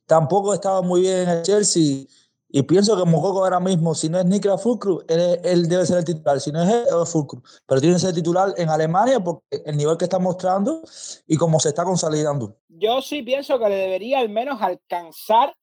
Tampoco 0.07 0.55
estaba 0.55 0.81
muy 0.81 1.03
bien 1.03 1.19
en 1.19 1.29
el 1.29 1.43
Chelsea 1.43 2.07
y 2.53 2.63
pienso 2.63 2.97
que 2.97 3.09
Mococo 3.09 3.45
ahora 3.45 3.61
mismo, 3.61 3.95
si 3.95 4.09
no 4.09 4.19
es 4.19 4.27
Nikla 4.27 4.59
Fulcrum, 4.59 4.99
él, 5.09 5.69
debe 5.69 5.87
ser 5.87 5.99
el 5.99 6.05
titular. 6.05 6.41
Si 6.41 6.51
no 6.51 6.63
es 6.63 6.69
él, 6.69 6.85
Fulcrum. 7.07 7.43
Pero 7.67 7.81
tiene 7.81 7.97
que 7.97 8.01
ser 8.01 8.15
titular 8.15 8.53
en 8.57 8.69
Alemania 8.69 9.21
porque 9.21 9.63
el 9.65 9.77
nivel 9.77 9.97
que 9.97 10.05
está 10.05 10.19
mostrando 10.19 10.83
y 11.27 11.37
cómo 11.37 11.61
se 11.61 11.69
está 11.69 11.85
consolidando. 11.85 12.57
Yo 12.69 13.01
sí 13.03 13.23
pienso 13.23 13.59
que 13.59 13.69
le 13.69 13.77
debería 13.77 14.19
al 14.19 14.31
menos 14.31 14.61
alcanzar 14.61 15.55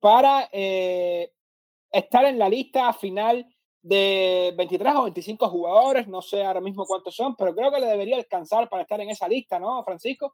para 0.00 0.48
eh, 0.52 1.30
estar 1.92 2.24
en 2.24 2.38
la 2.38 2.48
lista 2.48 2.90
final 2.94 3.46
de 3.82 4.54
23 4.56 4.94
o 4.96 5.02
25 5.04 5.48
jugadores. 5.48 6.08
No 6.08 6.22
sé 6.22 6.42
ahora 6.42 6.62
mismo 6.62 6.86
cuántos 6.86 7.14
son, 7.14 7.36
pero 7.36 7.54
creo 7.54 7.70
que 7.70 7.80
le 7.80 7.86
debería 7.86 8.16
alcanzar 8.16 8.68
para 8.70 8.82
estar 8.82 8.98
en 9.00 9.10
esa 9.10 9.28
lista, 9.28 9.58
¿no, 9.58 9.84
Francisco? 9.84 10.32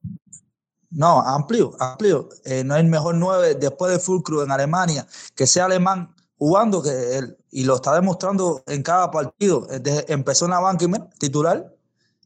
No, 0.90 1.20
amplio, 1.20 1.72
amplio. 1.79 2.29
Eh, 2.44 2.62
no 2.64 2.75
hay 2.75 2.85
mejor 2.85 3.14
nueve 3.14 3.55
después 3.55 3.92
de 3.92 3.99
Fulcrum 3.99 4.42
en 4.42 4.51
Alemania 4.51 5.07
que 5.35 5.46
sea 5.46 5.66
alemán 5.66 6.14
jugando 6.38 6.83
que 6.83 7.18
él, 7.18 7.37
y 7.51 7.64
lo 7.64 7.77
está 7.77 7.94
demostrando 7.94 8.62
en 8.66 8.83
cada 8.83 9.11
partido. 9.11 9.66
Desde, 9.66 10.12
empezó 10.12 10.44
en 10.44 10.53
la 10.53 10.79
titular. 11.18 11.72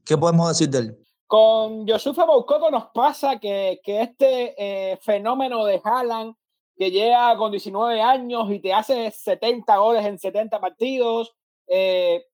¿Qué 0.04 0.16
podemos 0.16 0.48
decir 0.48 0.68
de 0.68 0.78
él? 0.78 0.98
Con 1.26 1.86
Yosufa 1.86 2.26
Moukoko 2.26 2.70
nos 2.70 2.86
pasa 2.92 3.38
que, 3.38 3.80
que 3.84 4.02
este 4.02 4.54
eh, 4.58 4.96
fenómeno 4.96 5.64
de 5.64 5.80
Haaland, 5.82 6.34
que 6.76 6.90
llega 6.90 7.36
con 7.36 7.52
19 7.52 8.02
años 8.02 8.50
y 8.50 8.58
te 8.58 8.72
hace 8.72 9.10
70 9.10 9.76
goles 9.76 10.04
en 10.04 10.18
70 10.18 10.60
partidos, 10.60 11.32
eh, 11.68 12.26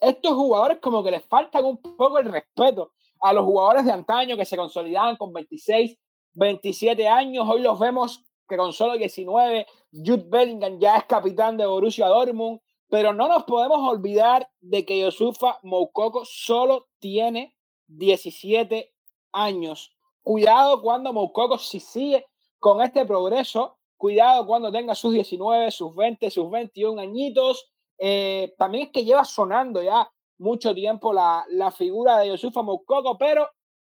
estos 0.00 0.32
jugadores 0.32 0.78
como 0.80 1.04
que 1.04 1.12
les 1.12 1.24
faltan 1.24 1.64
un 1.64 1.80
poco 1.80 2.18
el 2.18 2.30
respeto 2.32 2.92
a 3.20 3.32
los 3.32 3.44
jugadores 3.44 3.84
de 3.84 3.92
antaño 3.92 4.36
que 4.36 4.44
se 4.44 4.56
consolidaban 4.56 5.16
con 5.16 5.32
26, 5.32 5.96
27 6.34 7.08
años. 7.08 7.46
Hoy 7.48 7.62
los 7.62 7.78
vemos 7.78 8.24
que 8.48 8.56
con 8.56 8.72
solo 8.72 8.96
19, 8.96 9.66
Jude 9.92 10.24
Bellingham 10.28 10.78
ya 10.78 10.98
es 10.98 11.04
capitán 11.04 11.56
de 11.56 11.66
Borussia 11.66 12.06
Dortmund. 12.06 12.60
Pero 12.88 13.12
no 13.12 13.26
nos 13.26 13.44
podemos 13.44 13.78
olvidar 13.88 14.48
de 14.60 14.84
que 14.84 15.00
Yosufa 15.00 15.58
Moukoko 15.64 16.24
solo 16.24 16.86
tiene 17.00 17.56
17 17.88 18.92
años. 19.32 19.92
Cuidado 20.22 20.80
cuando 20.82 21.12
Moukoko 21.12 21.58
si 21.58 21.80
sigue 21.80 22.26
con 22.60 22.80
este 22.82 23.04
progreso. 23.04 23.78
Cuidado 23.96 24.46
cuando 24.46 24.70
tenga 24.70 24.94
sus 24.94 25.14
19, 25.14 25.70
sus 25.70 25.94
20, 25.96 26.30
sus 26.30 26.50
21 26.50 27.00
añitos. 27.00 27.68
Eh, 27.98 28.54
también 28.58 28.84
es 28.84 28.92
que 28.92 29.04
lleva 29.04 29.24
sonando 29.24 29.82
ya 29.82 30.08
mucho 30.38 30.74
tiempo 30.74 31.12
la, 31.12 31.44
la 31.48 31.70
figura 31.70 32.18
de 32.18 32.28
Yosufa 32.28 32.62
Moukoko, 32.62 33.16
pero 33.18 33.48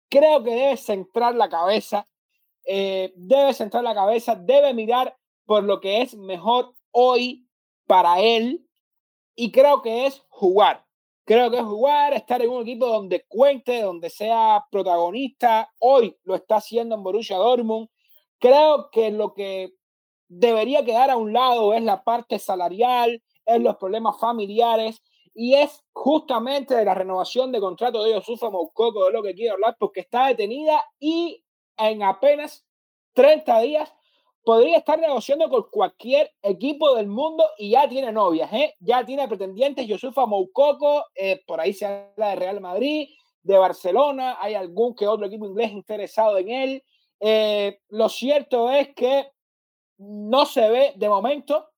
creo 0.09 0.43
que 0.43 0.51
debe 0.51 0.77
centrar 0.77 1.35
la 1.35 1.49
cabeza 1.49 2.07
eh, 2.69 3.13
debe 3.15 3.53
centrar 3.53 3.81
la 3.81 3.95
cabeza, 3.95 4.35
debe 4.35 4.73
mirar 4.73 5.17
por 5.45 5.63
lo 5.63 5.79
que 5.79 6.01
es 6.01 6.15
mejor 6.17 6.75
hoy 6.91 7.47
para 7.88 8.19
él 8.19 8.67
y 9.35 9.53
creo 9.53 9.81
que 9.81 10.05
es 10.05 10.21
jugar. 10.27 10.85
Creo 11.23 11.49
que 11.49 11.57
es 11.57 11.63
jugar, 11.63 12.13
estar 12.13 12.41
en 12.41 12.49
un 12.49 12.63
equipo 12.63 12.88
donde 12.88 13.23
cuente, 13.29 13.81
donde 13.81 14.09
sea 14.09 14.65
protagonista. 14.69 15.71
Hoy 15.79 16.17
lo 16.23 16.35
está 16.35 16.57
haciendo 16.57 16.95
en 16.95 17.03
Borussia 17.03 17.38
Dortmund. 17.38 17.88
Creo 18.38 18.89
que 18.91 19.11
lo 19.11 19.33
que 19.33 19.73
debería 20.27 20.83
quedar 20.83 21.09
a 21.09 21.15
un 21.15 21.31
lado 21.31 21.73
es 21.73 21.83
la 21.83 22.03
parte 22.03 22.38
salarial, 22.38 23.23
es 23.45 23.61
los 23.61 23.77
problemas 23.77 24.19
familiares 24.19 25.01
y 25.39 25.53
es 25.53 25.83
justamente 25.93 26.73
de 26.73 26.83
la 26.83 26.95
renovación 26.95 27.51
de 27.51 27.59
contrato 27.59 28.03
de 28.03 28.13
Yosufa 28.13 28.49
Moukoko 28.49 29.05
de 29.05 29.11
lo 29.11 29.21
que 29.21 29.35
quiero 29.35 29.53
hablar 29.53 29.75
porque 29.77 29.99
está 29.99 30.25
detenida 30.25 30.83
y 30.99 31.43
en 31.77 32.01
apenas 32.01 32.65
30 33.13 33.59
días 33.59 33.93
podría 34.43 34.79
estar 34.79 34.97
negociando 34.97 35.47
con 35.47 35.67
cualquier 35.69 36.33
equipo 36.41 36.95
del 36.95 37.05
mundo 37.05 37.43
y 37.59 37.69
ya 37.69 37.88
tiene 37.88 38.11
novias, 38.11 38.51
¿eh? 38.51 38.73
ya 38.79 39.05
tiene 39.05 39.27
pretendientes. 39.27 39.85
Yosufa 39.85 40.25
Moukoko, 40.25 41.05
eh, 41.13 41.43
por 41.45 41.61
ahí 41.61 41.71
se 41.71 41.85
habla 41.85 42.29
de 42.29 42.35
Real 42.35 42.59
Madrid, 42.59 43.07
de 43.43 43.57
Barcelona, 43.59 44.38
hay 44.41 44.55
algún 44.55 44.95
que 44.95 45.07
otro 45.07 45.27
equipo 45.27 45.45
inglés 45.45 45.71
interesado 45.71 46.39
en 46.39 46.49
él. 46.49 46.83
Eh, 47.19 47.79
lo 47.89 48.09
cierto 48.09 48.71
es 48.71 48.91
que 48.95 49.29
no 49.99 50.47
se 50.47 50.67
ve 50.67 50.93
de 50.95 51.09
momento 51.09 51.69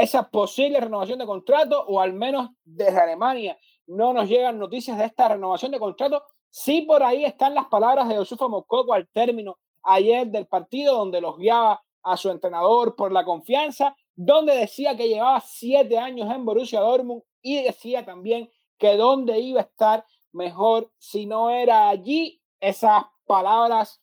esa 0.00 0.30
posible 0.30 0.80
renovación 0.80 1.18
de 1.18 1.26
contrato, 1.26 1.84
o 1.86 2.00
al 2.00 2.12
menos 2.12 2.50
desde 2.64 3.00
Alemania 3.00 3.58
no 3.86 4.12
nos 4.12 4.28
llegan 4.28 4.58
noticias 4.58 4.98
de 4.98 5.04
esta 5.04 5.28
renovación 5.28 5.72
de 5.72 5.78
contrato. 5.78 6.22
Sí, 6.48 6.82
por 6.82 7.02
ahí 7.02 7.24
están 7.24 7.54
las 7.54 7.66
palabras 7.66 8.08
de 8.08 8.14
Yosufa 8.14 8.48
Moukoko 8.48 8.92
al 8.92 9.08
término 9.08 9.58
ayer 9.82 10.26
del 10.28 10.46
partido, 10.46 10.96
donde 10.96 11.20
los 11.20 11.36
guiaba 11.38 11.82
a 12.02 12.16
su 12.16 12.30
entrenador 12.30 12.96
por 12.96 13.12
la 13.12 13.24
confianza, 13.24 13.96
donde 14.14 14.54
decía 14.54 14.96
que 14.96 15.08
llevaba 15.08 15.40
siete 15.40 15.98
años 15.98 16.30
en 16.32 16.44
Borussia 16.44 16.80
Dortmund 16.80 17.22
y 17.42 17.62
decía 17.62 18.04
también 18.04 18.50
que 18.78 18.96
dónde 18.96 19.38
iba 19.38 19.60
a 19.60 19.64
estar 19.64 20.04
mejor 20.32 20.90
si 20.98 21.26
no 21.26 21.50
era 21.50 21.88
allí. 21.88 22.40
Esas 22.60 23.04
palabras 23.26 24.02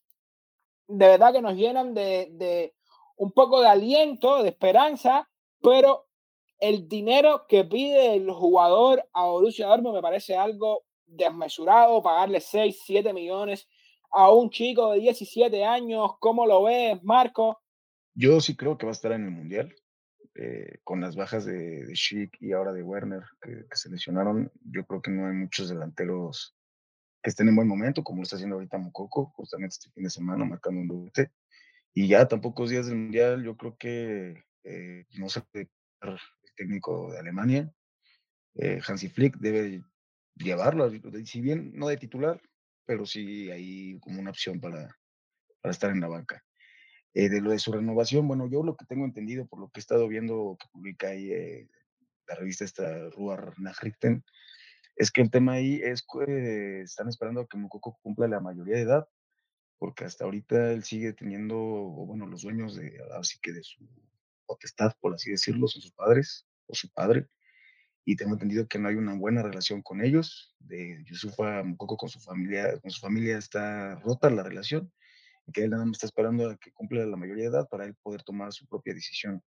de 0.88 1.08
verdad 1.08 1.34
que 1.34 1.42
nos 1.42 1.56
llenan 1.56 1.94
de 1.94 2.74
un 3.18 3.32
poco 3.32 3.62
de 3.62 3.68
aliento, 3.68 4.42
de 4.44 4.50
esperanza, 4.50 5.28
pero 5.62 6.08
el 6.60 6.88
dinero 6.88 7.46
que 7.48 7.64
pide 7.64 8.16
el 8.16 8.32
jugador 8.32 9.08
a 9.14 9.26
Borussia 9.26 9.68
Dortmund 9.68 9.96
me 9.96 10.02
parece 10.02 10.36
algo 10.36 10.84
desmesurado, 11.06 12.02
pagarle 12.02 12.42
6, 12.42 12.82
7 12.86 13.14
millones 13.14 13.68
a 14.12 14.32
un 14.32 14.50
chico 14.50 14.92
de 14.92 15.00
17 15.00 15.64
años, 15.66 16.12
¿cómo 16.20 16.46
lo 16.46 16.64
ves, 16.64 17.02
Marco? 17.04 17.62
Yo 18.14 18.40
sí 18.42 18.56
creo 18.56 18.78
que 18.78 18.86
va 18.86 18.92
a 18.92 18.94
estar 18.94 19.12
en 19.12 19.26
el 19.26 19.32
Mundial. 19.32 19.74
Eh, 20.40 20.82
con 20.84 21.02
las 21.02 21.16
bajas 21.16 21.46
de, 21.46 21.84
de 21.84 21.96
Schick 21.96 22.38
y 22.40 22.52
ahora 22.52 22.72
de 22.72 22.84
Werner 22.84 23.24
que, 23.42 23.66
se 23.72 23.90
lesionaron, 23.90 24.52
yo 24.66 24.86
creo 24.86 25.02
que 25.02 25.10
no 25.10 25.26
hay 25.26 25.34
muchos 25.34 25.68
delanteros 25.68 26.56
que 27.24 27.32
estén 27.32 27.48
en 27.48 27.56
buen 27.56 27.68
momento, 27.68 28.04
como 28.04 28.18
lo 28.18 28.24
está 28.24 28.36
haciendo 28.36 28.56
ahorita 28.56 28.78
Mococo, 28.78 29.34
justamente 29.36 29.74
este 29.74 29.90
fin 29.90 30.04
de 30.04 30.12
semana, 30.12 30.46
marcando 30.46 30.80
un 30.80 30.88
doble. 30.88 31.32
Y 31.96 32.08
ya 32.08 32.28
tan 32.28 32.40
pocos 32.40 32.70
días 32.70 32.86
del 32.86 32.98
Mundial, 32.98 33.44
yo 33.44 33.58
creo 33.58 33.78
que 33.78 34.36
eh, 34.68 35.06
no 35.18 35.30
se 35.30 35.42
puede 35.42 35.70
el 36.02 36.18
técnico 36.56 37.12
de 37.12 37.20
Alemania. 37.20 37.72
Eh, 38.56 38.80
Hansi 38.86 39.10
Flick 39.10 39.38
debe 39.38 39.84
llevarlo, 40.36 40.92
si 41.26 41.42
bien 41.42 41.72
no 41.76 41.88
de 41.88 41.98
titular, 41.98 42.42
pero 42.86 43.06
sí 43.06 43.50
ahí 43.52 44.00
como 44.00 44.20
una 44.20 44.32
opción 44.32 44.60
para, 44.60 44.96
para 45.62 45.72
estar 45.72 45.92
en 45.92 46.02
la 46.02 46.08
banca. 46.08 46.44
Eh, 47.14 47.30
de 47.30 47.42
lo 47.42 47.52
de 47.52 47.60
su 47.60 47.72
renovación, 47.72 48.28
bueno, 48.28 48.48
yo 48.48 48.64
lo 48.64 48.76
que 48.76 48.86
tengo 48.86 49.06
entendido 49.06 49.48
por 49.48 49.60
lo 49.60 49.70
que 49.70 49.80
he 49.80 49.82
estado 49.82 50.08
viendo 50.08 50.58
que 50.60 50.68
publica 50.72 51.10
ahí 51.10 51.32
eh, 51.32 51.70
la 52.28 52.36
revista 52.36 52.66
esta 52.66 53.10
Ruar 53.10 53.54
Nachrichten, 53.60 54.24
es 54.96 55.12
que 55.12 55.22
el 55.22 55.32
tema 55.32 55.54
ahí 55.54 55.80
es 55.84 56.06
que 56.06 56.82
están 56.82 57.08
esperando 57.08 57.42
a 57.42 57.48
que 57.48 57.58
Mococo 57.58 57.98
cumpla 58.02 58.28
la 58.28 58.40
mayoría 58.40 58.76
de 58.76 58.82
edad, 58.82 59.08
porque 59.80 60.06
hasta 60.06 60.26
ahorita 60.26 60.72
él 60.72 60.84
sigue 60.84 61.14
teniendo, 61.14 61.58
bueno, 61.58 62.26
los 62.28 62.42
dueños 62.42 62.76
de, 62.76 63.00
así 63.14 63.38
que 63.42 63.52
de 63.52 63.64
su 63.64 63.88
potestad, 64.48 64.94
por 65.00 65.14
así 65.14 65.32
decirlo, 65.32 65.68
son 65.68 65.82
sus 65.82 65.92
padres 65.92 66.48
o 66.66 66.74
su 66.74 66.90
padre, 66.92 67.28
y 68.10 68.16
tengo 68.16 68.34
entendido 68.34 68.68
que 68.70 68.80
no 68.80 68.88
hay 68.88 68.96
una 68.96 69.16
buena 69.16 69.44
relación 69.44 69.82
con 69.82 70.02
ellos, 70.02 70.56
de 70.60 71.04
Yusufa 71.06 71.62
Mococo 71.64 71.98
con 71.98 72.08
su 72.08 72.22
familia, 72.22 72.80
con 72.80 72.90
su 72.90 73.02
familia 73.02 73.38
está 73.38 73.96
rota 73.96 74.30
la 74.30 74.44
relación, 74.44 74.92
que 75.54 75.64
él 75.64 75.72
nada 75.72 75.86
más 75.86 75.98
está 75.98 76.06
esperando 76.08 76.50
a 76.50 76.56
que 76.58 76.72
cumpla 76.72 77.06
la 77.06 77.18
mayoría 77.18 77.44
de 77.44 77.50
edad 77.50 77.68
para 77.70 77.84
él 77.84 77.96
poder 78.02 78.24
tomar 78.24 78.54
su 78.54 78.66
propia 78.66 78.94
decisión. 78.94 79.44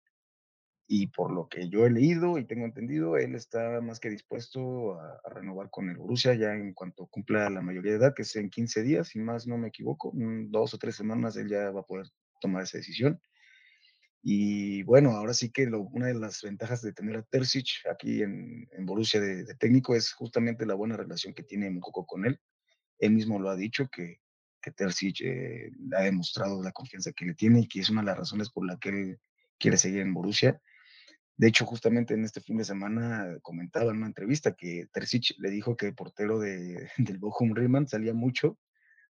Y 0.87 1.07
por 1.07 1.31
lo 1.31 1.47
que 1.47 1.69
yo 1.69 1.85
he 1.85 1.89
leído 1.89 2.37
y 2.37 2.47
tengo 2.47 2.65
entendido, 2.65 3.15
él 3.15 3.35
está 3.35 3.79
más 3.79 3.99
que 4.01 4.09
dispuesto 4.09 4.99
a, 4.99 5.21
renovar 5.29 5.69
con 5.69 5.89
el 5.89 5.97
Borussia 5.97 6.33
ya 6.33 6.53
en 6.53 6.73
cuanto 6.73 7.07
cumpla 7.07 7.49
la 7.49 7.61
mayoría 7.61 7.93
de 7.93 7.97
edad, 7.99 8.13
que 8.13 8.23
es 8.23 8.35
en 8.35 8.49
15 8.49 8.83
días, 8.83 9.07
si 9.07 9.19
más 9.19 9.47
no 9.47 9.57
me 9.57 9.69
equivoco, 9.69 10.11
dos 10.13 10.73
o 10.73 10.77
tres 10.77 10.95
semanas 10.95 11.37
él 11.37 11.47
ya 11.47 11.71
va 11.71 11.81
a 11.81 11.85
poder 11.85 12.07
tomar 12.41 12.63
esa 12.63 12.79
decisión. 12.79 13.21
Y 14.21 14.83
bueno, 14.83 15.11
ahora 15.11 15.33
sí 15.33 15.49
que 15.49 15.65
una 15.67 16.07
de 16.07 16.13
las 16.13 16.41
ventajas 16.41 16.81
de 16.81 16.93
tener 16.93 17.17
a 17.17 17.23
Terzic 17.23 17.67
aquí 17.89 18.21
en, 18.21 18.67
en 18.71 18.85
Borussia 18.85 19.21
de, 19.21 19.45
técnico 19.55 19.95
es 19.95 20.11
justamente 20.11 20.65
la 20.65 20.75
buena 20.75 20.97
relación 20.97 21.33
que 21.33 21.43
tiene 21.43 21.69
Mukoko 21.69 22.05
con 22.05 22.25
él. 22.25 22.39
Él 22.97 23.11
mismo 23.11 23.39
lo 23.39 23.49
ha 23.49 23.55
dicho 23.55 23.87
que 23.89 24.19
que 24.61 24.71
Terzic 24.71 25.21
eh, 25.21 25.71
ha 25.95 26.01
demostrado 26.01 26.61
la 26.61 26.71
confianza 26.71 27.11
que 27.11 27.25
le 27.25 27.33
tiene 27.33 27.61
y 27.61 27.67
que 27.67 27.79
es 27.79 27.89
una 27.89 28.01
de 28.01 28.07
las 28.07 28.17
razones 28.17 28.49
por 28.49 28.65
la 28.65 28.77
que 28.77 28.89
él 28.89 29.19
quiere 29.57 29.77
seguir 29.77 30.01
en 30.01 30.13
Borussia. 30.13 30.61
De 31.37 31.47
hecho, 31.47 31.65
justamente 31.65 32.13
en 32.13 32.25
este 32.25 32.41
fin 32.41 32.57
de 32.57 32.65
semana 32.65 33.37
comentaba 33.41 33.91
en 33.91 33.97
una 33.97 34.07
entrevista 34.07 34.55
que 34.55 34.87
Terzic 34.91 35.35
le 35.37 35.49
dijo 35.49 35.77
que 35.77 35.87
el 35.87 35.95
portero 35.95 36.39
de, 36.39 36.89
del 36.97 37.17
Bochum 37.17 37.53
Riemann 37.55 37.87
salía 37.87 38.13
mucho, 38.13 38.57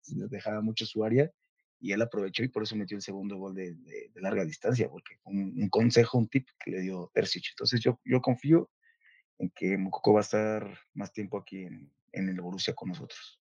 dejaba 0.06 0.62
mucho 0.62 0.86
su 0.86 1.04
área 1.04 1.32
y 1.80 1.92
él 1.92 2.02
aprovechó 2.02 2.44
y 2.44 2.48
por 2.48 2.64
eso 2.64 2.76
metió 2.76 2.98
el 2.98 3.04
segundo 3.04 3.38
gol 3.38 3.54
de, 3.54 3.76
larga 4.16 4.44
distancia, 4.46 4.90
porque 4.90 5.16
un, 5.24 5.54
un, 5.58 5.70
consejo, 5.70 6.18
un 6.18 6.28
tip 6.28 6.48
que 6.64 6.72
le 6.72 6.82
dio 6.82 7.12
Terzic. 7.14 7.46
Entonces 7.52 7.82
yo, 7.82 8.00
yo 8.04 8.22
confío 8.22 8.70
en 9.38 9.52
que 9.52 9.78
Mukoko 9.78 10.14
va 10.14 10.20
a 10.20 10.22
estar 10.22 10.80
más 10.94 11.12
tiempo 11.14 11.38
aquí 11.38 11.64
en, 11.64 11.92
en 12.14 12.30
el 12.30 12.42
Borussia 12.42 12.74
con 12.74 12.90
nosotros. 12.90 13.40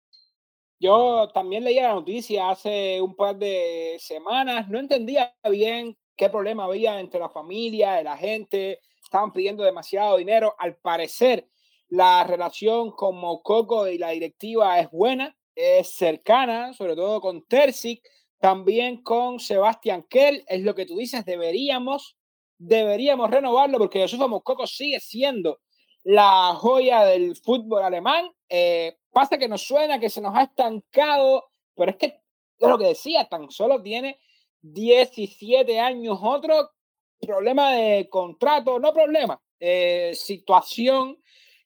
Yo 0.79 1.29
también 1.33 1.63
leía 1.63 1.83
la 1.83 1.93
noticia 1.93 2.49
hace 2.49 2.99
un 3.01 3.15
par 3.15 3.37
de 3.37 3.95
semanas, 3.99 4.67
no 4.67 4.79
entendía 4.79 5.33
bien 5.49 5.97
qué 6.15 6.29
problema 6.29 6.65
había 6.65 6.99
entre 6.99 7.19
la 7.19 7.29
familia, 7.29 8.01
y 8.01 8.03
la 8.03 8.17
gente, 8.17 8.79
estaban 9.01 9.31
pidiendo 9.31 9.63
demasiado 9.63 10.17
dinero. 10.17 10.55
Al 10.57 10.75
parecer, 10.75 11.47
la 11.87 12.23
relación 12.23 12.91
con 12.91 13.17
Mococo 13.17 13.87
y 13.87 13.97
la 13.97 14.09
directiva 14.09 14.79
es 14.79 14.89
buena, 14.91 15.37
es 15.55 15.89
cercana, 15.89 16.73
sobre 16.73 16.95
todo 16.95 17.21
con 17.21 17.45
Terzic, 17.45 18.01
también 18.43 19.01
con 19.03 19.39
Sebastián 19.39 20.03
Kell, 20.09 20.43
es 20.49 20.63
lo 20.63 20.75
que 20.75 20.85
tú 20.85 20.97
dices, 20.97 21.23
deberíamos, 21.23 22.17
deberíamos 22.57 23.31
renovarlo 23.31 23.77
porque 23.77 23.99
Jesús 23.99 24.19
Mococo 24.19 24.67
sigue 24.67 24.99
siendo 24.99 25.61
la 26.03 26.53
joya 26.55 27.05
del 27.05 27.37
fútbol 27.37 27.83
alemán. 27.83 28.29
Eh, 28.49 28.97
pasa 29.13 29.37
que 29.37 29.47
nos 29.47 29.61
suena 29.61 29.97
que 29.97 30.09
se 30.09 30.19
nos 30.19 30.35
ha 30.35 30.43
estancado, 30.43 31.51
pero 31.73 31.91
es 31.91 31.95
que 31.95 32.05
es 32.07 32.67
lo 32.67 32.77
que 32.77 32.87
decía, 32.87 33.29
tan 33.29 33.49
solo 33.49 33.81
tiene 33.81 34.19
17 34.61 35.79
años. 35.79 36.19
Otro 36.21 36.71
problema 37.21 37.71
de 37.71 38.09
contrato, 38.09 38.77
no 38.77 38.93
problema, 38.93 39.41
eh, 39.57 40.11
situación 40.15 41.17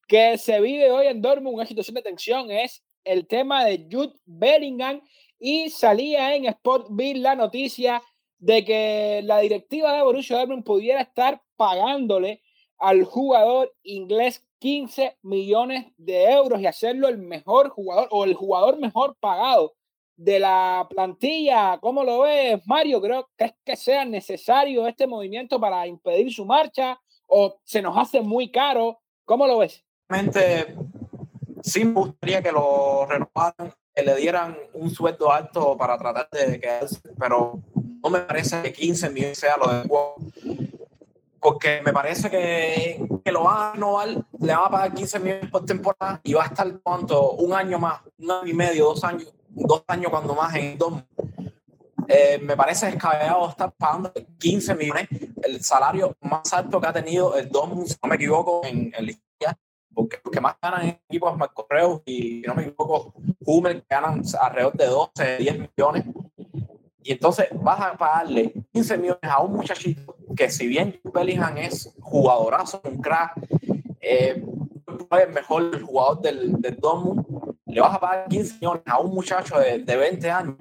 que 0.07 0.37
se 0.37 0.61
vive 0.61 0.91
hoy 0.91 1.07
en 1.07 1.23
Dortmund, 1.23 1.55
una 1.55 1.65
situación 1.65 1.95
de 1.95 2.03
tensión, 2.03 2.51
es 2.51 2.83
el 3.03 3.25
tema 3.25 3.65
de 3.65 3.87
Jude 3.91 4.13
Bellingham 4.25 5.01
y 5.39 5.69
salía 5.69 6.35
en 6.35 6.51
Sportville 6.51 7.21
la 7.21 7.35
noticia 7.35 8.01
de 8.39 8.63
que 8.63 9.21
la 9.23 9.39
directiva 9.39 9.93
de 9.93 10.03
Borussia 10.03 10.37
Dortmund 10.37 10.63
pudiera 10.63 11.01
estar 11.01 11.41
pagándole 11.55 12.41
al 12.77 13.03
jugador 13.03 13.73
inglés 13.83 14.43
15 14.59 15.17
millones 15.21 15.85
de 15.97 16.31
euros 16.31 16.61
y 16.61 16.65
hacerlo 16.65 17.07
el 17.07 17.17
mejor 17.17 17.69
jugador 17.69 18.07
o 18.11 18.23
el 18.25 18.33
jugador 18.33 18.77
mejor 18.79 19.15
pagado 19.19 19.75
de 20.15 20.39
la 20.39 20.87
plantilla. 20.89 21.77
¿Cómo 21.79 22.03
lo 22.03 22.21
ves, 22.21 22.59
Mario? 22.65 23.01
Creo 23.01 23.29
que 23.37 23.45
es 23.45 23.53
que 23.63 23.75
sea 23.75 24.03
necesario 24.03 24.87
este 24.87 25.07
movimiento 25.07 25.59
para 25.59 25.85
impedir 25.85 26.33
su 26.33 26.45
marcha 26.45 26.99
o 27.27 27.59
se 27.63 27.81
nos 27.81 27.95
hace 27.97 28.21
muy 28.21 28.51
caro. 28.51 28.99
¿Cómo 29.25 29.45
lo 29.45 29.59
ves? 29.59 29.83
Realmente, 30.09 30.75
sí 31.61 31.85
me 31.85 31.93
gustaría 31.93 32.41
que 32.41 32.51
lo 32.51 33.05
renovaran, 33.05 33.73
le 34.03 34.15
dieran 34.15 34.57
un 34.73 34.89
sueldo 34.89 35.31
alto 35.31 35.77
para 35.77 35.97
tratar 35.97 36.29
de 36.29 36.59
quedarse, 36.59 36.99
pero 37.17 37.59
no 37.73 38.09
me 38.09 38.19
parece 38.19 38.61
que 38.61 38.73
15 38.73 39.09
millones 39.09 39.39
sea 39.39 39.57
lo 39.57 39.67
de 39.67 39.87
porque 41.39 41.81
me 41.81 41.93
parece 41.93 42.29
que, 42.29 43.07
que, 43.23 43.31
lo 43.31 43.43
van 43.43 43.57
a 43.57 43.71
renovar, 43.73 44.07
le 44.07 44.53
van 44.53 44.65
a 44.65 44.69
pagar 44.69 44.93
15 44.93 45.19
millones 45.19 45.49
por 45.49 45.65
temporada 45.65 46.19
y 46.23 46.33
va 46.33 46.43
a 46.43 46.47
estar 46.47 46.79
cuánto, 46.81 47.31
un 47.33 47.53
año 47.53 47.79
más, 47.79 48.01
un 48.17 48.31
año 48.31 48.47
y 48.47 48.53
medio, 48.53 48.85
dos 48.85 49.03
años, 49.03 49.33
dos 49.49 49.83
años 49.87 50.11
cuando 50.11 50.35
más 50.35 50.53
en 50.55 50.77
dos. 50.77 51.03
eh, 52.07 52.39
me 52.41 52.57
parece 52.57 52.87
descabellado 52.87 53.49
estar 53.49 53.71
pagando 53.71 54.11
15 54.39 54.75
millones, 54.75 55.07
el 55.43 55.63
salario 55.63 56.15
más 56.21 56.51
alto 56.53 56.81
que 56.81 56.87
ha 56.87 56.93
tenido 56.93 57.35
el 57.37 57.49
Dortmund, 57.49 57.87
si 57.87 57.95
no 58.01 58.09
me 58.09 58.15
equivoco, 58.15 58.61
en, 58.65 58.93
en 58.97 59.05
porque 59.97 60.19
los 60.23 60.31
que 60.31 60.39
más 60.39 60.55
ganan 60.61 60.83
en 60.83 60.89
equipos 61.09 61.35
más 61.35 61.49
correos 61.49 62.03
y 62.05 62.43
no 62.45 62.53
me 62.53 62.61
equivoco, 62.61 63.15
Hummel 63.43 63.83
ganan 63.89 64.21
alrededor 64.39 64.73
de 64.73 64.85
12, 64.85 65.37
10 65.39 65.59
millones. 65.59 66.05
Y 67.01 67.13
entonces 67.13 67.47
vas 67.51 67.81
a 67.81 67.97
pagarle 67.97 68.53
15 68.73 68.97
millones 68.99 69.23
a 69.23 69.41
un 69.41 69.53
muchachito 69.53 70.15
que 70.35 70.51
si 70.51 70.67
bien 70.67 71.01
Bellingham 71.11 71.57
es 71.57 71.91
jugadorazo, 71.99 72.79
un 72.83 73.01
crack, 73.01 73.39
eh, 73.99 74.45
el 75.09 75.33
mejor 75.33 75.81
jugador 75.81 76.21
del, 76.21 76.61
del 76.61 76.75
Dortmund, 76.75 77.25
le 77.65 77.81
vas 77.81 77.95
a 77.95 77.99
pagar 77.99 78.27
15 78.29 78.53
millones 78.53 78.83
a 78.85 78.99
un 78.99 79.15
muchacho 79.15 79.57
de, 79.57 79.79
de 79.79 79.97
20 79.97 80.29
años 80.29 80.55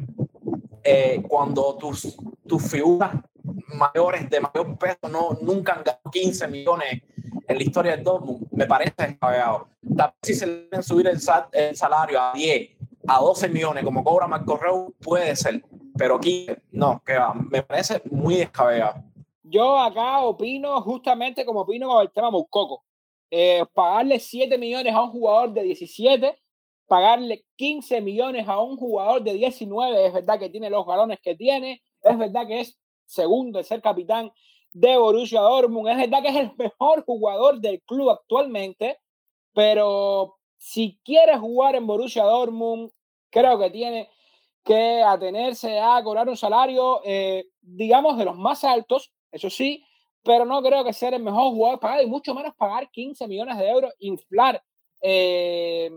eh, 0.82 1.22
cuando 1.28 1.76
tus, 1.76 2.16
tus 2.46 2.62
figuras 2.62 3.12
mayores 3.74 4.30
de 4.30 4.40
mayor 4.40 4.78
peso 4.78 5.10
no, 5.10 5.36
nunca 5.42 5.74
han 5.74 5.84
ganado 5.84 6.10
15 6.10 6.48
millones 6.48 7.02
en 7.48 7.56
la 7.56 7.62
historia 7.62 7.92
del 7.92 8.04
Dortmund, 8.04 8.46
me 8.50 8.66
parece 8.66 8.94
descabellado. 8.96 9.68
Tal 9.96 10.08
vez 10.08 10.14
si 10.22 10.34
se 10.34 10.46
le 10.46 10.52
deben 10.64 10.82
subir 10.82 11.06
el, 11.06 11.20
sal, 11.20 11.46
el, 11.52 11.76
salario 11.76 12.20
a 12.20 12.32
10, 12.32 12.70
a 13.06 13.20
12 13.20 13.48
millones, 13.48 13.84
como 13.84 14.04
cobra 14.04 14.26
Marco 14.26 14.56
Reu, 14.56 14.94
puede 15.00 15.34
ser, 15.36 15.62
pero 15.96 16.16
aquí 16.16 16.46
no, 16.70 17.02
que 17.04 17.14
va, 17.14 17.34
me 17.34 17.62
parece 17.62 18.02
muy 18.10 18.36
descabellado. 18.36 19.02
Yo 19.42 19.78
acá 19.78 20.20
opino 20.20 20.80
justamente 20.82 21.44
como 21.44 21.60
opino 21.60 21.88
con 21.88 22.02
el 22.02 22.10
tema 22.10 22.30
Mouscoco. 22.30 22.84
Eh, 23.30 23.64
pagarle 23.74 24.18
7 24.18 24.56
millones 24.58 24.94
a 24.94 25.02
un 25.02 25.10
jugador 25.10 25.52
de 25.52 25.62
17 25.62 26.36
pagarle 26.86 27.44
15 27.56 28.00
millones 28.00 28.48
a 28.48 28.60
un 28.60 28.76
jugador 28.76 29.22
de 29.22 29.34
19, 29.34 30.06
es 30.06 30.12
verdad 30.12 30.38
que 30.38 30.50
tiene 30.50 30.70
los 30.70 30.86
galones 30.86 31.18
que 31.20 31.34
tiene, 31.34 31.82
es 32.02 32.18
verdad 32.18 32.46
que 32.46 32.60
es 32.60 32.78
segundo 33.04 33.58
de 33.58 33.64
ser 33.64 33.80
capitán 33.80 34.30
de 34.78 34.98
Borussia 34.98 35.40
Dortmund, 35.40 35.88
es 35.88 35.96
verdad 35.96 36.20
que 36.20 36.28
es 36.28 36.36
el 36.36 36.52
mejor 36.58 37.02
jugador 37.06 37.60
del 37.60 37.80
club 37.80 38.10
actualmente, 38.10 38.98
pero 39.54 40.36
si 40.58 41.00
quiere 41.02 41.38
jugar 41.38 41.76
en 41.76 41.86
Borussia 41.86 42.24
Dortmund, 42.24 42.90
creo 43.30 43.58
que 43.58 43.70
tiene 43.70 44.10
que 44.62 45.02
atenerse 45.02 45.80
a 45.80 46.02
cobrar 46.04 46.28
un 46.28 46.36
salario, 46.36 47.00
eh, 47.06 47.46
digamos, 47.62 48.18
de 48.18 48.26
los 48.26 48.36
más 48.36 48.64
altos, 48.64 49.14
eso 49.32 49.48
sí, 49.48 49.82
pero 50.22 50.44
no 50.44 50.60
creo 50.62 50.84
que 50.84 50.92
sea 50.92 51.08
el 51.08 51.22
mejor 51.22 51.52
jugador 51.52 51.80
pagado 51.80 52.02
y 52.02 52.06
mucho 52.06 52.34
menos 52.34 52.54
pagar 52.54 52.90
15 52.90 53.26
millones 53.28 53.56
de 53.56 53.70
euros, 53.70 53.94
inflar 54.00 54.62
eh, 55.00 55.90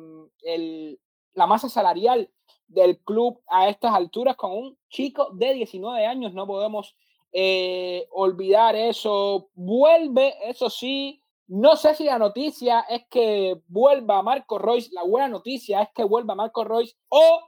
el, 0.44 0.98
la 1.34 1.48
masa 1.48 1.68
salarial 1.68 2.32
del 2.70 2.98
club 3.00 3.42
a 3.48 3.68
estas 3.68 3.94
alturas 3.94 4.38
con 4.38 4.52
un 4.52 4.78
chico 4.88 5.32
de 5.34 5.54
19 5.54 6.06
años. 6.06 6.34
No 6.34 6.48
podemos 6.48 6.96
eh, 7.32 8.08
olvidar 8.12 8.76
eso. 8.76 9.50
Vuelve, 9.54 10.36
eso 10.50 10.70
sí. 10.70 11.24
No 11.48 11.76
sé 11.76 11.96
si 11.96 12.04
la 12.06 12.20
noticia 12.20 12.82
es 12.90 13.06
que 13.10 13.62
vuelva 13.68 14.22
Marco 14.22 14.58
Royce. 14.58 14.90
La 14.94 15.04
buena 15.04 15.28
noticia 15.28 15.82
es 15.82 15.90
que 15.96 16.04
vuelva 16.04 16.36
Marco 16.36 16.64
Royce 16.64 16.96
o 17.10 17.42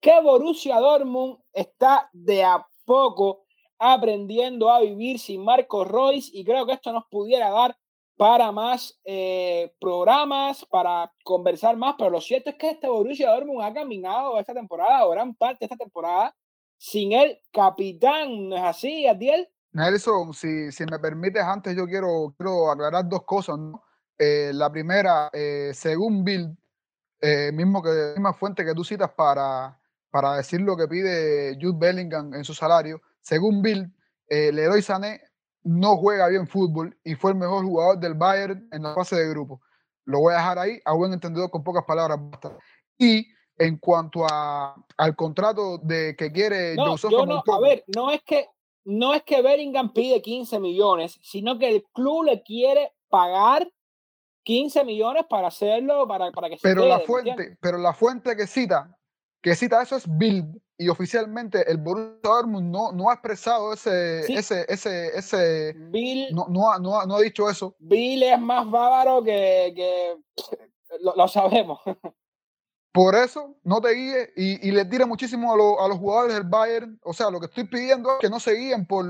que 0.00 0.20
Borussia 0.20 0.78
Dortmund 0.78 1.38
está 1.52 2.08
de 2.12 2.44
a 2.44 2.66
poco 2.84 3.44
aprendiendo 3.78 4.70
a 4.70 4.80
vivir 4.80 5.18
sin 5.18 5.42
Marco 5.42 5.84
Royce 5.84 6.30
y 6.34 6.44
creo 6.44 6.66
que 6.66 6.72
esto 6.74 6.92
nos 6.92 7.04
pudiera 7.10 7.50
dar 7.50 7.76
para 8.20 8.52
más 8.52 9.00
eh, 9.04 9.72
programas, 9.80 10.66
para 10.66 11.10
conversar 11.24 11.78
más, 11.78 11.94
pero 11.96 12.10
lo 12.10 12.20
cierto 12.20 12.50
es 12.50 12.56
que 12.56 12.68
este 12.68 12.86
Borussia 12.86 13.30
Dortmund 13.30 13.62
ha 13.62 13.72
caminado 13.72 14.38
esta 14.38 14.52
temporada, 14.52 15.06
o 15.06 15.10
gran 15.10 15.34
parte 15.34 15.60
de 15.60 15.66
esta 15.66 15.78
temporada, 15.78 16.36
sin 16.80 17.12
el 17.12 17.38
capitán, 17.52 18.48
¿no 18.48 18.56
es 18.56 18.62
así, 18.62 19.06
Adiel? 19.06 19.46
Nelson, 19.72 20.32
si, 20.32 20.72
si 20.72 20.86
me 20.86 20.98
permites, 20.98 21.42
antes 21.42 21.76
yo 21.76 21.86
quiero, 21.86 22.34
quiero 22.38 22.70
aclarar 22.70 23.06
dos 23.06 23.22
cosas. 23.24 23.58
¿no? 23.58 23.82
Eh, 24.18 24.50
la 24.54 24.72
primera, 24.72 25.28
eh, 25.34 25.72
según 25.74 26.24
Bill, 26.24 26.56
eh, 27.20 27.52
mismo 27.52 27.82
que 27.82 28.14
misma 28.16 28.32
fuente 28.32 28.64
que 28.64 28.72
tú 28.72 28.82
citas 28.82 29.10
para, 29.10 29.78
para 30.10 30.36
decir 30.36 30.62
lo 30.62 30.74
que 30.74 30.88
pide 30.88 31.58
Jude 31.60 31.78
Bellingham 31.78 32.32
en 32.32 32.44
su 32.44 32.54
salario, 32.54 33.02
según 33.20 33.60
Bill, 33.60 33.94
eh, 34.28 34.50
Leroy 34.50 34.80
Sané 34.80 35.20
no 35.62 35.98
juega 35.98 36.28
bien 36.28 36.46
fútbol 36.46 36.98
y 37.04 37.14
fue 37.14 37.32
el 37.32 37.36
mejor 37.36 37.62
jugador 37.62 38.00
del 38.00 38.14
Bayern 38.14 38.66
en 38.72 38.84
la 38.84 38.94
fase 38.94 39.16
de 39.16 39.28
grupo. 39.28 39.60
Lo 40.06 40.20
voy 40.20 40.32
a 40.32 40.38
dejar 40.38 40.58
ahí, 40.58 40.80
a 40.86 40.94
buen 40.94 41.12
entendedor, 41.12 41.50
con 41.50 41.62
pocas 41.62 41.84
palabras. 41.84 42.18
Y 42.96 43.28
en 43.60 43.76
cuanto 43.76 44.24
a, 44.24 44.74
al 44.96 45.14
contrato 45.14 45.76
de 45.78 46.16
que 46.16 46.32
quiere 46.32 46.74
no, 46.74 46.96
yo 46.96 47.26
no, 47.26 47.42
a 47.46 47.60
ver, 47.60 47.84
no 47.94 48.10
es 48.10 48.22
que 48.22 48.48
no 48.86 49.12
es 49.12 49.22
que 49.22 49.42
Bellingham 49.42 49.92
pide 49.92 50.22
15 50.22 50.58
millones, 50.58 51.18
sino 51.22 51.58
que 51.58 51.68
el 51.68 51.84
club 51.92 52.24
le 52.24 52.42
quiere 52.42 52.94
pagar 53.10 53.70
15 54.44 54.82
millones 54.84 55.26
para 55.28 55.48
hacerlo, 55.48 56.08
para, 56.08 56.32
para 56.32 56.48
que 56.48 56.56
se 56.56 56.62
pero 56.62 56.80
quede, 56.80 56.88
la 56.88 57.00
fuente, 57.00 57.58
pero 57.60 57.76
la 57.76 57.92
fuente 57.92 58.34
que 58.34 58.46
cita, 58.46 58.96
que 59.42 59.54
cita 59.54 59.82
eso 59.82 59.96
es 59.96 60.04
Bild, 60.08 60.58
y 60.78 60.88
oficialmente 60.88 61.70
el 61.70 61.76
Borussia 61.76 62.18
Dortmund 62.22 62.72
no, 62.72 62.92
no 62.92 63.10
ha 63.10 63.12
expresado 63.12 63.74
ese, 63.74 64.22
Sí. 64.22 64.36
ese, 64.36 64.64
ese, 64.68 65.08
ese, 65.08 65.74
Bill, 65.76 66.28
no, 66.34 66.46
no, 66.48 66.72
ha, 66.72 66.78
no, 66.78 66.98
ha, 66.98 67.04
no 67.04 67.16
ha 67.16 67.20
dicho 67.20 67.50
eso. 67.50 67.76
Bill 67.78 68.22
es 68.22 68.40
más 68.40 68.68
bávaro 68.70 69.22
que, 69.22 69.74
que 69.76 70.16
lo, 71.02 71.14
lo 71.14 71.28
sabemos. 71.28 71.80
Por 72.92 73.14
eso 73.14 73.56
no 73.62 73.80
te 73.80 73.90
guíes 73.92 74.30
y, 74.36 74.68
y 74.68 74.72
le 74.72 74.84
tira 74.84 75.06
muchísimo 75.06 75.52
a, 75.52 75.56
lo- 75.56 75.80
a 75.80 75.88
los 75.88 75.98
jugadores 75.98 76.34
del 76.34 76.44
Bayern. 76.44 76.98
O 77.04 77.12
sea, 77.12 77.30
lo 77.30 77.38
que 77.38 77.46
estoy 77.46 77.64
pidiendo 77.64 78.10
es 78.14 78.16
que 78.20 78.28
no 78.30 78.40
se 78.40 78.52
guíen 78.54 78.84
por, 78.86 79.06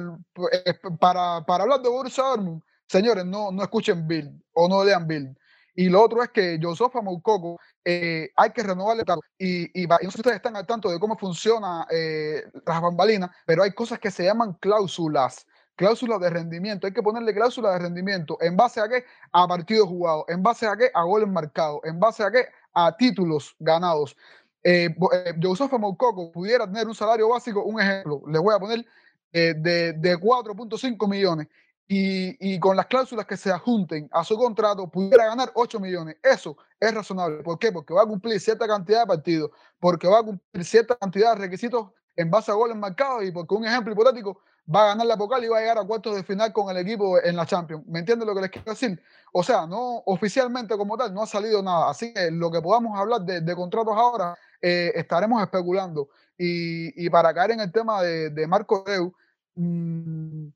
eh, 0.53 0.75
para, 1.01 1.45
para 1.47 1.65
hablar 1.65 1.81
de 1.81 1.89
Borussia 1.89 2.25
Dortmund. 2.25 2.63
Señores, 2.89 3.25
no, 3.25 3.51
no 3.53 3.63
escuchen 3.63 4.07
Bill 4.07 4.31
o 4.53 4.69
no 4.69 4.85
lean 4.85 5.07
Bill. 5.07 5.35
Y 5.75 5.89
lo 5.89 6.03
otro 6.03 6.23
es 6.23 6.29
que 6.31 6.59
Josofa 6.61 7.01
Moukoko 7.01 7.59
eh, 7.85 8.29
hay 8.37 8.51
que 8.51 8.63
renovarle 8.63 9.05
y, 9.39 9.63
y, 9.81 9.85
y 9.85 9.87
no 9.87 9.99
sé 9.99 10.11
si 10.11 10.19
ustedes 10.21 10.37
están 10.37 10.57
al 10.57 10.67
tanto 10.67 10.91
de 10.91 10.99
cómo 11.01 11.17
funciona 11.17 11.87
eh, 11.91 12.43
las 12.67 12.83
bambalinas, 12.83 13.31
pero 13.47 13.63
hay 13.63 13.73
cosas 13.73 13.99
que 13.99 14.11
se 14.11 14.25
llaman 14.25 14.55
cláusulas, 14.61 15.47
cláusulas 15.77 16.21
de 16.21 16.29
rendimiento. 16.29 16.87
Hay 16.87 16.93
que 16.93 17.03
ponerle 17.03 17.33
cláusulas 17.33 17.73
de 17.75 17.79
rendimiento. 17.79 18.37
¿En 18.43 18.57
base 18.57 18.81
a 18.81 18.89
qué? 18.89 19.05
A 19.33 19.47
partidos 19.49 19.89
jugados. 19.89 20.25
¿En 20.29 20.43
base 20.43 20.67
a 20.67 20.77
qué? 20.77 20.91
A 20.93 21.03
goles 21.05 21.29
marcados. 21.29 21.81
¿En 21.85 21.99
base 21.99 22.23
a 22.25 22.31
qué? 22.31 22.47
A 22.73 22.97
títulos 22.97 23.55
ganados. 23.59 24.17
Eh, 24.63 24.95
eh, 25.13 25.35
Josofa 25.43 25.79
Moukoko 25.79 26.31
pudiera 26.31 26.67
tener 26.67 26.87
un 26.87 26.95
salario 26.95 27.29
básico, 27.29 27.65
un 27.65 27.81
ejemplo, 27.81 28.23
les 28.29 28.43
voy 28.43 28.55
a 28.55 28.59
poner 28.59 28.85
eh, 29.33 29.55
de, 29.57 29.93
de 29.95 30.17
4.5 30.19 31.09
millones 31.09 31.49
y, 31.89 32.37
y 32.55 32.61
con 32.61 32.77
las 32.77 32.87
cláusulas 32.87 33.27
que 33.27 33.37
se 33.37 33.51
adjunten 33.51 34.09
a 34.13 34.23
su 34.23 34.37
contrato 34.37 34.89
pudiera 34.89 35.27
ganar 35.27 35.51
8 35.55 35.81
millones. 35.81 36.17
Eso 36.23 36.57
es 36.79 36.95
razonable. 36.95 37.43
¿Por 37.43 37.59
qué? 37.59 37.73
Porque 37.73 37.95
va 37.95 38.03
a 38.03 38.07
cumplir 38.07 38.39
cierta 38.39 38.67
cantidad 38.67 39.01
de 39.01 39.07
partidos, 39.07 39.51
porque 39.79 40.07
va 40.07 40.21
a 40.21 40.23
cumplir 40.23 40.65
cierta 40.65 40.97
cantidad 40.97 41.35
de 41.35 41.41
requisitos 41.41 41.89
en 42.15 42.31
base 42.31 42.51
a 42.51 42.55
goles 42.55 42.77
marcados 42.77 43.25
y 43.25 43.33
porque 43.33 43.55
un 43.55 43.65
ejemplo 43.65 43.93
hipotético 43.93 44.41
va 44.73 44.83
a 44.83 44.87
ganar 44.89 45.07
la 45.07 45.17
Pocal 45.17 45.45
y 45.45 45.49
va 45.49 45.59
a 45.59 45.61
llegar 45.61 45.79
a 45.79 45.85
cuartos 45.85 46.15
de 46.15 46.23
final 46.23 46.53
con 46.53 46.71
el 46.71 46.77
equipo 46.77 47.23
en 47.23 47.37
la 47.37 47.47
Champions. 47.47 47.85
¿Me 47.87 48.01
entienden 48.01 48.27
lo 48.27 48.35
que 48.35 48.43
les 48.43 48.51
quiero 48.51 48.71
decir? 48.71 49.01
O 49.33 49.43
sea, 49.43 49.67
no 49.67 50.03
oficialmente 50.07 50.77
como 50.77 50.97
tal, 50.97 51.13
no 51.15 51.23
ha 51.23 51.27
salido 51.27 51.63
nada. 51.63 51.91
Así 51.91 52.13
que 52.13 52.31
lo 52.31 52.51
que 52.51 52.61
podamos 52.61 52.99
hablar 52.99 53.23
de, 53.23 53.41
de 53.41 53.55
contratos 53.55 53.95
ahora, 53.97 54.37
eh, 54.61 54.93
estaremos 54.95 55.43
especulando. 55.43 56.09
Y, 56.37 57.05
y 57.05 57.11
para 57.11 57.35
caer 57.35 57.53
en 57.53 57.61
el 57.61 57.73
tema 57.73 58.03
de, 58.03 58.31
de 58.31 58.47
Marco 58.47 58.85
Reu, 58.87 59.13
mm, 59.55 60.49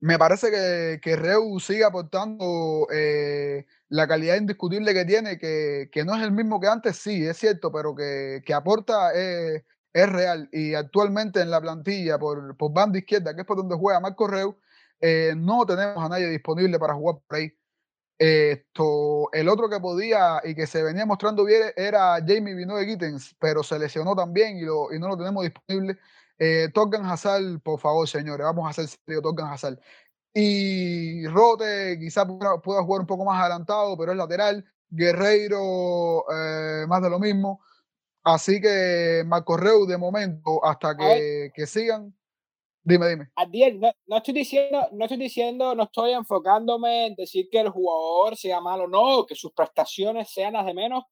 me 0.00 0.18
parece 0.18 0.50
que, 0.50 1.00
que 1.02 1.16
Reu 1.16 1.58
sigue 1.58 1.84
aportando 1.84 2.86
eh, 2.92 3.66
la 3.88 4.06
calidad 4.06 4.36
indiscutible 4.36 4.92
que 4.92 5.04
tiene, 5.04 5.38
que, 5.38 5.88
que 5.90 6.04
no 6.04 6.14
es 6.14 6.22
el 6.22 6.32
mismo 6.32 6.60
que 6.60 6.68
antes, 6.68 6.96
sí, 6.96 7.26
es 7.26 7.36
cierto, 7.38 7.72
pero 7.72 7.94
que, 7.94 8.42
que 8.44 8.54
aporta 8.54 9.12
eh, 9.14 9.64
es 9.96 10.12
real. 10.12 10.48
Y 10.52 10.74
actualmente 10.74 11.40
en 11.40 11.50
la 11.50 11.60
plantilla, 11.60 12.18
por, 12.18 12.54
por 12.56 12.72
banda 12.72 12.98
izquierda, 12.98 13.34
que 13.34 13.40
es 13.40 13.46
por 13.46 13.56
donde 13.56 13.76
juega 13.76 13.98
Marco 13.98 14.26
Reu, 14.28 14.58
eh, 15.00 15.32
no 15.34 15.64
tenemos 15.64 16.04
a 16.04 16.08
nadie 16.08 16.28
disponible 16.28 16.78
para 16.78 16.94
jugar 16.94 17.16
por 17.26 17.38
ahí. 17.38 17.50
Esto, 18.18 19.30
el 19.32 19.48
otro 19.48 19.68
que 19.70 19.80
podía 19.80 20.40
y 20.44 20.54
que 20.54 20.66
se 20.66 20.82
venía 20.82 21.06
mostrando 21.06 21.44
bien 21.44 21.62
era 21.76 22.16
Jamie 22.26 22.54
Vinoy 22.54 22.86
Gittens, 22.86 23.34
pero 23.38 23.62
se 23.62 23.78
lesionó 23.78 24.14
también 24.14 24.58
y, 24.58 24.62
lo, 24.62 24.92
y 24.92 24.98
no 24.98 25.08
lo 25.08 25.16
tenemos 25.16 25.44
disponible. 25.44 25.98
Eh, 26.38 26.68
Torgan 26.74 27.06
por 27.60 27.80
favor, 27.80 28.06
señores, 28.06 28.44
vamos 28.44 28.66
a 28.66 28.70
hacer 28.70 28.88
serio, 28.88 29.22
Torgan. 29.22 29.56
Y 30.34 31.26
Rote 31.28 31.98
quizá 31.98 32.26
pueda, 32.26 32.60
pueda 32.60 32.82
jugar 32.82 33.00
un 33.00 33.06
poco 33.06 33.24
más 33.24 33.40
adelantado, 33.40 33.96
pero 33.96 34.12
es 34.12 34.18
lateral. 34.18 34.62
Guerreiro, 34.90 36.24
eh, 36.30 36.86
más 36.86 37.02
de 37.02 37.10
lo 37.10 37.18
mismo. 37.18 37.60
Así 38.26 38.60
que 38.60 39.22
Marco 39.24 39.56
Reu, 39.56 39.86
de 39.86 39.96
momento, 39.96 40.58
hasta 40.64 40.96
que, 40.96 41.52
que 41.54 41.64
sigan. 41.64 42.12
Dime, 42.82 43.08
dime. 43.08 43.28
Adiel, 43.36 43.78
no, 43.78 43.92
no 44.08 44.16
estoy 44.16 44.34
diciendo, 44.34 44.88
no 44.90 45.04
estoy 45.04 45.18
diciendo, 45.18 45.76
no 45.76 45.84
estoy 45.84 46.10
enfocándome 46.10 47.06
en 47.06 47.14
decir 47.14 47.48
que 47.48 47.60
el 47.60 47.68
jugador 47.68 48.36
sea 48.36 48.60
malo, 48.60 48.88
no, 48.88 49.26
que 49.26 49.36
sus 49.36 49.52
prestaciones 49.52 50.28
sean 50.28 50.54
las 50.54 50.66
de 50.66 50.74
menos, 50.74 51.04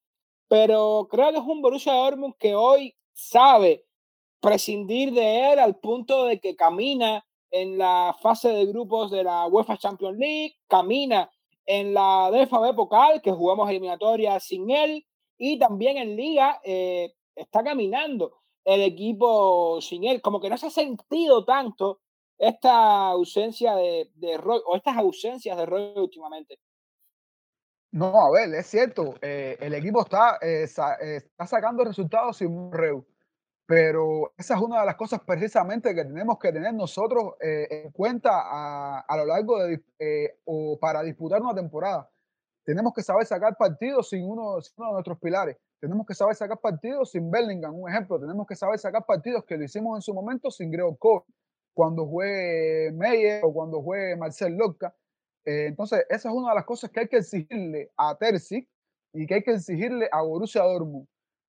pero 0.49 1.07
creo 1.09 1.31
que 1.31 1.37
es 1.37 1.43
un 1.45 1.61
Borussia 1.61 1.93
Dortmund 1.93 2.35
que 2.37 2.53
hoy 2.53 2.93
sabe 3.13 3.85
prescindir 4.41 5.13
de 5.13 5.53
él 5.53 5.59
al 5.59 5.77
punto 5.77 6.25
de 6.25 6.41
que 6.41 6.57
camina 6.57 7.25
en 7.49 7.77
la 7.77 8.13
fase 8.21 8.49
de 8.49 8.65
grupos 8.65 9.09
de 9.09 9.23
la 9.23 9.47
UEFA 9.47 9.77
Champions 9.77 10.17
League, 10.17 10.57
camina 10.67 11.31
en 11.65 11.93
la 11.93 12.29
DFB 12.29 12.75
Pokal, 12.75 13.21
que 13.21 13.31
jugamos 13.31 13.69
eliminatoria 13.69 14.37
sin 14.41 14.69
él, 14.69 15.05
y 15.37 15.59
también 15.59 15.97
en 15.97 16.15
Liga 16.15 16.59
eh, 16.63 17.13
está 17.35 17.63
caminando 17.63 18.41
el 18.63 18.81
equipo 18.81 19.79
sin 19.81 20.03
él. 20.05 20.21
Como 20.21 20.39
que 20.39 20.49
no 20.49 20.57
se 20.57 20.67
ha 20.67 20.71
sentido 20.71 21.45
tanto 21.45 22.01
esta 22.37 23.07
ausencia 23.07 23.75
de, 23.75 24.11
de 24.15 24.37
Roy 24.37 24.61
o 24.65 24.75
estas 24.75 24.97
ausencias 24.97 25.57
de 25.57 25.65
Roy 25.65 25.93
últimamente. 25.95 26.59
No, 27.91 28.07
a 28.07 28.31
ver, 28.31 28.53
es 28.55 28.67
cierto, 28.67 29.15
eh, 29.21 29.57
el 29.61 29.73
equipo 29.73 30.01
está, 30.01 30.37
eh, 30.41 30.63
está 30.63 31.47
sacando 31.47 31.85
resultados 31.85 32.37
sin 32.37 32.69
Reu, 32.69 33.05
pero 33.65 34.33
esa 34.37 34.55
es 34.55 34.61
una 34.61 34.81
de 34.81 34.85
las 34.85 34.95
cosas 34.95 35.21
precisamente 35.25 35.95
que 35.95 36.03
tenemos 36.03 36.37
que 36.37 36.51
tener 36.51 36.73
nosotros 36.73 37.35
en 37.39 37.89
cuenta 37.91 38.31
a, 38.33 38.99
a, 38.99 39.17
lo 39.17 39.25
largo 39.25 39.63
de 39.63 39.81
o 40.43 40.77
para 40.77 41.03
disputar 41.03 41.41
una 41.41 41.55
temporada. 41.55 42.11
Tenemos 42.65 42.93
que 42.93 43.03
saber 43.03 43.25
sacar 43.25 43.55
partidos 43.55 44.09
sin 44.09 44.29
uno, 44.29 44.59
sin 44.61 44.73
uno 44.77 44.87
de 44.87 44.93
nuestros 44.93 45.19
pilares. 45.19 45.55
Tenemos 45.79 46.05
que 46.05 46.15
saber 46.15 46.35
sacar 46.35 46.59
partidos 46.59 47.11
sin 47.11 47.31
Bellingham, 47.31 47.79
un 47.79 47.89
ejemplo. 47.89 48.19
Tenemos 48.19 48.45
que 48.45 48.55
saber 48.55 48.79
sacar 48.79 49.05
partidos 49.05 49.45
que 49.45 49.55
lo 49.55 49.63
hicimos 49.63 49.97
en 49.97 50.01
su 50.01 50.13
momento 50.13 50.51
sin 50.51 50.71
Gregor 50.71 50.97
Cole, 50.97 51.23
cuando 51.73 52.05
juegue 52.05 52.91
Meyer 52.91 53.41
o 53.43 53.53
cuando 53.53 53.81
juegue 53.81 54.17
Marcel 54.17 54.57
Locca 54.57 54.93
eh, 55.45 55.67
entonces, 55.67 56.05
esa 56.09 56.29
es 56.29 56.35
una 56.35 56.49
de 56.49 56.55
las 56.55 56.65
cosas 56.65 56.89
que 56.89 57.01
hay 57.01 57.07
que 57.07 57.17
exigirle 57.17 57.91
a 57.97 58.15
Terzi 58.15 58.67
y 59.13 59.27
que 59.27 59.35
hay 59.35 59.43
que 59.43 59.51
exigirle 59.51 60.09
a 60.11 60.21
Borussia 60.21 60.63
Dortmund. 60.63 61.07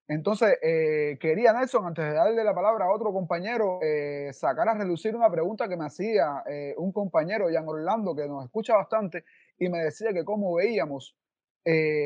Entonces, 0.09 0.57
eh, 0.62 1.19
quería 1.21 1.53
Nelson, 1.53 1.85
antes 1.85 2.05
de 2.05 2.12
darle 2.12 2.45
la 2.45 2.55
palabra 2.55 2.85
a 2.85 2.93
otro 2.93 3.12
compañero, 3.12 3.81
eh, 3.83 4.31
sacar 4.33 4.69
a 4.69 4.75
relucir 4.75 5.17
una 5.17 5.31
pregunta 5.31 5.69
que 5.69 5.77
me 5.77 5.87
hacía 5.87 6.45
un 6.77 6.93
compañero, 6.93 7.49
Jan 7.51 7.67
Orlando, 7.67 8.14
que 8.14 8.29
nos 8.29 8.45
escucha 8.45 8.77
bastante, 8.77 9.25
y 9.59 9.69
me 9.69 9.79
decía 9.79 10.13
que 10.13 10.25
cómo 10.25 10.55
veíamos 10.55 11.17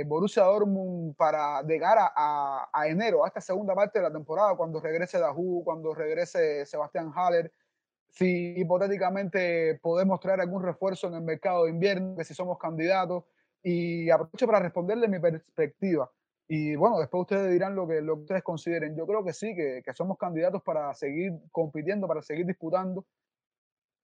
Borussia 0.07 0.45
Dortmund 0.45 1.15
para 1.17 1.63
llegar 1.63 1.99
a, 1.99 2.71
a, 2.73 2.89
enero, 2.89 3.25
a 3.25 3.29
esta 3.29 3.43
segunda 3.43 3.75
parte 3.75 3.99
de 3.99 4.05
la 4.05 4.13
temporada, 4.13 4.57
cuando 4.57 4.81
regrese 4.81 5.19
Dahu, 5.19 5.63
cuando 5.65 5.95
regrese 5.95 6.65
Sebastián 6.65 7.13
Haller, 7.15 7.53
si 8.09 8.55
hipotéticamente 8.57 9.79
podemos 9.83 10.19
traer 10.19 10.41
algún 10.41 10.63
refuerzo 10.63 11.09
en 11.09 11.15
el 11.15 11.23
mercado 11.23 11.65
de 11.65 11.71
invierno, 11.71 12.17
que 12.17 12.25
si 12.25 12.33
somos 12.33 12.59
candidatos, 12.59 13.25
y 13.63 14.09
aprovecho 14.09 14.47
para 14.47 14.61
responderle 14.61 15.09
mi 15.09 15.19
perspectiva. 15.19 16.11
Y 16.49 16.75
bueno, 16.75 16.99
después 16.99 17.21
ustedes 17.21 17.53
dirán 17.53 17.77
lo 17.77 17.87
que, 17.87 18.01
lo 18.01 18.17
que 18.17 18.23
ustedes 18.23 18.43
consideren. 18.43 18.97
Yo 18.97 19.07
creo 19.07 19.23
que 19.23 19.35
sí, 19.35 19.55
que, 19.55 19.83
que 19.85 19.93
somos 19.93 20.17
candidatos 20.17 20.63
para 20.63 20.93
seguir 20.95 21.35
compitiendo, 21.53 22.09
para 22.09 22.23
seguir 22.23 22.47
disputando 22.47 23.05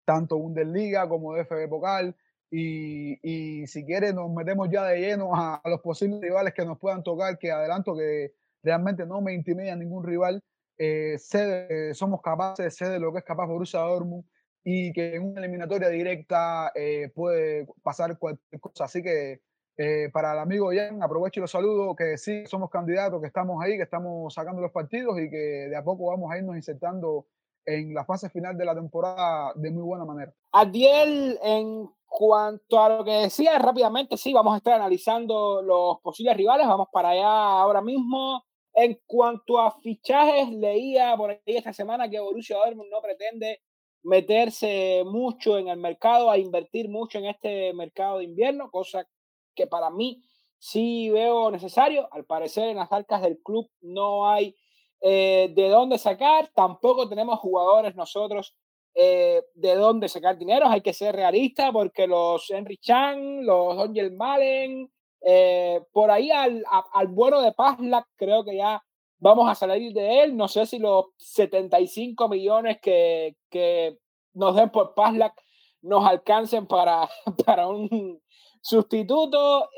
tanto 0.05 0.39
Bundesliga 0.39 1.09
como 1.09 1.35
DFB 1.35 1.69
Pokal. 1.69 2.15
Y, 2.51 3.67
si 3.67 3.85
quiere 3.85 4.13
nos 4.13 4.31
metemos 4.31 4.69
ya 4.71 4.85
de 4.85 5.01
lleno 5.01 5.35
a, 5.35 5.61
los 5.65 5.81
posibles 5.81 6.21
rivales 6.21 6.55
que 6.55 6.65
nos 6.65 6.79
puedan 6.79 7.03
tocar, 7.03 7.39
que 7.39 7.51
adelanto 7.51 7.97
que 7.97 8.33
realmente 8.63 9.05
no 9.05 9.21
me 9.21 9.35
intimida 9.35 9.75
ningún 9.75 10.05
rival 10.05 10.43
eh, 10.79 11.17
sé 11.19 11.95
somos 11.95 12.21
capaces, 12.21 12.77
sé 12.77 12.89
de 12.89 13.01
lo 13.01 13.13
que 13.13 13.21
es 13.21 13.25
capaz 13.25 13.47
Borussia 13.47 13.81
Dortmund 13.81 14.25
y 14.63 14.93
que 14.93 15.15
en 15.15 15.25
una 15.25 15.41
eliminatoria 15.41 15.89
directa 15.89 16.73
eh, 16.75 17.11
puede 17.15 17.67
pasar 17.83 18.19
cualquier 18.19 18.61
cosa. 18.61 18.85
Así 18.85 19.03
que 19.03 19.41
eh, 19.79 20.11
para 20.13 20.33
el 20.33 20.39
amigo 20.39 20.71
Jan, 20.75 21.03
aprovecho 21.03 21.41
y 21.41 21.43
lo 21.43 21.47
saludo, 21.47 21.95
que 21.95 22.19
sí, 22.19 22.45
somos 22.47 22.71
candidatos, 22.71 23.21
que 23.21 23.29
estamos 23.29 23.63
ahí, 23.63 23.77
que 23.77 23.85
estamos 23.85 24.35
sacando 24.35 24.61
los 24.61 24.73
partidos 24.73 25.21
y 25.21 25.31
que 25.31 25.69
de 25.69 25.77
a 25.77 25.85
poco 25.85 26.07
vamos 26.07 26.33
a 26.33 26.39
irnos 26.39 26.57
insertando 26.57 27.27
en 27.67 27.93
la 27.93 28.05
fase 28.05 28.31
final 28.31 28.57
de 28.57 28.65
la 28.65 28.75
temporada 28.75 29.53
de 29.57 29.71
muy 29.71 29.83
buena 29.83 30.05
manera. 30.05 30.33
Adiel, 30.53 31.39
en 31.43 31.89
cuanto 32.07 32.81
a 32.81 32.89
lo 32.89 33.05
que 33.05 33.13
decía 33.13 33.59
rápidamente, 33.59 34.17
sí, 34.17 34.33
vamos 34.33 34.55
a 34.55 34.59
estar 34.59 34.75
analizando 34.75 35.61
los 35.61 36.01
posibles 36.01 36.37
rivales, 36.37 36.67
vamos 36.67 36.89
para 36.93 37.11
allá 37.11 37.61
ahora 37.61 37.83
mismo. 37.83 38.45
En 38.73 39.01
cuanto 39.07 39.59
a 39.59 39.73
fichajes, 39.81 40.51
leía 40.51 41.17
por 41.17 41.31
ahí 41.31 41.41
esta 41.47 41.73
semana 41.73 42.09
que 42.09 42.21
Borussia 42.21 42.57
Dortmund 42.57 42.91
no 42.91 43.01
pretende 43.01 43.61
meterse 44.03 45.03
mucho 45.05 45.59
en 45.59 45.69
el 45.69 45.79
mercado, 45.79 46.31
a 46.31 46.39
invertir 46.39 46.89
mucho 46.89 47.19
en 47.19 47.27
este 47.27 47.73
mercado 47.75 48.19
de 48.19 48.25
invierno, 48.25 48.71
cosa 48.71 49.07
que 49.55 49.67
para 49.67 49.91
mí 49.91 50.23
sí 50.59 51.11
veo 51.11 51.51
necesario. 51.51 52.09
Al 52.13 52.25
parecer 52.25 52.69
en 52.69 52.77
las 52.77 52.93
arcas 52.93 53.23
del 53.23 53.39
club 53.43 53.69
no 53.81 54.29
hay 54.29 54.55
eh, 55.01 55.53
de 55.55 55.69
dónde 55.69 55.99
sacar, 55.99 56.51
tampoco 56.55 57.09
tenemos 57.09 57.39
jugadores 57.39 57.95
nosotros 57.95 58.55
eh, 58.95 59.43
de 59.55 59.75
dónde 59.75 60.09
sacar 60.09 60.39
dinero, 60.39 60.69
hay 60.69 60.81
que 60.81 60.95
ser 60.95 61.15
realistas 61.15 61.71
porque 61.71 62.07
los 62.07 62.51
Henry 62.51 62.79
Chan, 62.79 63.45
los 63.45 63.79
Angel 63.79 64.13
Malen, 64.13 64.91
eh, 65.21 65.83
por 65.93 66.11
ahí 66.11 66.31
al, 66.31 66.65
al 66.93 67.07
bueno 67.09 67.43
de 67.43 67.53
Pazlack 67.53 68.07
creo 68.17 68.45
que 68.45 68.57
ya 68.57 68.83
vamos 69.19 69.51
a 69.51 69.55
salir 69.55 69.93
de 69.93 70.23
él. 70.23 70.37
No 70.37 70.49
sé 70.49 70.65
si 70.65 70.79
los 70.79 71.07
75 71.19 72.29
millones 72.29 72.79
que, 72.81 73.37
que 73.51 73.99
nos 74.33 74.57
den 74.57 74.71
por 74.71 74.95
Pazlack 74.95 75.35
nos 75.83 76.07
alcancen 76.07 76.67
para, 76.67 77.09
para 77.45 77.69
un 77.69 78.21
sustituto. 78.63 79.69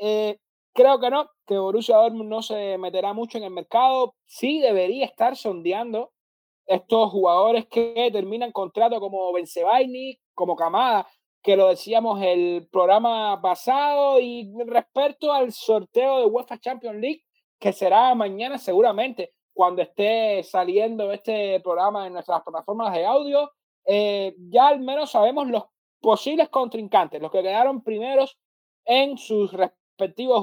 Creo 0.73 0.99
que 0.99 1.09
no, 1.09 1.29
que 1.49 1.57
Borussia 1.57 1.97
Dortmund 1.97 2.29
no 2.29 2.43
se 2.43 2.77
meterá 2.77 3.11
mucho 3.11 3.39
en 3.39 3.43
el 3.43 3.49
mercado. 3.49 4.13
Sí 4.27 4.59
debería 4.59 5.03
estar 5.03 5.35
sondeando 5.35 6.11
estos 6.67 7.09
jugadores 7.09 7.65
que 7.65 8.09
terminan 8.13 8.51
contrato 8.51 8.99
como 8.99 9.33
Benzebaini, 9.33 10.19
como 10.35 10.55
Camada, 10.55 11.07
que 11.41 11.57
lo 11.57 11.69
decíamos 11.69 12.21
el 12.21 12.67
programa 12.71 13.41
pasado 13.41 14.19
y 14.19 14.53
respecto 14.67 15.33
al 15.33 15.51
sorteo 15.51 16.19
de 16.19 16.27
UEFA 16.27 16.59
Champions 16.59 17.01
League, 17.01 17.23
que 17.57 17.73
será 17.73 18.13
mañana 18.13 18.59
seguramente 18.59 19.33
cuando 19.51 19.81
esté 19.81 20.43
saliendo 20.43 21.11
este 21.11 21.59
programa 21.61 22.05
en 22.05 22.13
nuestras 22.13 22.43
plataformas 22.43 22.93
de 22.93 23.07
audio, 23.07 23.51
eh, 23.85 24.35
ya 24.51 24.67
al 24.67 24.81
menos 24.81 25.09
sabemos 25.09 25.47
los 25.47 25.63
posibles 25.99 26.49
contrincantes, 26.49 27.19
los 27.19 27.31
que 27.31 27.41
quedaron 27.41 27.81
primeros 27.81 28.37
en 28.85 29.17
sus 29.17 29.51
respectivos 29.51 29.78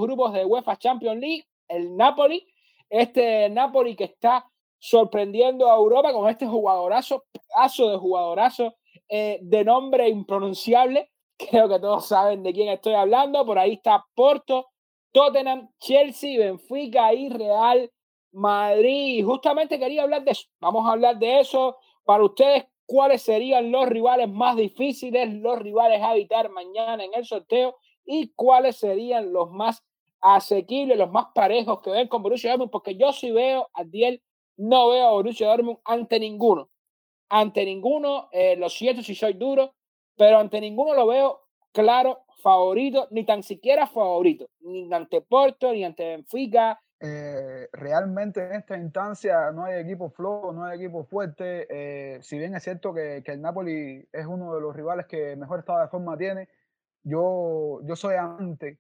grupos 0.00 0.32
de 0.32 0.44
UEFA 0.44 0.76
Champions 0.76 1.20
League, 1.20 1.44
el 1.68 1.96
Napoli, 1.96 2.46
este 2.88 3.48
Napoli 3.50 3.96
que 3.96 4.04
está 4.04 4.46
sorprendiendo 4.78 5.70
a 5.70 5.76
Europa 5.76 6.12
con 6.12 6.28
este 6.28 6.46
jugadorazo, 6.46 7.24
pedazo 7.32 7.90
de 7.90 7.96
jugadorazo 7.96 8.74
eh, 9.09 9.38
de 9.42 9.64
nombre 9.64 10.09
impronunciable. 10.09 11.11
Creo 11.50 11.68
que 11.68 11.78
todos 11.78 12.07
saben 12.07 12.42
de 12.42 12.52
quién 12.52 12.68
estoy 12.68 12.94
hablando. 12.94 13.44
Por 13.44 13.59
ahí 13.59 13.74
está 13.74 14.04
Porto, 14.14 14.68
Tottenham, 15.12 15.68
Chelsea, 15.78 16.38
Benfica 16.38 17.12
y 17.12 17.28
Real 17.28 17.90
Madrid. 18.32 19.24
Justamente 19.24 19.78
quería 19.78 20.02
hablar 20.02 20.24
de 20.24 20.32
eso. 20.32 20.46
Vamos 20.61 20.86
a 20.86 20.92
hablar 20.92 21.18
de 21.18 21.40
eso. 21.40 21.76
Para 22.04 22.24
ustedes, 22.24 22.66
¿cuáles 22.86 23.22
serían 23.22 23.70
los 23.70 23.88
rivales 23.88 24.28
más 24.28 24.57
difíciles, 24.57 25.32
los 25.34 25.59
rivales 25.59 26.02
a 26.02 26.14
evitar 26.14 26.50
mañana 26.50 27.04
en 27.04 27.14
el 27.14 27.24
sorteo? 27.24 27.76
¿Y 28.07 28.32
cuáles 28.34 28.76
serían 28.76 29.32
los 29.32 29.50
más 29.50 29.84
asequibles, 30.20 30.96
los 30.96 31.11
más 31.11 31.26
parejos 31.34 31.80
que 31.82 31.90
ven 31.90 32.09
con 32.09 32.22
Borussia 32.22 32.50
Dortmund? 32.50 32.70
Porque 32.70 32.96
yo 32.96 33.12
sí 33.12 33.30
veo 33.30 33.68
a 33.74 33.84
Diel, 33.84 34.22
no 34.57 34.88
veo 34.88 35.09
a 35.09 35.12
Borussia 35.12 35.48
Dortmund 35.48 35.78
ante 35.84 36.18
ninguno 36.18 36.70
ante 37.28 37.64
ninguno, 37.64 38.28
eh, 38.32 38.57
lo 38.57 38.68
siento 38.68 39.02
si 39.02 39.14
soy 39.14 39.34
duro, 39.34 39.74
pero 40.16 40.38
ante 40.38 40.61
ninguno 40.61 40.94
lo 40.94 41.07
veo 41.07 41.40
claro 41.72 42.24
favorito, 42.42 43.09
ni 43.11 43.24
tan 43.24 43.42
siquiera 43.42 43.86
favorito, 43.86 44.48
ni 44.61 44.92
ante 44.92 45.20
Porto, 45.20 45.72
ni 45.72 45.84
ante 45.84 46.09
Benfica. 46.09 46.80
Eh, 46.98 47.68
realmente 47.72 48.42
en 48.42 48.52
esta 48.52 48.78
instancia 48.78 49.50
no 49.52 49.64
hay 49.64 49.80
equipo 49.80 50.09
flojo, 50.11 50.52
no 50.52 50.64
hay 50.64 50.78
equipo 50.78 51.04
fuerte. 51.04 51.66
Eh, 51.68 52.22
si 52.22 52.38
bien 52.38 52.54
es 52.54 52.62
cierto 52.62 52.94
que, 52.94 53.22
que, 53.24 53.32
el 53.32 53.42
Napoli 53.42 54.09
es 54.12 54.26
uno 54.26 54.54
de 54.54 54.61
los 54.61 54.74
rivales 54.74 55.07
que 55.07 55.36
mejor 55.36 55.59
estado 55.59 55.82
de 55.82 55.88
forma 55.88 56.16
tiene, 56.16 56.48
yo, 57.07 57.80
yo 57.84 57.96
soy 57.96 58.16
amante, 58.16 58.78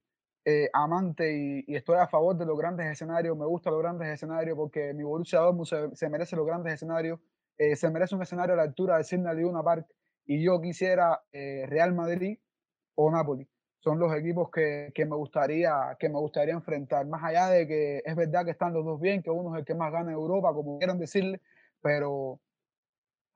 amante 0.72 1.32
y, 1.32 1.64
y, 1.66 1.76
estoy 1.76 1.98
a 1.98 2.08
favor 2.08 2.36
de 2.36 2.44
los 2.44 2.58
grandes 2.58 2.86
escenarios. 2.86 3.36
Me 3.36 3.46
gustan 3.46 3.72
los 3.72 3.82
grandes 3.82 4.08
escenarios 4.08 4.56
porque 4.56 4.92
mi 4.94 5.02
Borussia 5.02 5.40
Dortmund 5.40 5.94
se, 5.94 6.08
merece 6.08 6.36
los 6.36 6.46
grandes 6.46 6.74
escenarios. 6.74 7.20
Eh, 7.58 7.76
se 7.76 7.90
merece 7.90 8.14
un 8.14 8.22
escenario 8.22 8.54
a 8.54 8.56
la 8.56 8.64
altura 8.64 8.98
de 8.98 9.04
Signal 9.04 9.42
una 9.44 9.62
Park 9.62 9.86
y 10.26 10.42
yo 10.42 10.60
quisiera 10.60 11.22
eh, 11.32 11.64
Real 11.68 11.94
Madrid 11.94 12.38
o 12.96 13.10
Napoli. 13.10 13.48
Son 13.78 13.98
los 13.98 14.12
equipos 14.14 14.50
que, 14.50 14.90
que, 14.94 15.06
me 15.06 15.14
gustaría, 15.14 15.96
que 15.98 16.08
me 16.08 16.18
gustaría 16.18 16.54
enfrentar. 16.54 17.06
Más 17.06 17.22
allá 17.22 17.46
de 17.48 17.66
que 17.68 18.02
es 18.04 18.16
verdad 18.16 18.44
que 18.44 18.50
están 18.50 18.72
los 18.72 18.84
dos 18.84 19.00
bien, 19.00 19.22
que 19.22 19.30
uno 19.30 19.54
es 19.54 19.60
el 19.60 19.64
que 19.64 19.74
más 19.74 19.92
gana 19.92 20.10
en 20.10 20.16
Europa, 20.16 20.52
como 20.52 20.78
quieran 20.78 20.98
decirle, 20.98 21.40
pero 21.80 22.40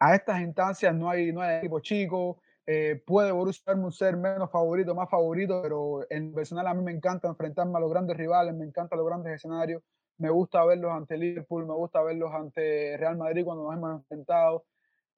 a 0.01 0.15
estas 0.15 0.41
instancias 0.41 0.95
no 0.95 1.09
hay, 1.09 1.33
no 1.33 1.41
hay 1.41 1.59
equipo 1.59 1.79
chico. 1.81 2.43
Eh, 2.73 3.03
puede 3.05 3.33
Borussia 3.33 3.65
Dortmund 3.67 3.93
ser 3.93 4.17
menos 4.17 4.49
favorito, 4.51 4.95
más 4.95 5.11
favorito, 5.11 5.61
pero 5.63 6.07
en 6.09 6.33
personal 6.33 6.67
a 6.69 6.75
mí 6.75 6.83
me 6.85 6.93
encanta 6.93 7.27
enfrentarme 7.29 7.77
a 7.77 7.81
los 7.81 7.91
grandes 7.91 8.17
rivales, 8.17 8.55
me 8.55 8.65
encantan 8.65 8.99
los 8.99 9.09
grandes 9.09 9.35
escenarios. 9.35 9.83
me 10.21 10.31
gusta 10.31 10.65
verlos 10.65 10.93
ante 10.93 11.17
Liverpool, 11.17 11.67
me 11.67 11.75
gusta 11.75 12.03
verlos 12.03 12.31
ante 12.33 12.97
Real 12.99 13.17
Madrid 13.17 13.45
cuando 13.45 13.65
nos 13.65 13.75
hemos 13.75 13.91
enfrentado, 14.01 14.65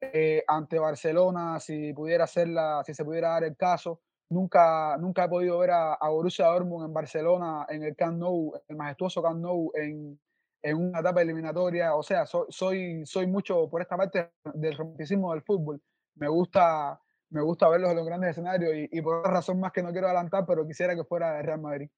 eh, 0.00 0.44
ante 0.46 0.78
Barcelona, 0.78 1.58
si 1.60 1.92
pudiera 1.92 2.24
hacerla, 2.24 2.82
si 2.86 2.94
se 2.94 3.04
pudiera 3.04 3.30
dar 3.30 3.44
el 3.44 3.56
caso. 3.56 4.00
Nunca, 4.30 4.96
nunca 4.98 5.24
he 5.24 5.28
podido 5.28 5.58
ver 5.58 5.72
a, 5.72 5.94
a 5.94 6.08
Borussia 6.08 6.46
Dortmund 6.46 6.86
en 6.86 6.94
Barcelona, 6.94 7.66
en 7.68 7.82
el 7.82 7.96
Camp 7.96 8.18
Nou, 8.18 8.54
el 8.68 8.76
majestuoso 8.76 9.22
Camp 9.22 9.40
Nou, 9.40 9.72
en, 9.74 10.18
en 10.62 10.76
una 10.76 11.00
etapa 11.00 11.20
eliminatoria. 11.20 11.94
O 11.96 12.02
sea, 12.02 12.24
soy, 12.24 12.46
soy, 12.48 13.02
soy 13.04 13.26
mucho 13.26 13.68
por 13.68 13.82
esta 13.82 13.96
parte 13.96 14.30
del 14.54 14.76
romanticismo 14.76 15.32
del 15.32 15.42
fútbol. 15.42 15.82
Me 16.14 16.28
gusta, 16.28 17.00
me 17.32 17.42
gusta 17.42 17.68
verlos 17.68 17.90
en 17.90 17.96
los 17.96 18.06
grandes 18.06 18.30
escenarios 18.30 18.74
y, 18.74 18.98
y 18.98 19.02
por 19.02 19.16
otra 19.16 19.32
razón 19.32 19.58
más 19.58 19.72
que 19.72 19.82
no 19.82 19.90
quiero 19.90 20.06
adelantar, 20.06 20.44
pero 20.46 20.66
quisiera 20.66 20.94
que 20.94 21.04
fuera 21.04 21.38
el 21.38 21.46
Real 21.46 21.60
Madrid. 21.60 21.88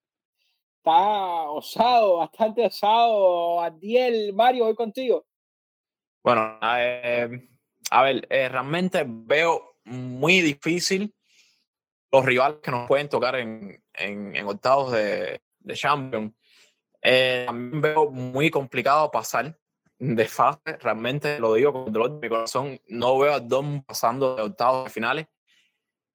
Está 0.78 1.50
osado, 1.50 2.18
bastante 2.18 2.66
osado. 2.66 3.60
Adiel, 3.60 4.32
Mario, 4.32 4.64
voy 4.64 4.74
contigo. 4.74 5.26
Bueno, 6.22 6.58
eh, 6.62 7.48
a 7.90 8.02
ver, 8.02 8.26
eh, 8.30 8.48
realmente 8.48 9.04
veo 9.06 9.76
muy 9.84 10.40
difícil 10.40 11.14
los 12.12 12.24
rivales 12.24 12.58
que 12.62 12.70
nos 12.70 12.86
pueden 12.86 13.08
tocar 13.08 13.34
en, 13.36 13.82
en, 13.92 14.36
en 14.36 14.46
octavos 14.46 14.92
de, 14.92 15.42
de 15.58 15.74
Champions. 15.74 16.32
Eh, 17.02 17.44
también 17.46 17.82
veo 17.82 18.10
muy 18.10 18.50
complicado 18.50 19.10
pasar 19.10 19.58
de 19.98 20.26
fase, 20.26 20.76
realmente 20.80 21.38
lo 21.38 21.54
digo 21.54 21.72
con 21.72 21.92
dolor 21.92 22.12
de 22.12 22.20
mi 22.20 22.28
corazón, 22.28 22.80
no 22.88 23.18
veo 23.18 23.34
a 23.34 23.40
Dom 23.40 23.82
pasando 23.84 24.34
de 24.36 24.42
octavos 24.42 24.84
de 24.84 24.90
finales. 24.90 25.26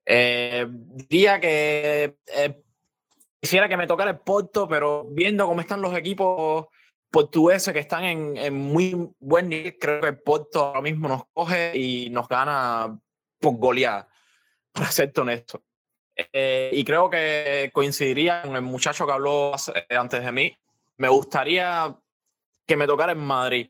Eh, 0.05 0.65
diría 0.69 1.39
que 1.39 2.17
eh, 2.27 2.63
quisiera 3.39 3.69
que 3.69 3.77
me 3.77 3.87
tocara 3.87 4.11
el 4.11 4.19
Porto, 4.19 4.67
pero 4.67 5.05
viendo 5.05 5.45
cómo 5.45 5.61
están 5.61 5.81
los 5.81 5.95
equipos 5.95 6.67
portugueses 7.11 7.73
que 7.73 7.79
están 7.79 8.03
en, 8.03 8.37
en, 8.37 8.53
muy 8.53 8.95
buen 9.19 9.49
nivel, 9.49 9.77
creo 9.79 10.01
que 10.01 10.07
el 10.07 10.19
Porto 10.19 10.65
ahora 10.65 10.81
mismo 10.81 11.07
nos 11.07 11.23
coge 11.33 11.77
y 11.77 12.09
nos 12.09 12.27
gana 12.27 12.99
por 13.39 13.57
goleada, 13.57 14.07
para 14.71 14.91
ser 14.91 15.11
honesto. 15.17 15.63
Eh, 16.15 16.69
y 16.73 16.83
creo 16.83 17.09
que 17.09 17.69
coincidiría 17.73 18.41
con 18.41 18.55
el 18.55 18.61
muchacho 18.61 19.05
que 19.05 19.13
habló 19.13 19.53
antes 19.89 20.23
de 20.23 20.31
mí. 20.31 20.57
Me 20.97 21.07
gustaría 21.07 21.95
que 22.69 22.77
me 22.77 22.85
tocara 22.85 23.13
en 23.13 23.17
Madrid. 23.19 23.67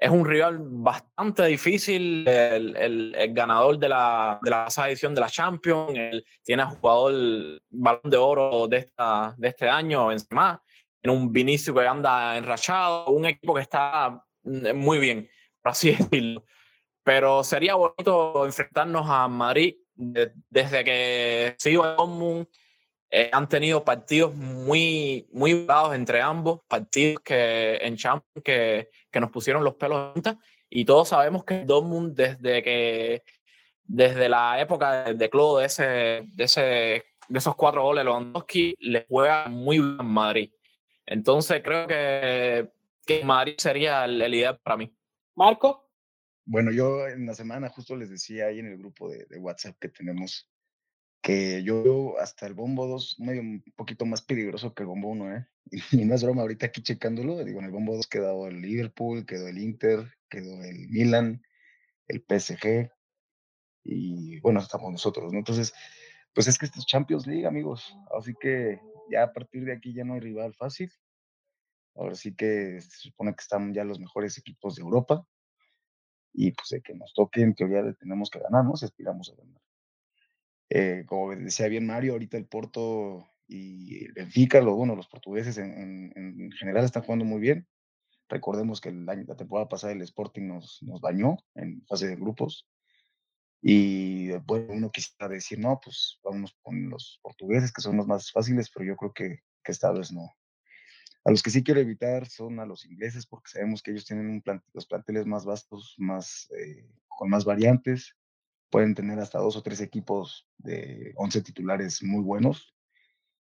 Es 0.00 0.10
un 0.10 0.24
rival 0.24 0.58
bastante 0.58 1.44
difícil, 1.44 2.26
el, 2.26 2.74
el, 2.76 3.14
el 3.14 3.34
ganador 3.34 3.78
de 3.78 3.90
la, 3.90 4.40
de 4.42 4.50
la 4.50 4.66
edición 4.88 5.14
de 5.14 5.20
la 5.20 5.28
Champions, 5.28 6.24
tiene 6.42 6.62
a 6.62 6.66
jugador 6.66 7.60
balón 7.70 8.00
de 8.04 8.16
oro 8.16 8.66
de, 8.66 8.78
esta, 8.78 9.34
de 9.36 9.48
este 9.48 9.68
año 9.68 10.10
encima, 10.10 10.60
en 11.02 11.10
un 11.10 11.30
Vinicius 11.30 11.78
que 11.78 11.86
anda 11.86 12.36
enrachado, 12.36 13.10
un 13.10 13.26
equipo 13.26 13.54
que 13.54 13.60
está 13.60 14.24
muy 14.42 14.98
bien, 14.98 15.28
por 15.62 15.72
así 15.72 15.90
decirlo. 15.94 16.42
Pero 17.04 17.44
sería 17.44 17.74
bonito 17.74 18.46
enfrentarnos 18.46 19.06
a 19.08 19.28
Madrid 19.28 19.76
de, 19.94 20.32
desde 20.48 20.82
que 20.84 21.54
sigo 21.58 21.84
en 21.84 21.96
Dortmund. 21.96 22.46
Eh, 23.14 23.28
han 23.30 23.46
tenido 23.46 23.84
partidos 23.84 24.34
muy, 24.34 25.28
muy 25.32 25.52
bravos 25.52 25.94
entre 25.94 26.22
ambos, 26.22 26.60
partidos 26.66 27.22
que 27.22 27.76
en 27.76 27.94
Champions 27.94 28.42
que, 28.42 28.88
que 29.10 29.20
nos 29.20 29.30
pusieron 29.30 29.62
los 29.62 29.74
pelos 29.74 30.06
de 30.06 30.12
punta. 30.14 30.38
Y 30.70 30.86
todos 30.86 31.10
sabemos 31.10 31.44
que 31.44 31.66
Dortmund, 31.66 32.16
desde 32.16 32.62
que 32.62 33.22
desde 33.84 34.30
la 34.30 34.58
época 34.58 35.04
de, 35.04 35.14
de 35.14 35.28
Claude, 35.28 35.60
de, 35.60 35.66
ese, 35.66 35.82
de, 35.82 36.44
ese, 36.44 36.60
de 37.28 37.38
esos 37.38 37.54
cuatro 37.54 37.82
goles, 37.82 38.02
Lewandowski 38.02 38.76
le 38.78 39.04
juega 39.06 39.46
muy 39.48 39.78
bien 39.78 39.98
en 40.00 40.06
Madrid. 40.06 40.50
Entonces 41.04 41.60
creo 41.62 41.86
que, 41.86 42.70
que 43.04 43.22
Madrid 43.24 43.56
sería 43.58 44.06
el, 44.06 44.22
el 44.22 44.34
ideal 44.34 44.58
para 44.62 44.78
mí. 44.78 44.90
Marco. 45.34 45.90
Bueno, 46.46 46.72
yo 46.72 47.06
en 47.06 47.26
la 47.26 47.34
semana 47.34 47.68
justo 47.68 47.94
les 47.94 48.08
decía 48.08 48.46
ahí 48.46 48.60
en 48.60 48.68
el 48.68 48.78
grupo 48.78 49.10
de, 49.10 49.26
de 49.26 49.38
WhatsApp 49.38 49.76
que 49.78 49.90
tenemos 49.90 50.48
que 51.22 51.62
yo 51.62 52.18
hasta 52.18 52.46
el 52.46 52.54
bombo 52.54 52.86
2 52.88 53.16
medio 53.20 53.40
un 53.40 53.62
poquito 53.76 54.04
más 54.04 54.22
peligroso 54.22 54.74
que 54.74 54.82
el 54.82 54.88
bombo 54.88 55.08
1, 55.08 55.36
¿eh? 55.36 55.46
Y 56.02 56.04
no 56.04 56.14
es 56.14 56.24
broma, 56.24 56.42
ahorita 56.42 56.66
aquí 56.66 56.82
checándolo, 56.82 57.44
digo, 57.44 57.60
en 57.60 57.66
el 57.66 57.70
bombo 57.70 57.94
2 57.96 58.08
quedó 58.08 58.48
el 58.48 58.60
Liverpool, 58.60 59.24
quedó 59.24 59.48
el 59.48 59.58
Inter, 59.58 60.12
quedó 60.28 60.62
el 60.64 60.88
Milan, 60.88 61.42
el 62.08 62.24
PSG, 62.28 62.90
y 63.84 64.40
bueno, 64.40 64.60
estamos 64.60 64.90
nosotros, 64.90 65.32
¿no? 65.32 65.38
Entonces, 65.38 65.72
pues 66.34 66.48
es 66.48 66.58
que 66.58 66.66
esto 66.66 66.80
es 66.80 66.86
Champions 66.86 67.26
League, 67.26 67.46
amigos, 67.46 67.96
así 68.18 68.34
que 68.40 68.80
ya 69.10 69.24
a 69.24 69.32
partir 69.32 69.64
de 69.64 69.72
aquí 69.74 69.94
ya 69.94 70.04
no 70.04 70.14
hay 70.14 70.20
rival 70.20 70.54
fácil, 70.54 70.92
ahora 71.94 72.16
sí 72.16 72.34
que 72.34 72.80
se 72.80 73.08
supone 73.08 73.32
que 73.32 73.42
están 73.42 73.72
ya 73.72 73.84
los 73.84 74.00
mejores 74.00 74.36
equipos 74.38 74.74
de 74.74 74.82
Europa, 74.82 75.24
y 76.34 76.50
pues 76.52 76.68
de 76.70 76.82
que 76.82 76.94
nos 76.94 77.12
toque, 77.14 77.42
en 77.42 77.54
teoría 77.54 77.92
tenemos 77.94 78.30
que 78.30 78.40
ganar, 78.40 78.64
¿no? 78.64 78.76
Si 78.76 78.86
aspiramos 78.86 79.30
a 79.30 79.36
ganar. 79.36 79.61
Eh, 80.74 81.04
como 81.06 81.36
decía 81.36 81.68
bien 81.68 81.84
Mario, 81.84 82.14
ahorita 82.14 82.38
el 82.38 82.46
Porto 82.46 83.28
y 83.46 84.06
el 84.06 84.12
Benfica, 84.14 84.62
lo, 84.62 84.74
bueno, 84.74 84.96
los 84.96 85.06
portugueses 85.06 85.58
en, 85.58 85.70
en, 86.16 86.40
en, 86.40 86.50
general 86.52 86.86
están 86.86 87.02
jugando 87.02 87.26
muy 87.26 87.42
bien. 87.42 87.68
Recordemos 88.26 88.80
que 88.80 88.88
el 88.88 89.06
año, 89.06 89.24
la 89.28 89.36
temporada 89.36 89.68
pasada 89.68 89.92
el 89.92 90.00
Sporting 90.00 90.46
nos, 90.46 90.82
nos 90.82 91.02
dañó 91.02 91.36
en 91.56 91.84
fase 91.84 92.06
de 92.08 92.16
grupos. 92.16 92.66
Y 93.60 94.30
bueno, 94.46 94.72
uno 94.72 94.90
quisiera 94.90 95.28
decir, 95.28 95.58
no, 95.58 95.78
pues 95.78 96.18
vamos 96.24 96.56
con 96.62 96.88
los 96.88 97.20
portugueses, 97.22 97.70
que 97.70 97.82
son 97.82 97.98
los 97.98 98.06
más 98.06 98.32
fáciles, 98.32 98.70
pero 98.74 98.86
yo 98.86 98.96
creo 98.96 99.12
que, 99.12 99.40
que 99.62 99.72
esta 99.72 99.92
vez 99.92 100.10
no. 100.10 100.32
A 101.24 101.30
los 101.30 101.42
que 101.42 101.50
sí 101.50 101.62
quiero 101.62 101.80
evitar 101.80 102.26
son 102.26 102.60
a 102.60 102.64
los 102.64 102.86
ingleses, 102.86 103.26
porque 103.26 103.50
sabemos 103.50 103.82
que 103.82 103.90
ellos 103.90 104.06
tienen 104.06 104.30
un 104.30 104.40
plan, 104.40 104.62
los 104.72 104.86
planteles 104.86 105.26
más 105.26 105.44
vastos, 105.44 105.94
más, 105.98 106.50
eh, 106.58 106.88
con 107.08 107.28
más 107.28 107.44
variantes 107.44 108.16
pueden 108.72 108.94
tener 108.94 109.20
hasta 109.20 109.38
dos 109.38 109.54
o 109.54 109.62
tres 109.62 109.82
equipos 109.82 110.48
de 110.56 111.12
11 111.16 111.42
titulares 111.42 112.02
muy 112.02 112.24
buenos. 112.24 112.74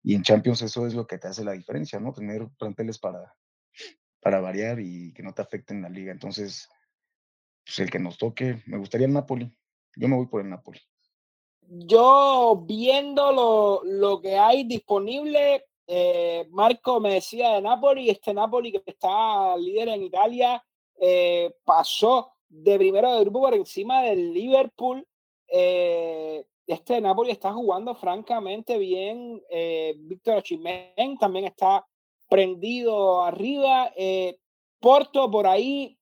Y 0.02 0.14
en 0.14 0.22
Champions 0.22 0.60
eso 0.60 0.86
es 0.86 0.92
lo 0.92 1.06
que 1.06 1.16
te 1.16 1.26
hace 1.26 1.42
la 1.42 1.52
diferencia, 1.52 1.98
¿no? 1.98 2.12
Tener 2.12 2.46
planteles 2.58 2.98
para, 2.98 3.34
para 4.20 4.40
variar 4.40 4.80
y 4.80 5.14
que 5.14 5.22
no 5.22 5.32
te 5.32 5.40
afecten 5.40 5.80
la 5.80 5.88
liga. 5.88 6.12
Entonces, 6.12 6.68
pues 7.64 7.78
el 7.78 7.90
que 7.90 7.98
nos 7.98 8.18
toque, 8.18 8.62
me 8.66 8.76
gustaría 8.76 9.06
el 9.06 9.14
Napoli. 9.14 9.50
Yo 9.96 10.08
me 10.08 10.16
voy 10.16 10.26
por 10.26 10.42
el 10.42 10.50
Napoli. 10.50 10.80
Yo 11.62 12.62
viendo 12.66 13.82
lo, 13.82 14.20
que 14.20 14.36
hay 14.36 14.64
disponible, 14.64 15.64
eh, 15.86 16.46
Marco 16.50 17.00
me 17.00 17.14
decía 17.14 17.54
de 17.54 17.62
Napoli, 17.62 18.10
este 18.10 18.34
Napoli 18.34 18.72
que 18.72 18.82
está 18.84 19.56
líder 19.56 19.88
en 19.88 20.02
Italia, 20.02 20.62
eh, 21.00 21.50
pasó 21.64 22.34
de 22.46 22.76
primero 22.76 23.14
de 23.14 23.20
grupo 23.20 23.40
por 23.40 23.54
encima 23.54 24.02
del 24.02 24.34
Liverpool 24.34 25.06
eh, 25.49 26.47
este 26.66 27.01
Napoli 27.01 27.30
está 27.30 27.53
jugando 27.53 27.95
francamente 27.95 28.78
bien. 28.78 29.42
Eh, 29.51 29.95
Víctor 29.99 30.42
también 31.18 31.45
está 31.45 31.86
prendido 32.28 33.22
arriba. 33.22 33.92
Eh, 33.97 34.38
Porto 34.80 35.30
por 35.30 35.47
ahí, 35.47 35.99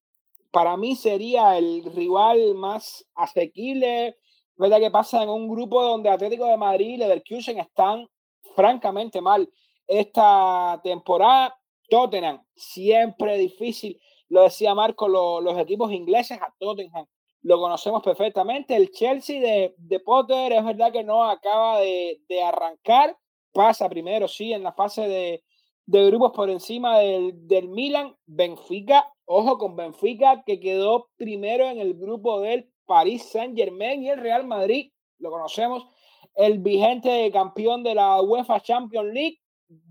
para 0.51 0.77
mí 0.77 0.97
sería 0.97 1.59
el 1.59 1.85
rival 1.85 2.55
más 2.55 3.05
asequible. 3.15 4.17
¿Verdad 4.57 4.79
que 4.79 4.91
pasa 4.91 5.23
en 5.23 5.29
un 5.29 5.49
grupo 5.49 5.83
donde 5.83 6.11
Atlético 6.11 6.47
de 6.47 6.57
Madrid 6.57 6.95
y 6.95 6.97
Leverkusen 6.99 7.59
están 7.59 8.07
francamente 8.55 9.21
mal 9.21 9.49
esta 9.87 10.81
temporada? 10.83 11.59
Tottenham, 11.89 12.43
siempre 12.55 13.37
difícil. 13.37 14.01
Lo 14.29 14.45
decía 14.45 14.75
Marco, 14.75 15.09
lo, 15.09 15.41
los 15.41 15.59
equipos 15.59 15.93
ingleses 15.93 16.41
a 16.41 16.55
Tottenham 16.59 17.07
lo 17.43 17.61
conocemos 17.61 18.03
perfectamente. 18.03 18.77
El 18.77 18.91
Chelsea 18.91 19.41
de, 19.41 19.75
de 19.77 20.01
Potter 20.01 20.53
es 20.53 20.65
verdad 20.65 20.93
que 20.93 21.05
no 21.05 21.25
acaba 21.25 21.81
de, 21.81 22.21
de, 22.29 22.43
arrancar, 22.43 23.17
pasa 23.53 23.89
primero, 23.89 24.29
sí, 24.29 24.53
en 24.53 24.63
la 24.63 24.73
fase 24.73 25.09
de, 25.09 25.45
de 25.87 26.07
grupos 26.07 26.33
por 26.33 26.51
encima 26.51 26.99
del, 26.99 27.47
del, 27.47 27.69
Milan. 27.69 28.17
Benfica, 28.27 29.13
ojo 29.25 29.59
con 29.59 29.77
Benfica, 29.77 30.43
que 30.45 30.61
quedó 30.61 31.09
primero 31.17 31.69
en 31.69 31.79
el 31.79 31.95
grupo 31.95 32.41
del 32.41 32.71
Paris 32.87 33.31
Saint 33.31 33.57
Germain 33.57 34.03
y 34.03 34.11
el 34.11 34.21
Real 34.21 34.47
Madrid, 34.47 34.93
lo 35.19 35.31
conocemos, 35.31 35.87
el 36.35 36.59
vigente 36.59 37.31
campeón 37.33 37.83
de 37.83 37.95
la 37.95 38.21
UEFA 38.21 38.61
Champions 38.61 39.13
League. 39.13 39.39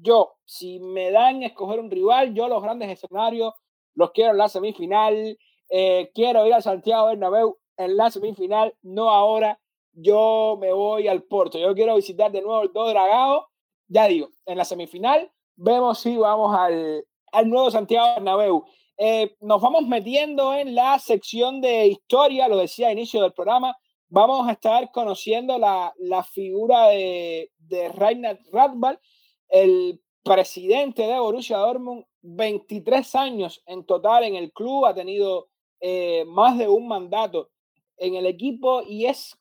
Yo, 0.02 0.34
si 0.46 0.80
me 0.80 1.12
dan 1.12 1.42
a 1.44 1.48
escoger 1.48 1.80
un 1.80 1.90
rival, 1.90 2.34
yo 2.34 2.48
los 2.48 2.62
grandes 2.62 2.90
escenarios 2.90 3.54
los 3.96 4.12
quiero 4.12 4.32
en 4.32 4.38
la 4.38 4.48
semifinal 4.48 5.38
eh, 5.72 6.12
quiero 6.14 6.46
ir 6.46 6.54
a 6.54 6.62
Santiago 6.62 7.08
Bernabéu 7.08 7.58
en 7.78 7.96
la 7.96 8.12
semifinal, 8.12 8.76
no 8.82 9.10
ahora. 9.10 9.58
Yo 9.94 10.58
me 10.60 10.72
voy 10.72 11.08
al 11.08 11.24
Porto. 11.24 11.58
Yo 11.58 11.74
quiero 11.74 11.96
visitar 11.96 12.32
de 12.32 12.42
nuevo 12.42 12.62
el 12.62 12.72
Todo 12.72 12.90
Dragado. 12.90 13.48
Ya 13.88 14.08
digo, 14.08 14.30
en 14.46 14.58
la 14.58 14.66
semifinal 14.66 15.32
vemos 15.56 16.00
si 16.00 16.18
vamos 16.18 16.56
al, 16.58 17.06
al 17.32 17.50
nuevo 17.50 17.72
Santiago 17.72 18.16
Bernabéu. 18.16 18.66
Eh, 18.98 19.36
nos 19.40 19.62
vamos 19.62 19.88
metiendo 19.88 20.54
en 20.54 20.76
la 20.76 21.00
sección 21.00 21.62
de 21.62 21.88
historia, 21.88 22.48
lo 22.48 22.58
decía 22.58 22.90
a 22.90 22.92
inicio 22.92 23.22
del 23.22 23.34
programa. 23.34 23.76
Vamos 24.10 24.48
a 24.48 24.52
estar 24.52 24.92
conociendo 24.92 25.58
la, 25.58 25.94
la 25.98 26.24
figura 26.24 26.88
de, 26.88 27.52
de 27.60 27.90
Reinhard 27.90 28.40
Radbal, 28.52 29.00
el 29.48 30.02
presidente 30.24 31.04
de 31.04 31.18
Borussia 31.18 31.58
Dortmund, 31.58 32.04
23 32.22 33.16
años 33.16 33.64
en 33.66 33.86
total 33.86 34.26
en 34.26 34.36
el 34.36 34.52
club, 34.52 34.86
ha 34.86 34.94
tenido 34.94 35.51
eh, 35.82 36.24
más 36.28 36.58
de 36.58 36.68
un 36.68 36.88
mandato 36.88 37.50
en 37.98 38.16
el 38.16 38.28
equipo 38.28 38.84
y 38.88 39.08
es 39.08 39.36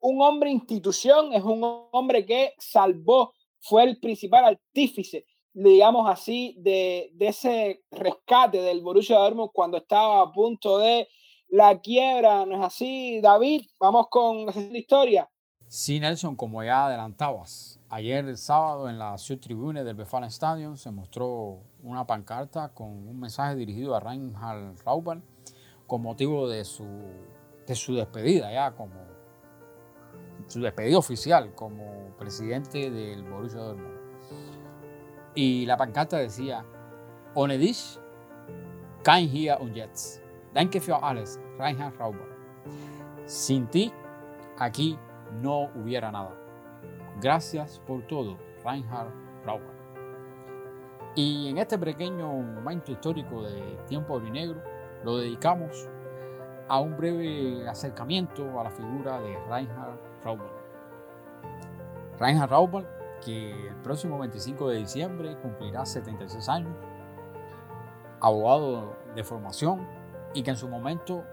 un 0.00 0.22
hombre 0.22 0.50
institución, 0.50 1.32
es 1.32 1.42
un 1.42 1.60
hombre 1.92 2.24
que 2.24 2.54
salvó, 2.58 3.34
fue 3.60 3.84
el 3.84 3.98
principal 3.98 4.44
artífice, 4.44 5.26
digamos 5.52 6.08
así, 6.08 6.56
de, 6.58 7.10
de 7.14 7.28
ese 7.28 7.82
rescate 7.90 8.62
del 8.62 8.80
Borussia 8.80 9.18
Dortmund 9.18 9.50
cuando 9.52 9.76
estaba 9.76 10.22
a 10.22 10.32
punto 10.32 10.78
de 10.78 11.08
la 11.48 11.80
quiebra, 11.80 12.46
¿no 12.46 12.56
es 12.56 12.62
así, 12.62 13.20
David? 13.20 13.66
Vamos 13.78 14.06
con 14.08 14.46
la 14.46 14.78
historia. 14.78 15.28
Sí, 15.68 16.00
Nelson, 16.00 16.36
como 16.36 16.62
ya 16.62 16.86
adelantabas, 16.86 17.80
ayer 17.88 18.24
el 18.26 18.38
sábado 18.38 18.88
en 18.88 18.98
la 18.98 19.16
Ciudad 19.18 19.40
Tribune 19.40 19.84
del 19.84 19.94
Befana 19.94 20.26
Stadium 20.26 20.76
se 20.76 20.90
mostró 20.90 21.62
una 21.82 22.06
pancarta 22.06 22.68
con 22.74 22.88
un 22.88 23.18
mensaje 23.18 23.56
dirigido 23.56 23.94
a 23.94 24.00
Reinhard 24.00 24.76
Raubal 24.84 25.22
con 25.92 26.00
motivo 26.00 26.48
de 26.48 26.64
su, 26.64 26.86
de 27.66 27.74
su 27.74 27.94
despedida 27.94 28.50
ya 28.50 28.74
como 28.74 28.94
su 30.46 30.62
despedida 30.62 30.96
oficial 30.96 31.54
como 31.54 32.16
presidente 32.16 32.90
del 32.90 33.22
Borussia 33.24 33.60
Dortmund. 33.60 34.00
Y 35.34 35.66
la 35.66 35.76
pancarta 35.76 36.16
decía, 36.16 36.64
Ohne 37.34 37.58
kein 39.04 39.28
hier 39.28 39.60
und 39.60 39.74
jetzt. 39.74 40.22
Danke 40.54 40.80
alles, 41.02 41.38
Reinhard 41.58 41.94
Rauber. 41.98 42.26
Sin 43.26 43.66
ti, 43.66 43.92
aquí 44.58 44.98
no 45.42 45.68
hubiera 45.74 46.10
nada. 46.10 46.34
Gracias 47.20 47.82
por 47.86 48.00
todo, 48.06 48.38
Reinhard 48.64 49.12
Rauber. 49.44 49.76
Y 51.16 51.50
en 51.50 51.58
este 51.58 51.78
pequeño 51.78 52.32
momento 52.32 52.92
histórico 52.92 53.42
de 53.42 53.76
tiempo 53.86 54.18
negro 54.30 54.71
lo 55.04 55.18
dedicamos 55.18 55.88
a 56.68 56.80
un 56.80 56.96
breve 56.96 57.68
acercamiento 57.68 58.58
a 58.58 58.64
la 58.64 58.70
figura 58.70 59.20
de 59.20 59.36
Reinhard 59.48 59.98
Rauber. 60.24 60.50
Reinhard 62.18 62.50
Rauber, 62.50 62.86
que 63.24 63.68
el 63.68 63.76
próximo 63.82 64.18
25 64.18 64.68
de 64.70 64.78
diciembre 64.78 65.36
cumplirá 65.42 65.84
76 65.84 66.48
años, 66.48 66.74
abogado 68.20 68.96
de 69.14 69.24
formación, 69.24 69.86
y 70.34 70.42
que 70.42 70.50
en 70.50 70.56
su 70.56 70.68
momento 70.68 71.24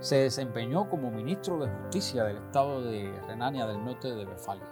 se 0.00 0.16
desempeñó 0.16 0.88
como 0.88 1.10
ministro 1.10 1.58
de 1.58 1.68
Justicia 1.68 2.24
del 2.24 2.38
estado 2.38 2.82
de 2.82 3.12
Renania 3.28 3.66
del 3.66 3.84
Norte 3.84 4.12
de 4.12 4.24
Westfalia. 4.24 4.66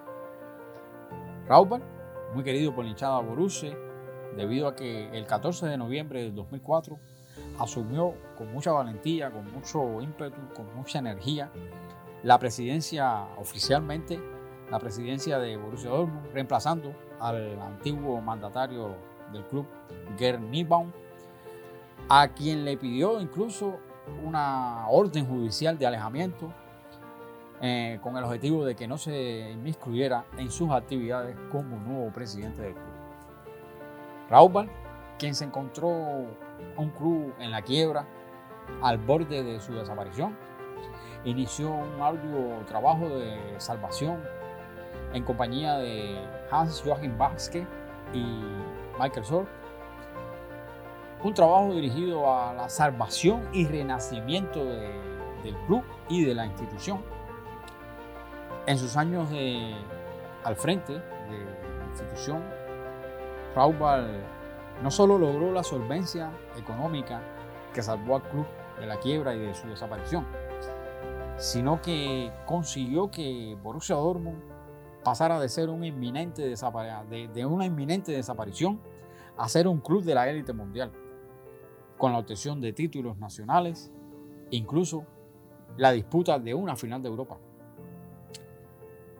Raubal, 1.46 1.82
muy 2.34 2.42
querido 2.42 2.74
por 2.74 2.84
la 2.84 2.90
hinchada 2.90 3.20
Borussia, 3.20 3.76
debido 4.36 4.66
a 4.66 4.74
que 4.74 5.08
el 5.16 5.26
14 5.26 5.66
de 5.66 5.76
noviembre 5.76 6.22
del 6.22 6.34
2004 6.34 6.98
asumió 7.60 8.14
con 8.36 8.52
mucha 8.52 8.72
valentía, 8.72 9.30
con 9.30 9.50
mucho 9.52 10.00
ímpetu, 10.00 10.40
con 10.54 10.74
mucha 10.74 10.98
energía 10.98 11.50
la 12.22 12.38
presidencia 12.38 13.26
oficialmente, 13.38 14.20
la 14.70 14.78
presidencia 14.78 15.38
de 15.38 15.56
Borussia 15.56 15.90
Dortmund, 15.90 16.32
reemplazando 16.32 16.94
al 17.18 17.60
antiguo 17.60 18.20
mandatario 18.20 18.94
del 19.32 19.44
club, 19.46 19.66
Gerd 20.18 20.40
Niebaum, 20.40 20.90
a 22.08 22.28
quien 22.28 22.64
le 22.64 22.76
pidió 22.76 23.20
incluso 23.20 23.78
una 24.24 24.88
orden 24.88 25.26
judicial 25.26 25.78
de 25.78 25.86
alejamiento 25.86 26.52
eh, 27.62 27.98
con 28.02 28.16
el 28.16 28.24
objetivo 28.24 28.64
de 28.64 28.74
que 28.74 28.88
no 28.88 28.96
se 28.96 29.50
inmiscuyera 29.50 30.24
en 30.38 30.50
sus 30.50 30.70
actividades 30.70 31.36
como 31.52 31.76
nuevo 31.76 32.10
presidente 32.10 32.62
del 32.62 32.72
club. 32.72 32.84
Raúl, 34.30 34.70
quien 35.18 35.34
se 35.34 35.44
encontró 35.44 36.24
un 36.76 36.90
club 36.90 37.34
en 37.38 37.50
la 37.50 37.62
quiebra, 37.62 38.06
al 38.82 38.98
borde 38.98 39.42
de 39.42 39.60
su 39.60 39.74
desaparición, 39.74 40.36
inició 41.24 41.70
un 41.70 42.00
arduo 42.00 42.64
trabajo 42.66 43.08
de 43.08 43.54
salvación 43.58 44.22
en 45.12 45.24
compañía 45.24 45.76
de 45.76 46.18
Hans 46.50 46.82
Joachim 46.84 47.16
Baske 47.18 47.66
y 48.12 48.42
Michael 48.98 49.24
Sorg 49.24 49.48
un 51.22 51.34
trabajo 51.34 51.74
dirigido 51.74 52.32
a 52.32 52.54
la 52.54 52.68
salvación 52.68 53.46
y 53.52 53.66
renacimiento 53.66 54.64
del 54.64 55.54
club 55.66 55.84
y 56.08 56.24
de 56.24 56.34
la 56.34 56.46
institución. 56.46 57.02
En 58.66 58.78
sus 58.78 58.96
años 58.96 59.28
al 60.44 60.56
frente 60.56 60.94
de 60.94 61.44
la 61.78 61.86
institución, 61.90 62.42
Raubal 63.54 64.24
no 64.82 64.90
solo 64.90 65.18
logró 65.18 65.52
la 65.52 65.62
solvencia 65.62 66.32
económica 66.56 67.22
que 67.74 67.82
salvó 67.82 68.16
al 68.16 68.22
club 68.22 68.46
de 68.78 68.86
la 68.86 68.98
quiebra 68.98 69.34
y 69.34 69.38
de 69.38 69.54
su 69.54 69.68
desaparición, 69.68 70.26
sino 71.36 71.82
que 71.82 72.32
consiguió 72.46 73.10
que 73.10 73.56
Borussia 73.62 73.96
Dortmund 73.96 74.42
pasara 75.04 75.38
de 75.40 75.48
ser 75.48 75.68
un 75.68 75.84
inminente 75.84 76.54
una 77.46 77.66
inminente 77.66 78.12
desaparición 78.12 78.80
a 79.36 79.48
ser 79.48 79.68
un 79.68 79.80
club 79.80 80.02
de 80.02 80.14
la 80.14 80.28
élite 80.28 80.52
mundial 80.52 80.92
con 81.98 82.12
la 82.12 82.18
obtención 82.18 82.60
de 82.60 82.72
títulos 82.72 83.18
nacionales, 83.18 83.90
incluso 84.50 85.04
la 85.76 85.92
disputa 85.92 86.38
de 86.38 86.54
una 86.54 86.74
final 86.74 87.02
de 87.02 87.08
Europa. 87.08 87.38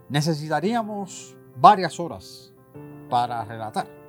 Necesitaríamos 0.08 1.36
varias 1.56 2.00
horas 2.00 2.52
para 3.08 3.44
relatar 3.44 3.99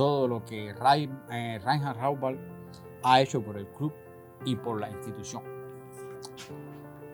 todo 0.00 0.26
lo 0.26 0.42
que 0.46 0.70
eh, 0.70 1.60
Reinhard 1.62 1.98
Raubal 1.98 2.38
ha 3.02 3.20
hecho 3.20 3.42
por 3.42 3.58
el 3.58 3.66
club 3.66 3.92
y 4.46 4.56
por 4.56 4.80
la 4.80 4.88
institución. 4.88 5.42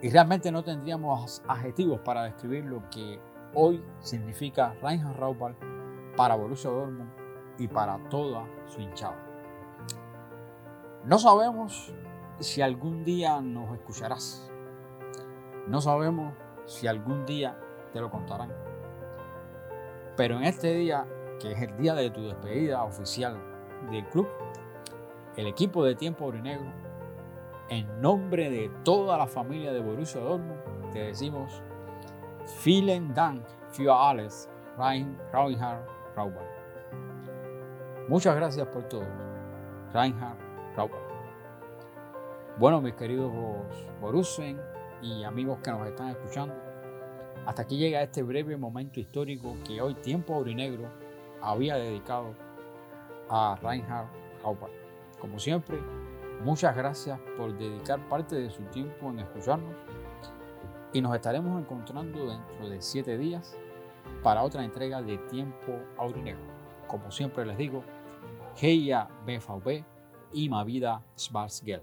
Y 0.00 0.08
realmente 0.08 0.52
no 0.52 0.62
tendríamos 0.62 1.42
adjetivos 1.48 1.98
para 2.04 2.22
describir 2.22 2.64
lo 2.64 2.88
que 2.90 3.18
hoy 3.54 3.84
significa 3.98 4.76
Reinhard 4.80 5.18
Raubal 5.18 5.56
para 6.16 6.36
Borussia 6.36 6.70
Dortmund 6.70 7.10
y 7.58 7.66
para 7.66 7.98
toda 8.08 8.46
su 8.66 8.80
hinchada. 8.80 9.18
No 11.06 11.18
sabemos 11.18 11.92
si 12.38 12.62
algún 12.62 13.02
día 13.02 13.40
nos 13.40 13.74
escucharás. 13.74 14.48
No 15.66 15.80
sabemos 15.80 16.34
si 16.66 16.86
algún 16.86 17.26
día 17.26 17.58
te 17.92 18.00
lo 18.00 18.12
contarán. 18.12 18.52
Pero 20.16 20.36
en 20.36 20.44
este 20.44 20.72
día, 20.72 21.04
que 21.40 21.52
es 21.52 21.62
el 21.62 21.76
día 21.76 21.94
de 21.94 22.10
tu 22.10 22.22
despedida 22.22 22.82
oficial 22.82 23.36
del 23.90 24.04
club, 24.06 24.28
el 25.36 25.46
equipo 25.46 25.84
de 25.84 25.94
Tiempo 25.94 26.26
Orinegro, 26.26 26.72
en 27.68 28.00
nombre 28.00 28.50
de 28.50 28.70
toda 28.84 29.18
la 29.18 29.26
familia 29.26 29.72
de 29.72 29.80
Borussia 29.80 30.20
Dortmund, 30.20 30.60
te 30.92 31.00
decimos 31.00 31.62
Vielen 32.64 33.12
Dank 33.12 33.42
für 33.70 33.90
alles, 33.90 34.48
Reinhard 34.78 35.84
Rauber. 36.14 36.46
Muchas 38.08 38.36
gracias 38.36 38.66
por 38.68 38.84
todo, 38.84 39.04
Reinhard 39.92 40.46
bueno, 42.58 42.80
mis 42.80 42.94
queridos 42.94 43.30
Borussen 44.00 44.58
y 45.02 45.24
amigos 45.24 45.58
que 45.62 45.70
nos 45.70 45.86
están 45.86 46.08
escuchando, 46.08 46.54
hasta 47.44 47.62
aquí 47.62 47.76
llega 47.76 48.02
este 48.02 48.22
breve 48.22 48.56
momento 48.56 48.98
histórico 48.98 49.56
que 49.62 49.80
hoy 49.80 49.94
Tiempo 49.94 50.34
Aurinegro 50.34 50.88
había 51.42 51.76
dedicado 51.76 52.34
a 53.28 53.58
Reinhard 53.62 54.08
Haupert. 54.42 54.72
Como 55.20 55.38
siempre, 55.38 55.78
muchas 56.42 56.76
gracias 56.76 57.18
por 57.36 57.56
dedicar 57.56 58.00
parte 58.08 58.36
de 58.36 58.50
su 58.50 58.62
tiempo 58.64 59.08
en 59.10 59.20
escucharnos 59.20 59.74
y 60.92 61.00
nos 61.00 61.14
estaremos 61.14 61.60
encontrando 61.60 62.26
dentro 62.26 62.68
de 62.68 62.80
siete 62.80 63.18
días 63.18 63.56
para 64.22 64.42
otra 64.42 64.64
entrega 64.64 65.02
de 65.02 65.18
Tiempo 65.18 65.72
Aurinegro. 65.98 66.40
Como 66.86 67.10
siempre 67.10 67.44
les 67.44 67.58
digo, 67.58 67.82
Heia 68.60 69.08
BVB 69.26 69.84
y 70.32 70.48
Mavida 70.48 71.04
Schwarzgeld. 71.18 71.82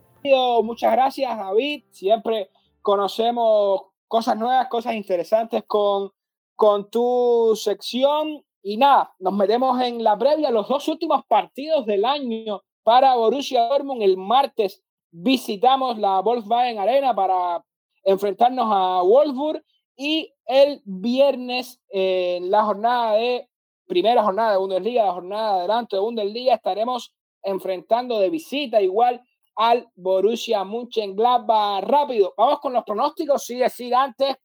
Muchas 0.64 0.92
gracias, 0.94 1.38
David. 1.38 1.84
Siempre 1.92 2.50
conocemos 2.82 3.82
cosas 4.08 4.38
nuevas, 4.38 4.68
cosas 4.68 4.96
interesantes 4.96 5.64
con, 5.68 6.12
con 6.56 6.90
tu 6.90 7.54
sección. 7.56 8.44
Y 8.64 8.78
nada, 8.78 9.14
nos 9.20 9.34
metemos 9.34 9.80
en 9.82 10.02
la 10.04 10.18
previa, 10.18 10.50
los 10.50 10.70
dos 10.70 10.88
últimos 10.88 11.26
partidos 11.26 11.86
del 11.86 12.06
año 12.06 12.62
para 12.82 13.16
Borussia 13.16 13.68
Dortmund. 13.68 14.02
El 14.02 14.16
martes 14.16 14.82
visitamos 15.12 16.00
la 16.00 16.22
Volkswagen 16.22 16.80
Arena 16.80 17.14
para 17.14 17.64
enfrentarnos 18.06 18.66
a 18.70 19.02
Wolfsburg 19.04 19.62
y 19.98 20.34
el 20.46 20.82
viernes 20.86 21.82
en 21.90 22.50
la 22.50 22.64
jornada 22.64 23.16
de 23.16 23.50
primera 23.86 24.24
jornada 24.24 24.54
de 24.54 24.58
Bundesliga, 24.58 25.06
la 25.06 25.14
jornada 25.14 25.56
adelante 25.56 25.96
de 25.98 26.02
Bundesliga, 26.02 26.56
estaremos 26.56 27.14
enfrentando 27.44 28.18
de 28.20 28.30
visita 28.30 28.82
igual 28.82 29.22
al 29.56 29.88
Borussia 29.96 30.64
Mönchengladbach. 30.64 31.84
Rápido, 31.84 32.34
vamos 32.38 32.60
con 32.60 32.74
los 32.74 32.84
pronósticos. 32.86 33.46
Sí, 33.46 33.58
decir 33.58 33.94
antes 33.94 34.38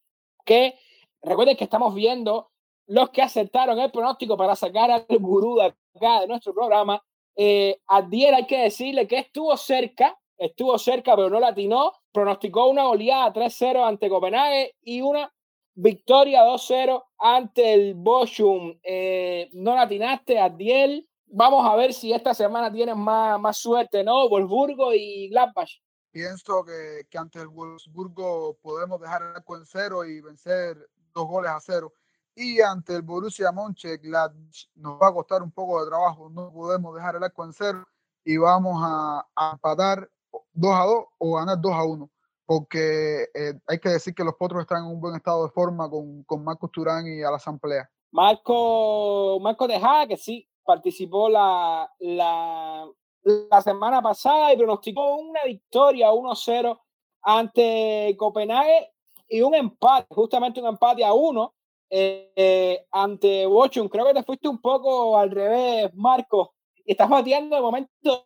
que 0.45 0.77
recuerden 1.21 1.55
que 1.55 1.63
estamos 1.63 1.95
viendo 1.95 2.51
los 2.89 3.11
que 3.11 3.21
aceptaron 3.21 3.79
el 3.79 3.91
pronóstico 3.91 4.35
para 4.35 4.55
sacar 4.55 4.89
al 4.89 5.05
gurú 5.19 5.57
de 5.57 5.65
acá 5.95 6.21
de 6.21 6.27
nuestro 6.27 6.53
programa. 6.53 7.01
Eh, 7.35 7.79
Adiel 7.87 8.33
hay 8.33 8.47
que 8.47 8.63
decirle 8.63 9.07
que 9.07 9.19
estuvo 9.19 9.55
cerca, 9.57 10.19
estuvo 10.37 10.77
cerca, 10.79 11.15
pero 11.15 11.29
no 11.29 11.39
latinó. 11.39 11.93
Pronosticó 12.11 12.67
una 12.67 12.85
goleada 12.85 13.31
3-0 13.31 13.87
ante 13.87 14.09
Copenhague 14.09 14.75
y 14.81 15.01
una 15.01 15.31
victoria 15.75 16.43
2-0 16.43 17.03
ante 17.19 17.73
el 17.75 17.93
Bochum. 17.93 18.79
Eh, 18.81 19.49
no 19.53 19.75
latinaste, 19.75 20.39
Adiel. 20.39 21.07
Vamos 21.27 21.63
a 21.67 21.75
ver 21.75 21.93
si 21.93 22.11
esta 22.11 22.33
semana 22.33 22.71
tienes 22.71 22.95
más, 22.95 23.39
más 23.39 23.55
suerte, 23.59 24.03
¿no? 24.03 24.27
Wolfsburgo 24.29 24.93
y 24.95 25.29
Gladbach. 25.29 25.69
Pienso 26.09 26.65
que, 26.65 27.05
que 27.07 27.17
ante 27.19 27.39
el 27.39 27.49
Wolfsburgo 27.49 28.57
podemos 28.63 28.99
dejar 28.99 29.21
el 29.21 29.35
arco 29.35 29.55
en 29.55 29.65
cero 29.67 30.03
y 30.05 30.21
vencer 30.21 30.75
dos 31.13 31.27
goles 31.27 31.51
a 31.51 31.59
cero. 31.59 31.93
Y 32.35 32.61
ante 32.61 32.95
el 32.95 33.01
Borussia 33.01 33.51
Mönchengladbach 33.51 34.69
nos 34.75 35.01
va 35.01 35.07
a 35.09 35.13
costar 35.13 35.43
un 35.43 35.51
poco 35.51 35.83
de 35.83 35.89
trabajo. 35.89 36.29
No 36.29 36.51
podemos 36.51 36.95
dejar 36.95 37.15
el 37.15 37.23
arco 37.23 37.43
en 37.43 37.53
cero 37.53 37.87
y 38.23 38.37
vamos 38.37 38.81
a, 38.83 39.27
a 39.35 39.51
empatar 39.53 40.09
2 40.53 40.71
a 40.73 40.85
2 40.85 41.05
o 41.17 41.35
ganar 41.35 41.59
2 41.59 41.71
a 41.73 41.83
1 41.83 42.09
porque 42.49 43.27
eh, 43.35 43.53
hay 43.67 43.77
que 43.77 43.89
decir 43.89 44.15
que 44.15 44.23
los 44.23 44.33
potros 44.33 44.61
están 44.61 44.83
en 44.83 44.89
un 44.89 44.99
buen 44.99 45.15
estado 45.15 45.43
de 45.43 45.51
forma 45.51 45.87
con, 45.87 46.23
con 46.23 46.43
Marcos 46.43 46.71
Turán 46.71 47.05
y 47.05 47.21
a 47.21 47.29
la 47.29 47.37
asamblea. 47.37 47.87
Marco, 48.09 49.37
Marco 49.39 49.67
Tejada, 49.67 50.07
que 50.07 50.17
sí 50.17 50.49
participó 50.63 51.29
la, 51.29 51.87
la, 51.99 52.87
la 53.21 53.61
semana 53.61 54.01
pasada 54.01 54.51
y 54.51 54.57
pronosticó 54.57 55.17
una 55.17 55.43
victoria 55.43 56.09
1-0 56.09 56.79
ante 57.21 58.15
Copenhague 58.17 58.93
y 59.27 59.41
un 59.41 59.53
empate, 59.53 60.07
justamente 60.09 60.59
un 60.59 60.69
empate 60.69 61.05
a 61.05 61.13
uno 61.13 61.53
eh, 61.89 62.85
ante 62.91 63.45
Bochum. 63.45 63.87
Creo 63.87 64.05
que 64.07 64.13
te 64.13 64.23
fuiste 64.23 64.47
un 64.47 64.61
poco 64.61 65.17
al 65.17 65.31
revés, 65.31 65.93
Marco, 65.93 66.55
y 66.85 66.91
estás 66.91 67.09
bateando 67.09 67.55
de 67.55 67.61
momento 67.61 68.25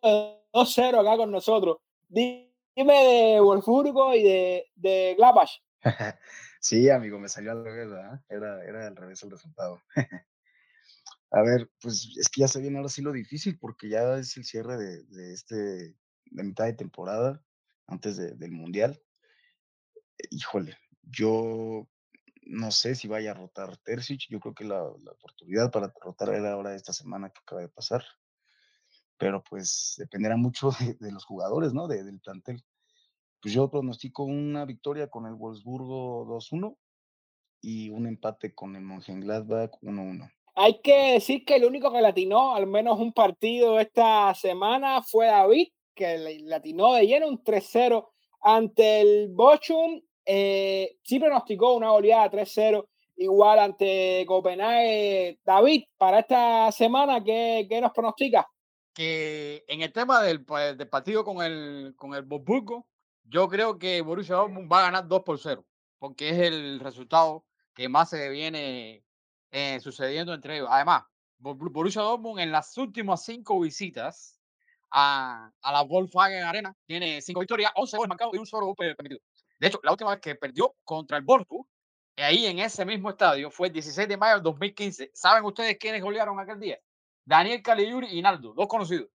2-0 0.52 1.00
acá 1.00 1.16
con 1.16 1.30
nosotros. 1.30 1.78
Dime 2.08 2.52
de 2.76 3.40
Wolfsburgo 3.40 4.14
y 4.14 4.22
de, 4.22 4.66
de 4.74 5.14
Gladbach. 5.16 5.50
sí, 6.60 6.88
amigo, 6.90 7.18
me 7.18 7.28
salió 7.28 7.52
al 7.52 7.64
revés, 7.64 7.90
¿verdad? 7.90 8.20
Era, 8.28 8.64
era 8.64 8.86
al 8.86 8.96
revés 8.96 9.22
el 9.22 9.30
resultado. 9.30 9.80
A 11.30 11.42
ver, 11.42 11.68
pues 11.80 12.16
es 12.16 12.28
que 12.28 12.42
ya 12.42 12.48
se 12.48 12.60
viene 12.60 12.76
ahora 12.76 12.88
sí 12.88 13.02
lo 13.02 13.10
difícil 13.10 13.58
porque 13.58 13.88
ya 13.88 14.18
es 14.18 14.36
el 14.36 14.44
cierre 14.44 14.76
de, 14.76 15.02
de 15.02 15.32
este, 15.32 15.54
de 15.54 16.42
mitad 16.44 16.64
de 16.66 16.74
temporada 16.74 17.42
antes 17.88 18.16
de, 18.16 18.36
del 18.36 18.52
Mundial. 18.52 19.02
Híjole, 20.30 20.76
yo 21.02 21.88
no 22.46 22.70
sé 22.70 22.94
si 22.94 23.08
vaya 23.08 23.32
a 23.32 23.34
rotar 23.34 23.76
Terzic, 23.78 24.28
yo 24.28 24.40
creo 24.40 24.54
que 24.54 24.64
la, 24.64 24.80
la 25.02 25.12
oportunidad 25.12 25.70
para 25.70 25.92
rotar 26.00 26.34
era 26.34 26.52
ahora 26.52 26.74
esta 26.74 26.92
semana 26.92 27.30
que 27.30 27.40
acaba 27.40 27.62
de 27.62 27.68
pasar 27.68 28.04
pero 29.18 29.42
pues 29.42 29.94
dependerá 29.98 30.36
mucho 30.36 30.70
de, 31.00 31.12
los 31.12 31.24
jugadores, 31.24 31.72
¿no? 31.72 31.88
De, 31.88 32.02
del 32.04 32.20
plantel. 32.20 32.62
Pues 33.40 33.54
yo 33.54 33.70
pronostico 33.70 34.24
una 34.24 34.64
victoria 34.64 35.08
con 35.08 35.26
el 35.26 35.34
Wolfsburgo 35.34 36.26
2-1 36.26 36.76
y 37.60 37.90
un 37.90 38.06
empate 38.06 38.54
con 38.54 38.76
el 38.76 38.82
Mönchengladbach 38.82 39.70
1-1. 39.82 40.30
Hay 40.56 40.80
que 40.82 41.12
decir 41.14 41.44
que 41.44 41.56
el 41.56 41.64
único 41.64 41.92
que 41.92 42.00
latinó 42.00 42.54
al 42.54 42.66
menos 42.66 42.98
un 42.98 43.12
partido 43.12 43.80
esta 43.80 44.34
semana 44.34 45.02
fue 45.02 45.26
David, 45.26 45.68
que 45.94 46.40
latinó 46.44 46.94
de 46.94 47.06
lleno 47.06 47.28
un 47.28 47.42
3-0 47.42 48.08
ante 48.40 49.00
el 49.00 49.28
Bochum. 49.30 50.00
Eh, 50.24 50.96
sí 51.02 51.18
pronosticó 51.18 51.74
una 51.74 51.90
goleada 51.90 52.30
3-0 52.30 52.86
igual 53.16 53.58
ante 53.58 54.24
Copenhague. 54.26 55.38
David, 55.44 55.84
para 55.96 56.20
esta 56.20 56.72
semana, 56.72 57.22
¿qué, 57.22 57.66
qué 57.68 57.80
nos 57.80 57.92
pronostica? 57.92 58.48
que 58.94 59.64
en 59.68 59.82
el 59.82 59.92
tema 59.92 60.22
del, 60.22 60.44
pues, 60.44 60.78
del 60.78 60.88
partido 60.88 61.24
con 61.24 61.44
el, 61.44 61.94
con 61.96 62.14
el 62.14 62.22
Wolfsburgo, 62.22 62.86
yo 63.24 63.48
creo 63.48 63.78
que 63.78 64.00
Borussia 64.00 64.36
Dortmund 64.36 64.72
va 64.72 64.78
a 64.78 64.82
ganar 64.84 65.08
2 65.08 65.22
por 65.22 65.38
0, 65.38 65.66
porque 65.98 66.30
es 66.30 66.38
el 66.38 66.80
resultado 66.80 67.44
que 67.74 67.88
más 67.88 68.10
se 68.10 68.28
viene 68.30 69.04
eh, 69.50 69.80
sucediendo 69.80 70.32
entre 70.32 70.56
ellos. 70.56 70.68
Además, 70.70 71.02
Borussia 71.38 72.02
Dortmund 72.02 72.38
en 72.38 72.52
las 72.52 72.76
últimas 72.78 73.24
cinco 73.24 73.60
visitas 73.60 74.40
a, 74.90 75.50
a 75.60 75.72
la 75.72 75.82
Volkswagen 75.82 76.44
Arena 76.44 76.76
tiene 76.86 77.20
cinco 77.20 77.40
victorias, 77.40 77.72
11 77.74 77.96
goles 77.96 78.08
marcados 78.08 78.34
y 78.34 78.38
un 78.38 78.46
solo 78.46 78.66
gol 78.66 78.76
permitido. 78.76 79.20
De 79.58 79.68
hecho, 79.68 79.80
la 79.82 79.92
última 79.92 80.10
vez 80.10 80.20
que 80.20 80.34
perdió 80.34 80.74
contra 80.84 81.16
el 81.16 81.24
Wolfsburg, 81.24 81.66
ahí 82.16 82.46
en 82.46 82.58
ese 82.58 82.84
mismo 82.84 83.10
estadio, 83.10 83.50
fue 83.50 83.68
el 83.68 83.72
16 83.72 84.08
de 84.08 84.16
mayo 84.16 84.34
del 84.34 84.42
2015. 84.42 85.10
¿Saben 85.14 85.44
ustedes 85.44 85.78
quiénes 85.78 86.02
golearon 86.02 86.38
aquel 86.38 86.60
día? 86.60 86.78
Daniel 87.24 87.62
Caligiuri 87.62 88.08
y 88.18 88.22
Naldo, 88.22 88.52
dos 88.54 88.68
conocidos. 88.68 89.08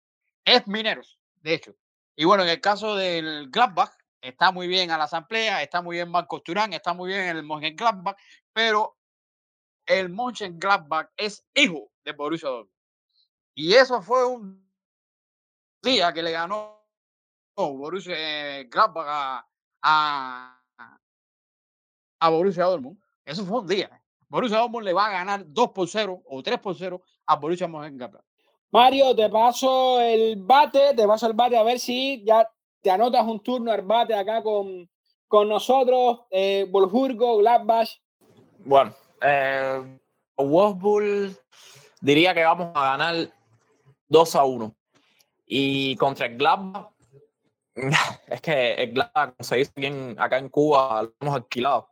Es 0.44 0.66
mineros, 0.66 1.18
de 1.42 1.54
hecho. 1.54 1.74
Y 2.14 2.24
bueno, 2.24 2.44
en 2.44 2.50
el 2.50 2.60
caso 2.60 2.94
del 2.94 3.50
Gladbach, 3.50 3.92
está 4.20 4.52
muy 4.52 4.68
bien 4.68 4.90
a 4.90 4.98
la 4.98 5.04
asamblea, 5.04 5.62
está 5.62 5.82
muy 5.82 5.96
bien 5.96 6.10
Marcos 6.10 6.42
Turán, 6.42 6.72
está 6.72 6.94
muy 6.94 7.08
bien 7.08 7.36
el 7.36 7.42
Mönchengladbach, 7.42 8.16
pero 8.52 8.96
el 9.84 10.08
Mönchengladbach 10.08 11.10
es 11.16 11.44
hijo 11.54 11.90
de 12.04 12.12
Borussia 12.12 12.48
Dortmund. 12.48 12.76
Y 13.54 13.74
eso 13.74 14.02
fue 14.02 14.24
un 14.26 14.70
día 15.82 16.12
que 16.12 16.22
le 16.22 16.32
ganó 16.32 16.84
Borussia 17.54 18.14
eh, 18.16 18.64
Gladbach 18.64 19.06
a, 19.08 19.48
a, 19.82 20.60
a 22.20 22.28
Borussia 22.30 22.64
Dortmund. 22.64 22.98
Eso 23.24 23.44
fue 23.44 23.60
un 23.60 23.66
día. 23.66 23.90
Borussia 24.28 24.58
Dortmund 24.58 24.84
le 24.84 24.92
va 24.92 25.06
a 25.06 25.10
ganar 25.10 25.44
2 25.46 25.70
por 25.70 25.88
0 25.88 26.22
o 26.24 26.42
3 26.42 26.58
por 26.58 26.74
0 26.74 27.00
a 27.26 27.36
Borussia 27.36 27.68
Mönchengladbach. 27.68 28.24
Mario, 28.70 29.14
te 29.14 29.28
paso 29.30 30.00
el 30.00 30.36
bate, 30.36 30.94
te 30.94 31.06
paso 31.06 31.26
el 31.26 31.32
bate 31.32 31.56
a 31.56 31.62
ver 31.62 31.78
si 31.78 32.22
ya 32.24 32.48
te 32.82 32.90
anotas 32.90 33.24
un 33.26 33.40
turno 33.40 33.72
al 33.72 33.82
bate 33.82 34.14
acá 34.14 34.42
con, 34.42 34.88
con 35.28 35.48
nosotros, 35.48 36.20
eh, 36.30 36.66
Wolfsburgo, 36.70 37.38
Gladbach. 37.38 37.88
Bueno, 38.64 38.94
eh, 39.22 39.98
Wolfsburg 40.36 41.36
diría 42.00 42.34
que 42.34 42.44
vamos 42.44 42.70
a 42.74 42.96
ganar 42.96 43.30
2 44.08 44.36
a 44.36 44.44
1. 44.44 44.74
Y 45.46 45.96
contra 45.96 46.26
el 46.26 46.36
Gladbach, 46.36 46.90
es 48.28 48.40
que 48.40 48.94
como 49.12 49.34
se 49.40 49.56
dice 49.56 49.72
bien 49.76 50.16
acá 50.18 50.38
en 50.38 50.48
Cuba, 50.48 51.02
lo 51.02 51.12
hemos 51.20 51.36
alquilado. 51.36 51.88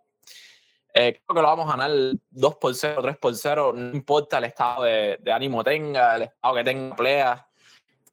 Eh, 0.95 1.21
creo 1.27 1.35
que 1.35 1.43
lo 1.43 1.49
vamos 1.49 1.67
a 1.67 1.77
ganar 1.77 1.91
2 2.31 2.55
por 2.57 2.75
0, 2.75 3.03
3 3.03 3.17
por 3.19 3.35
0. 3.35 3.73
No 3.75 3.97
importa 3.97 4.39
el 4.39 4.45
estado 4.45 4.85
de, 4.85 5.19
de 5.21 5.33
ánimo 5.33 5.63
tenga, 5.63 6.17
el 6.17 6.23
estado 6.23 6.55
que 6.55 6.65
tenga 6.65 6.97
pelea. 6.97 7.49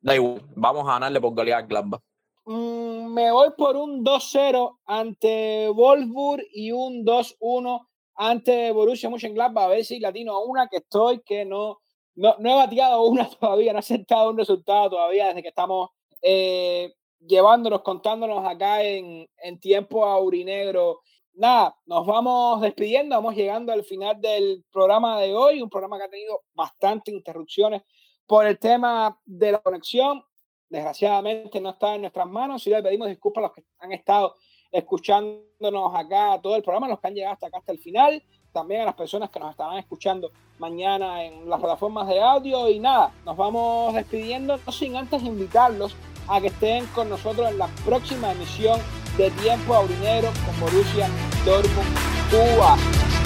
Da 0.01 0.15
igual, 0.15 0.41
vamos 0.55 0.87
a 0.87 0.93
ganarle 0.93 1.21
por 1.21 1.33
golear 1.33 1.65
Gladbach. 1.67 2.01
Mm, 2.45 3.13
me 3.13 3.31
voy 3.31 3.51
por 3.55 3.77
un 3.77 4.03
2-0 4.03 4.79
ante 4.85 5.69
Wolfsburg 5.69 6.43
y 6.51 6.71
un 6.71 7.05
2-1 7.05 7.87
ante 8.15 8.71
Borussia 8.71 9.09
Mönchengladbach. 9.09 9.65
A 9.65 9.67
ver 9.67 9.85
si 9.85 9.99
latino 9.99 10.41
una 10.43 10.67
que 10.67 10.77
estoy, 10.77 11.21
que 11.21 11.45
no, 11.45 11.81
no, 12.15 12.35
no 12.39 12.49
he 12.49 12.55
bateado 12.55 13.03
una 13.03 13.29
todavía, 13.39 13.71
no 13.71 13.77
he 13.77 13.81
aceptado 13.81 14.31
un 14.31 14.37
resultado 14.37 14.89
todavía 14.89 15.27
desde 15.27 15.43
que 15.43 15.49
estamos 15.49 15.91
eh, 16.21 16.95
llevándonos, 17.27 17.81
contándonos 17.81 18.45
acá 18.47 18.83
en, 18.83 19.27
en 19.37 19.59
tiempo 19.59 20.05
aurinegro 20.05 21.01
nada, 21.33 21.75
nos 21.85 22.05
vamos 22.05 22.61
despidiendo, 22.61 23.15
vamos 23.15 23.35
llegando 23.35 23.71
al 23.71 23.83
final 23.83 24.19
del 24.19 24.63
programa 24.71 25.19
de 25.19 25.33
hoy, 25.33 25.61
un 25.61 25.69
programa 25.69 25.97
que 25.97 26.03
ha 26.03 26.09
tenido 26.09 26.41
bastantes 26.53 27.13
interrupciones 27.13 27.81
por 28.25 28.45
el 28.45 28.59
tema 28.59 29.19
de 29.25 29.53
la 29.53 29.59
conexión. 29.59 30.23
Desgraciadamente 30.69 31.59
no 31.59 31.71
está 31.71 31.95
en 31.95 32.01
nuestras 32.01 32.27
manos 32.27 32.65
y 32.65 32.69
le 32.69 32.81
pedimos 32.81 33.07
disculpas 33.07 33.43
a 33.43 33.47
los 33.47 33.53
que 33.53 33.63
han 33.79 33.91
estado 33.91 34.35
escuchándonos 34.71 35.91
acá 35.93 36.39
todo 36.41 36.55
el 36.55 36.63
programa, 36.63 36.87
los 36.87 36.99
que 36.99 37.07
han 37.07 37.15
llegado 37.15 37.33
hasta 37.33 37.47
acá 37.47 37.57
hasta 37.57 37.73
el 37.73 37.79
final, 37.79 38.23
también 38.51 38.81
a 38.81 38.85
las 38.85 38.95
personas 38.95 39.29
que 39.29 39.39
nos 39.39 39.51
estarán 39.51 39.77
escuchando 39.77 40.31
mañana 40.59 41.23
en 41.23 41.49
las 41.49 41.59
plataformas 41.59 42.07
de 42.07 42.21
audio 42.21 42.69
y 42.69 42.79
nada, 42.79 43.11
nos 43.25 43.35
vamos 43.35 43.93
despidiendo, 43.93 44.59
no 44.65 44.71
sin 44.71 44.95
antes 44.95 45.23
invitarlos 45.23 45.95
a 46.27 46.39
que 46.39 46.47
estén 46.47 46.85
con 46.87 47.09
nosotros 47.09 47.49
en 47.49 47.57
la 47.57 47.67
próxima 47.85 48.31
emisión 48.31 48.79
de 49.17 49.31
Tiempo 49.31 49.73
Aurinero 49.73 50.29
con 50.45 50.59
Borussia 50.59 51.09
Dortmund 51.45 51.97
Cuba. 52.29 53.20